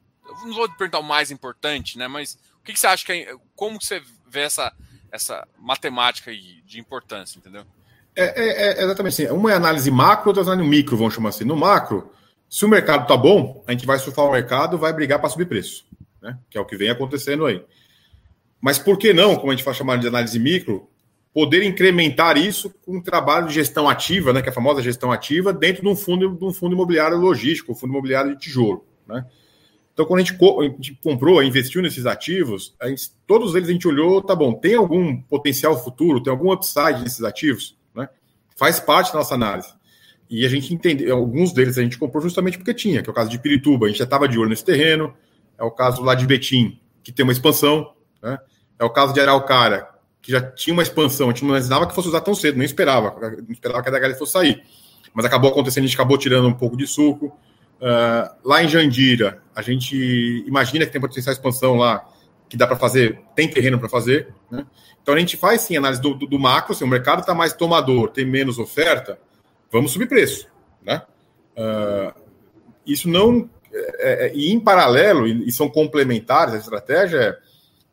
[0.44, 2.08] não vou perguntar o mais importante, né?
[2.08, 4.74] Mas o que, que você acha que é, como você vê essa,
[5.12, 7.66] essa matemática de importância, entendeu?
[8.16, 9.34] É, é, é, exatamente assim.
[9.34, 11.46] Uma é análise macro, outra é análise micro, vamos chamar assim.
[11.46, 12.12] No macro,
[12.50, 15.46] se o mercado está bom, a gente vai surfar o mercado, vai brigar para subir
[15.46, 15.86] preço,
[16.22, 16.38] né?
[16.50, 17.64] que é o que vem acontecendo aí.
[18.60, 20.90] Mas por que não, como a gente faz chamar de análise micro,
[21.34, 25.12] poder incrementar isso com um trabalho de gestão ativa, né, que é a famosa gestão
[25.12, 28.86] ativa, dentro de um fundo, de um fundo imobiliário logístico, um fundo imobiliário de tijolo.
[29.08, 29.26] Né?
[30.00, 33.86] Então, quando a gente, a gente comprou, investiu nesses ativos, gente, todos eles a gente
[33.86, 37.78] olhou, tá bom, tem algum potencial futuro, tem algum upside nesses ativos?
[37.94, 38.08] Né?
[38.56, 39.68] Faz parte da nossa análise.
[40.30, 43.14] E a gente entendeu, alguns deles a gente comprou justamente porque tinha, que é o
[43.14, 45.14] caso de Pirituba, a gente já estava de olho nesse terreno,
[45.58, 47.92] é o caso lá de Betim, que tem uma expansão,
[48.24, 48.38] né?
[48.80, 49.86] é o caso de Araucária,
[50.22, 52.66] que já tinha uma expansão, a gente não imaginava que fosse usar tão cedo, nem
[52.66, 54.64] esperava, não esperava que a DHL fosse sair.
[55.14, 57.38] Mas acabou acontecendo, a gente acabou tirando um pouco de suco.
[57.80, 59.96] Uh, lá em Jandira, a gente
[60.46, 62.06] imagina que tem potencial expansão lá,
[62.50, 64.34] que dá para fazer, tem terreno para fazer.
[64.52, 64.66] Né?
[65.02, 67.54] Então a gente faz sim análise do, do, do macro, assim, o mercado está mais
[67.54, 69.18] tomador, tem menos oferta,
[69.72, 70.48] vamos subir preço.
[70.84, 71.02] Né?
[71.56, 72.20] Uh,
[72.86, 73.50] isso não.
[73.72, 77.36] É, é, e em paralelo, e, e, são complementares, a estratégia é o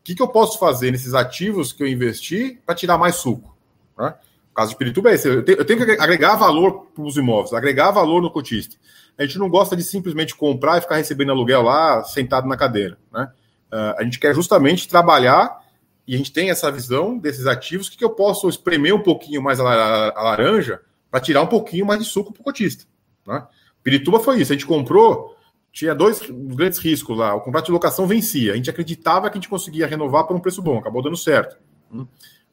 [0.03, 3.55] que, que eu posso fazer nesses ativos que eu investi para tirar mais suco.
[3.97, 4.15] Né?
[4.51, 5.27] O caso de Pirituba é esse.
[5.27, 8.75] Eu tenho, eu tenho que agregar valor para os imóveis, agregar valor no cotista.
[9.17, 12.97] A gente não gosta de simplesmente comprar e ficar recebendo aluguel lá, sentado na cadeira.
[13.11, 13.31] Né?
[13.71, 15.59] Uh, a gente quer justamente trabalhar
[16.07, 19.41] e a gente tem essa visão desses ativos, que, que eu posso espremer um pouquinho
[19.41, 22.85] mais a, a, a laranja para tirar um pouquinho mais de suco para o cotista.
[23.25, 23.45] Né?
[23.83, 24.51] Pirituba foi isso.
[24.51, 25.35] A gente comprou,
[25.71, 27.33] tinha dois grandes riscos lá.
[27.33, 28.53] O contrato de locação vencia.
[28.53, 31.57] A gente acreditava que a gente conseguia renovar por um preço bom, acabou dando certo.
[31.91, 32.05] Hum.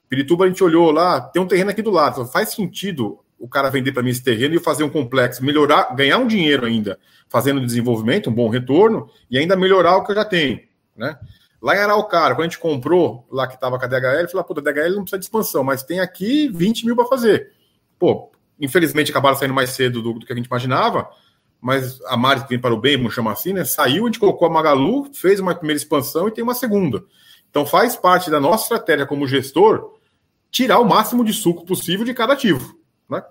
[0.09, 2.25] Pirituba a gente olhou lá, tem um terreno aqui do lado.
[2.27, 6.17] Faz sentido o cara vender para mim esse terreno e fazer um complexo, melhorar, ganhar
[6.17, 6.99] um dinheiro ainda,
[7.29, 10.61] fazendo desenvolvimento, um bom retorno e ainda melhorar o que eu já tenho,
[10.97, 11.19] né?
[11.61, 14.55] Lá em Araucária, quando a gente comprou, lá que estava com a DHL, falou, pô,
[14.59, 17.53] a DHL não precisa de expansão, mas tem aqui 20 mil para fazer.
[17.99, 21.07] Pô, infelizmente acabaram saindo mais cedo do, do, que a gente imaginava,
[21.61, 23.63] mas a Mari, que vem para o bem, vamos chamar assim, né?
[23.67, 27.05] Saiu, a gente colocou a Magalu, fez uma primeira expansão e tem uma segunda.
[27.51, 29.99] Então faz parte da nossa estratégia como gestor
[30.51, 32.75] tirar o máximo de suco possível de cada ativo.
[33.09, 33.23] Né?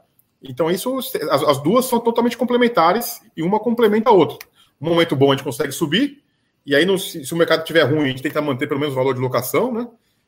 [0.44, 4.38] Então, isso, as, as, duas são totalmente complementares e uma complementa a outra.
[4.80, 6.22] Um momento bom a gente consegue subir,
[6.66, 8.94] e aí, no, se, se, o mercado estiver ruim, a gente tenta manter pelo menos
[8.94, 9.88] o valor de locação, né?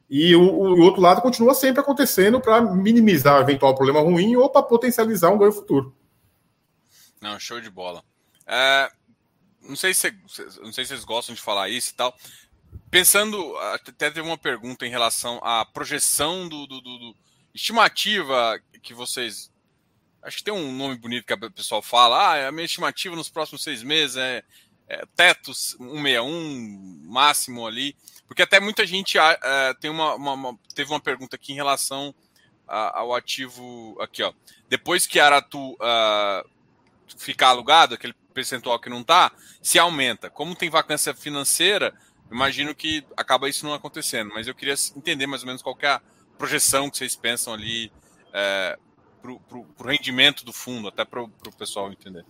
[0.09, 4.61] E o, o outro lado continua sempre acontecendo para minimizar eventual problema ruim ou para
[4.61, 5.95] potencializar um ganho futuro.
[7.19, 8.03] Não, show de bola.
[8.45, 8.91] É,
[9.61, 10.11] não, sei se,
[10.61, 12.15] não sei se vocês gostam de falar isso e tal.
[12.91, 17.15] Pensando, até teve uma pergunta em relação à projeção do, do, do, do
[17.53, 19.51] estimativa que vocês.
[20.25, 22.17] Acho que tem um nome bonito que o pessoal fala.
[22.17, 24.43] Ah, a minha estimativa nos próximos seis meses é,
[24.89, 27.95] é tetos 161 máximo ali.
[28.27, 32.13] Porque até muita gente é, tem uma, uma, uma, teve uma pergunta aqui em relação
[32.67, 34.33] a, ao ativo aqui, ó.
[34.67, 36.49] Depois que Aratu uh,
[37.17, 39.31] ficar alugado, aquele percentual que não está,
[39.61, 40.29] se aumenta.
[40.31, 41.93] Como tem vacância financeira,
[42.31, 44.31] imagino que acaba isso não acontecendo.
[44.33, 46.01] Mas eu queria entender mais ou menos qual é a
[46.35, 47.91] projeção que vocês pensam ali
[48.33, 48.79] é,
[49.47, 52.25] para o rendimento do fundo, até para o pessoal entender.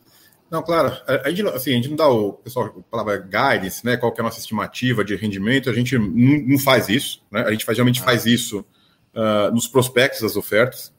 [0.49, 0.95] Não, claro.
[1.07, 3.97] A gente, assim, a gente não dá o pessoal a palavra guidance, né?
[3.97, 5.69] Qual que é a nossa estimativa de rendimento?
[5.69, 7.41] A gente não, faz isso, né?
[7.41, 8.03] A gente geralmente ah.
[8.03, 8.59] faz isso
[9.13, 10.93] uh, nos prospectos das ofertas.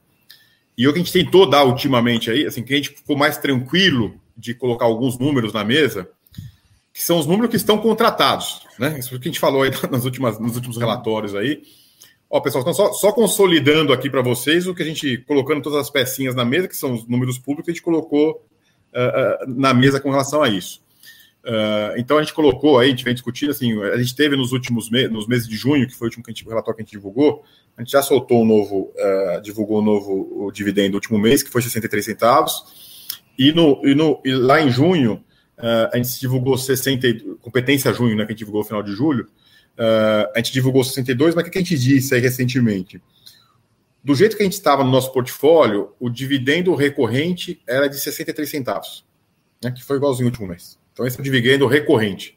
[0.77, 3.39] E o que a gente tentou dar ultimamente aí, assim, que a gente ficou mais
[3.39, 6.11] tranquilo de colocar alguns números na mesa,
[6.93, 8.99] que são os números que estão contratados, né?
[8.99, 11.63] Isso que a gente falou aí nas últimas, nos últimos relatórios aí.
[12.29, 15.79] Ó, pessoal, então só, só consolidando aqui para vocês o que a gente, colocando todas
[15.79, 18.45] as pecinhas na mesa, que são os números públicos, a gente colocou
[18.93, 20.85] uh, uh, na mesa com relação a isso.
[21.45, 24.51] Uh, então a gente colocou aí, a gente vem discutindo, assim, a gente teve nos
[24.51, 26.83] últimos meses, nos meses de junho, que foi o último que a gente, relatório que
[26.83, 27.45] a gente divulgou,
[27.77, 28.93] a gente já soltou um novo,
[29.43, 33.15] divulgou um novo dividendo do último mês, que foi 63 centavos.
[33.39, 35.23] E, no, e, no, e lá em junho,
[35.59, 37.07] a gente divulgou 60,
[37.43, 39.29] competência junho, né, que a gente divulgou no final de julho,
[39.79, 43.01] uh, a gente divulgou 62, mas o que a gente disse aí recentemente?
[44.03, 48.49] Do jeito que a gente estava no nosso portfólio, o dividendo recorrente era de 63
[48.49, 49.05] centavos,
[49.63, 50.79] né, que foi igualzinho no último mês.
[50.93, 52.37] Então, esse é o dividendo recorrente.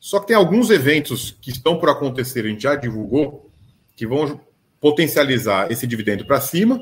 [0.00, 3.50] Só que tem alguns eventos que estão por acontecer, a gente já divulgou,
[3.96, 4.40] que vão
[4.80, 6.78] potencializar esse dividendo para cima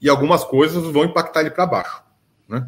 [0.00, 2.02] e algumas coisas vão impactar ele para baixo.
[2.48, 2.66] Né?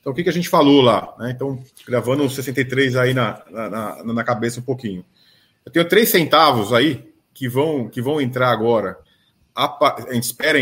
[0.00, 1.14] Então, o que, que a gente falou lá?
[1.18, 1.30] Né?
[1.30, 5.04] Então, gravando os 63 aí na, na, na, cabeça um pouquinho.
[5.68, 8.98] Eu tenho três centavos aí que vão, que vão entrar agora.
[9.54, 10.58] A, a gente espera,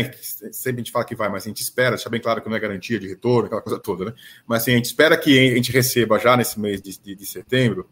[0.51, 2.57] sempre a gente fala que vai, mas a gente espera, deixa bem claro que não
[2.57, 4.13] é garantia de retorno, aquela coisa toda, né?
[4.45, 7.25] Mas assim, a gente espera que a gente receba já nesse mês de, de, de
[7.25, 7.87] setembro,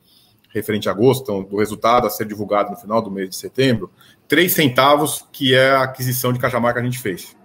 [0.49, 3.89] referente a agosto, então, do resultado a ser divulgado no final do mês de setembro,
[4.27, 7.35] 3 centavos, que é a aquisição de Cajamar que a gente fez.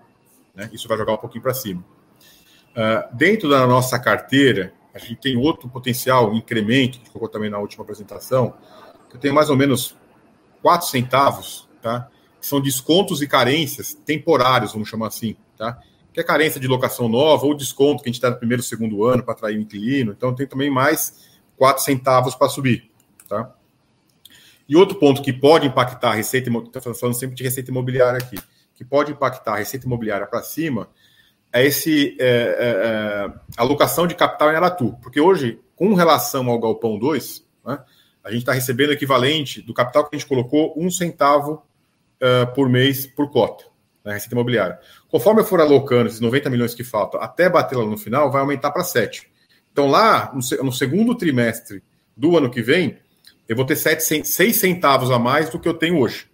[0.53, 0.69] Né?
[0.73, 1.85] Isso vai jogar um pouquinho para cima.
[2.71, 7.59] Uh, dentro da nossa carteira, a gente tem outro potencial incremento, que colocou também na
[7.59, 8.55] última apresentação,
[9.11, 9.97] que eu tenho mais ou menos
[10.63, 12.09] 4 centavos, tá?
[12.41, 15.79] que são descontos e carências temporários, vamos chamar assim, tá?
[16.13, 19.05] que é carência de locação nova ou desconto que a gente dá no primeiro, segundo
[19.05, 20.13] ano para atrair o inquilino.
[20.13, 22.91] Então, tem também mais 4 centavos para subir.
[23.29, 23.53] Tá?
[24.69, 28.37] E outro ponto que pode impactar a receita, estou falando sempre de receita imobiliária aqui,
[28.75, 30.89] que pode impactar a receita imobiliária para cima,
[31.53, 34.97] é esse é, é, é, alocação de capital em Aratu.
[35.03, 37.50] Porque hoje, com relação ao Galpão 2, né,
[38.25, 41.63] a gente está recebendo equivalente do capital que a gente colocou, um centavo
[42.21, 43.65] uh, por mês por cota
[44.05, 44.79] na receita imobiliária.
[45.09, 48.41] Conforme eu for alocando esses 90 milhões que faltam até bater lá no final, vai
[48.41, 49.29] aumentar para 7.
[49.73, 51.83] Então, lá no, no segundo trimestre
[52.17, 52.99] do ano que vem,
[53.49, 56.29] eu vou ter 7, 6 centavos a mais do que eu tenho hoje.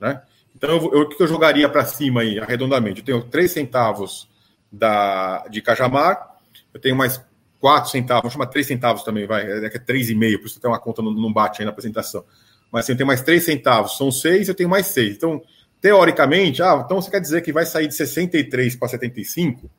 [0.00, 0.20] Né?
[0.54, 3.00] Então, eu, eu, o que eu jogaria para cima aí, arredondamente?
[3.00, 4.28] Eu tenho 3 centavos
[4.70, 6.36] da, de Cajamar,
[6.72, 7.20] eu tenho mais
[7.60, 10.70] 4 centavos, vamos chamar 3 centavos também, vai, é que é 3,5, por isso tem
[10.70, 12.24] uma conta não, bate aí na apresentação.
[12.70, 15.16] Mas assim, eu tenho mais 3 centavos, são 6, eu tenho mais 6.
[15.16, 15.42] Então,
[15.80, 19.70] teoricamente, ah, então você quer dizer que vai sair de 63 para 75?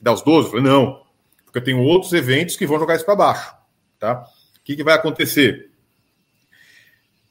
[0.00, 0.46] Dá os 12?
[0.46, 1.02] Eu falei, não,
[1.44, 3.54] porque eu tenho outros eventos que vão jogar isso para baixo.
[3.98, 4.24] Tá?
[4.58, 5.70] O que, que vai acontecer?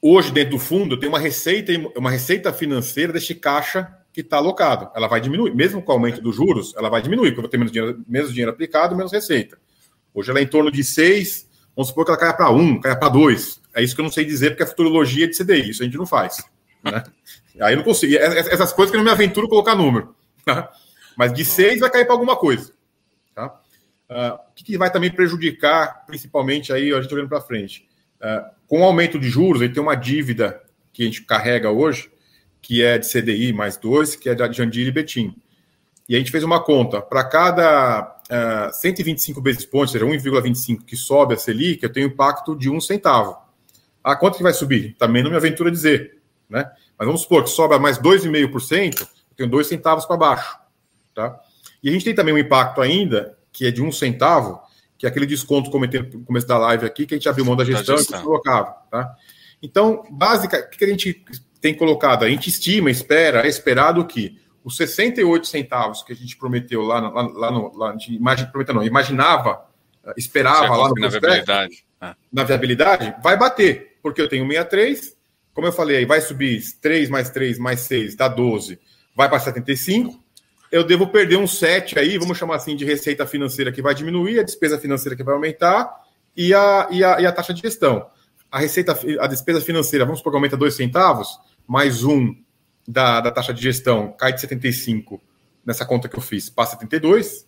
[0.01, 4.91] Hoje, dentro do fundo, tem uma receita, uma receita financeira deste caixa que está alocado.
[4.95, 7.49] Ela vai diminuir, mesmo com o aumento dos juros, ela vai diminuir, porque eu vou
[7.49, 9.57] ter menos dinheiro, menos dinheiro aplicado, menos receita.
[10.14, 12.95] Hoje ela é em torno de 6, vamos supor que ela caia para 1, caia
[12.95, 13.61] para 2.
[13.76, 15.85] É isso que eu não sei dizer, porque a futurologia é de CDI, isso a
[15.85, 16.44] gente não faz.
[16.84, 17.03] Né?
[17.60, 18.15] Aí eu não consigo.
[18.15, 20.15] Essas coisas que eu não me aventuro colocar número.
[20.45, 20.72] Tá?
[21.15, 22.73] Mas de 6 vai cair para alguma coisa.
[23.34, 23.60] Tá?
[24.10, 27.88] Uh, o que, vai também prejudicar, principalmente aí, a gente olhando para frente?
[28.19, 30.61] Uh, com o aumento de juros, ele tem uma dívida
[30.91, 32.11] que a gente carrega hoje,
[32.61, 35.35] que é de CDI mais 2, que é de Jandira e Betim.
[36.07, 37.02] E a gente fez uma conta.
[37.02, 42.08] Para cada uh, 125 basis points, ou seja, 1,25 que sobe a Selic, eu tenho
[42.08, 43.38] impacto de um centavo.
[44.04, 44.95] Ah, quanto que vai subir?
[44.98, 46.18] Também não me aventura dizer.
[46.50, 46.70] Né?
[46.98, 50.58] Mas vamos supor que sobra mais 2,5%, eu tenho dois centavos para baixo.
[51.16, 51.40] Tá?
[51.82, 54.62] E a gente tem também um impacto ainda, que é de um centavo,
[54.98, 57.45] que é aquele desconto que comentei no começo da live aqui, que a gente abriu
[57.45, 58.20] mão da gestão, da gestão.
[58.20, 58.76] e colocava.
[58.90, 59.16] Tá?
[59.62, 61.24] Então, básica, o que a gente
[61.60, 62.24] tem colocado?
[62.24, 66.99] A gente estima, espera, é esperado que os 68 centavos que a gente prometeu lá,
[66.99, 67.77] lá, lá no.
[67.77, 69.65] Lá, a gente imagina, prometeu, não, imaginava,
[70.06, 71.85] eh, esperava lá no na viabilidade.
[71.99, 72.15] Ah.
[72.31, 75.15] Na viabilidade, vai bater, porque eu tenho 63,
[75.53, 78.80] como eu falei, aí vai subir 3 mais 3 mais 6 dá 12,
[79.15, 80.22] vai para 75.
[80.72, 84.40] Eu devo perder um 7 aí, vamos chamar assim, de receita financeira que vai diminuir,
[84.40, 85.94] a despesa financeira que vai aumentar
[86.35, 88.07] e a, e a, e a taxa de gestão.
[88.52, 91.27] A receita, a despesa financeira, vamos supor que aumenta 2 centavos,
[91.68, 92.35] mais um
[92.88, 95.22] da, da taxa de gestão cai de 75
[95.65, 97.45] nessa conta que eu fiz para 72.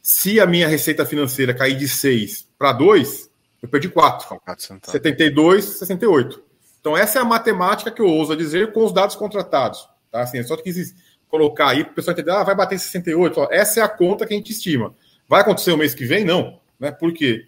[0.00, 3.30] Se a minha receita financeira cair de 6 para 2,
[3.62, 4.40] eu perdi 4.
[4.82, 6.42] 72, 68.
[6.80, 9.88] Então, essa é a matemática que eu ouso dizer com os dados contratados.
[10.10, 10.22] Tá?
[10.22, 10.92] Assim, eu só quis
[11.28, 13.48] colocar aí para o pessoal entender, ah, vai bater 68.
[13.52, 14.92] Essa é a conta que a gente estima.
[15.28, 16.24] Vai acontecer o mês que vem?
[16.24, 16.60] Não.
[16.80, 16.90] Né?
[16.90, 17.44] Porque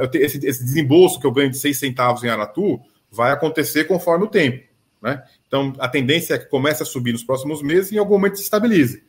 [0.00, 2.80] eu te, esse, esse desembolso que eu ganho de 6 centavos em Aratu
[3.10, 4.66] vai acontecer conforme o tempo.
[5.02, 5.22] Né?
[5.50, 8.36] Então, a tendência é que comece a subir nos próximos meses e em algum momento
[8.36, 9.02] se estabilize.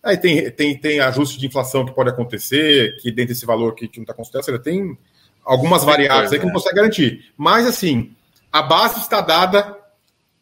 [0.00, 3.84] Aí tem, tem, tem ajuste de inflação que pode acontecer, que dentro desse valor que
[3.84, 4.96] a gente não está considerando, seja, tem
[5.44, 7.32] algumas variáveis aí que não consegue garantir.
[7.36, 8.14] Mas, assim,
[8.52, 9.76] a base está dada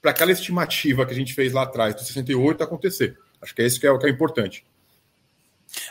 [0.03, 3.19] para aquela estimativa que a gente fez lá atrás, do 68, acontecer.
[3.41, 4.63] Acho que é isso que é o que é importante.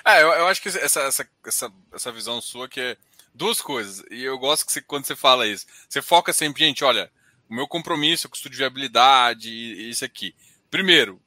[0.05, 2.97] É, eu, eu acho que essa, essa, essa, essa visão sua que é
[3.33, 4.03] duas coisas.
[4.11, 7.09] E eu gosto que você, quando você fala isso, você foca sempre, gente, olha,
[7.49, 10.35] o meu compromisso com o estudo de viabilidade e isso aqui.
[10.69, 11.21] Primeiro,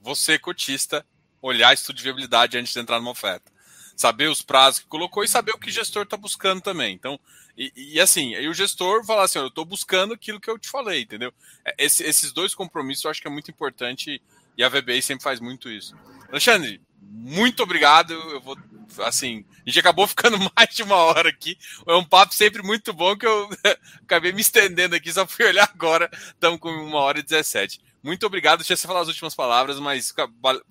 [0.00, 1.04] você, cotista,
[1.40, 3.50] olhar estudo de viabilidade antes de entrar numa oferta.
[3.96, 6.94] Saber os prazos que colocou e saber o que o gestor está buscando também.
[6.94, 7.18] Então,
[7.56, 10.68] e, e, assim, aí o gestor falar assim: eu estou buscando aquilo que eu te
[10.68, 11.32] falei, entendeu?
[11.64, 14.22] É, esse, esses dois compromissos eu acho que é muito importante
[14.56, 15.94] e a VBI sempre faz muito isso.
[16.30, 16.80] Alexandre,
[17.14, 18.14] muito obrigado.
[18.14, 18.56] Eu vou,
[19.00, 21.58] assim, a gente acabou ficando mais de uma hora aqui.
[21.86, 23.50] É um papo sempre muito bom que eu
[24.02, 26.10] acabei me estendendo aqui, só fui olhar agora.
[26.12, 27.80] Estamos com uma hora e 17.
[28.02, 28.60] Muito obrigado.
[28.60, 30.12] Deixa você falar as últimas palavras, mas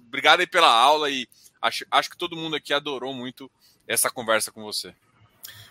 [0.08, 1.28] obrigado aí pela aula e
[1.62, 3.50] acho, acho que todo mundo aqui adorou muito
[3.88, 4.94] essa conversa com você.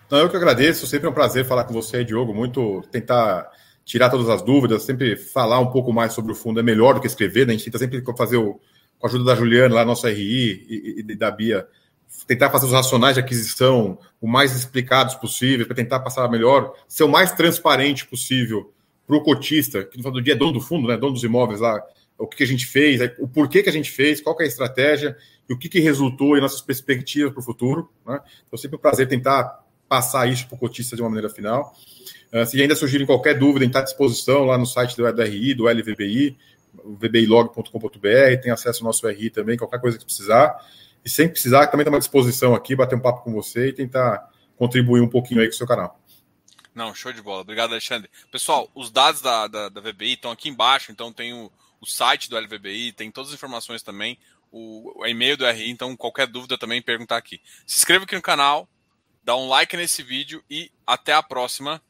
[0.09, 0.87] Não, eu que agradeço.
[0.87, 2.33] Sempre é um prazer falar com você, Diogo.
[2.33, 3.51] Muito tentar
[3.85, 7.01] tirar todas as dúvidas, sempre falar um pouco mais sobre o fundo é melhor do
[7.01, 7.55] que escrever, né?
[7.55, 8.61] A gente tenta sempre fazer o,
[9.01, 11.67] com a ajuda da Juliana, lá nosso RI, e, e da Bia,
[12.27, 17.05] tentar fazer os racionais de aquisição o mais explicados possível, para tentar passar melhor, ser
[17.05, 18.73] o mais transparente possível
[19.07, 21.25] para o cotista, que no final do dia é dono do fundo, né, dono dos
[21.25, 21.83] imóveis lá,
[22.19, 25.17] o que, a gente fez, o porquê que a gente fez, qual é a estratégia
[25.49, 27.91] e o que, que resultou em nossas perspectivas para o futuro.
[28.07, 28.21] Né?
[28.47, 31.75] Então, sempre um prazer tentar passar isso para o cotista de uma maneira final.
[32.33, 35.65] Uh, se ainda surgirem qualquer dúvida, está à disposição lá no site do RI, do
[35.65, 36.37] LVBI,
[36.85, 40.57] vbilog.com.br, tem acesso ao nosso RI também, qualquer coisa que precisar.
[41.05, 44.29] E sem precisar, também estamos à disposição aqui, bater um papo com você e tentar
[44.57, 45.99] contribuir um pouquinho aí com o seu canal.
[46.75, 47.41] Não, show de bola.
[47.41, 48.11] Obrigado, Alexandre.
[48.31, 52.29] Pessoal, os dados da, da, da VBI estão aqui embaixo, então tem o, o site
[52.29, 54.19] do LVBI, tem todas as informações também,
[54.53, 57.41] o, o e-mail do RI, então qualquer dúvida também perguntar aqui.
[57.67, 58.69] Se inscreva aqui no canal,
[59.23, 61.83] dá um like nesse vídeo e até a próxima.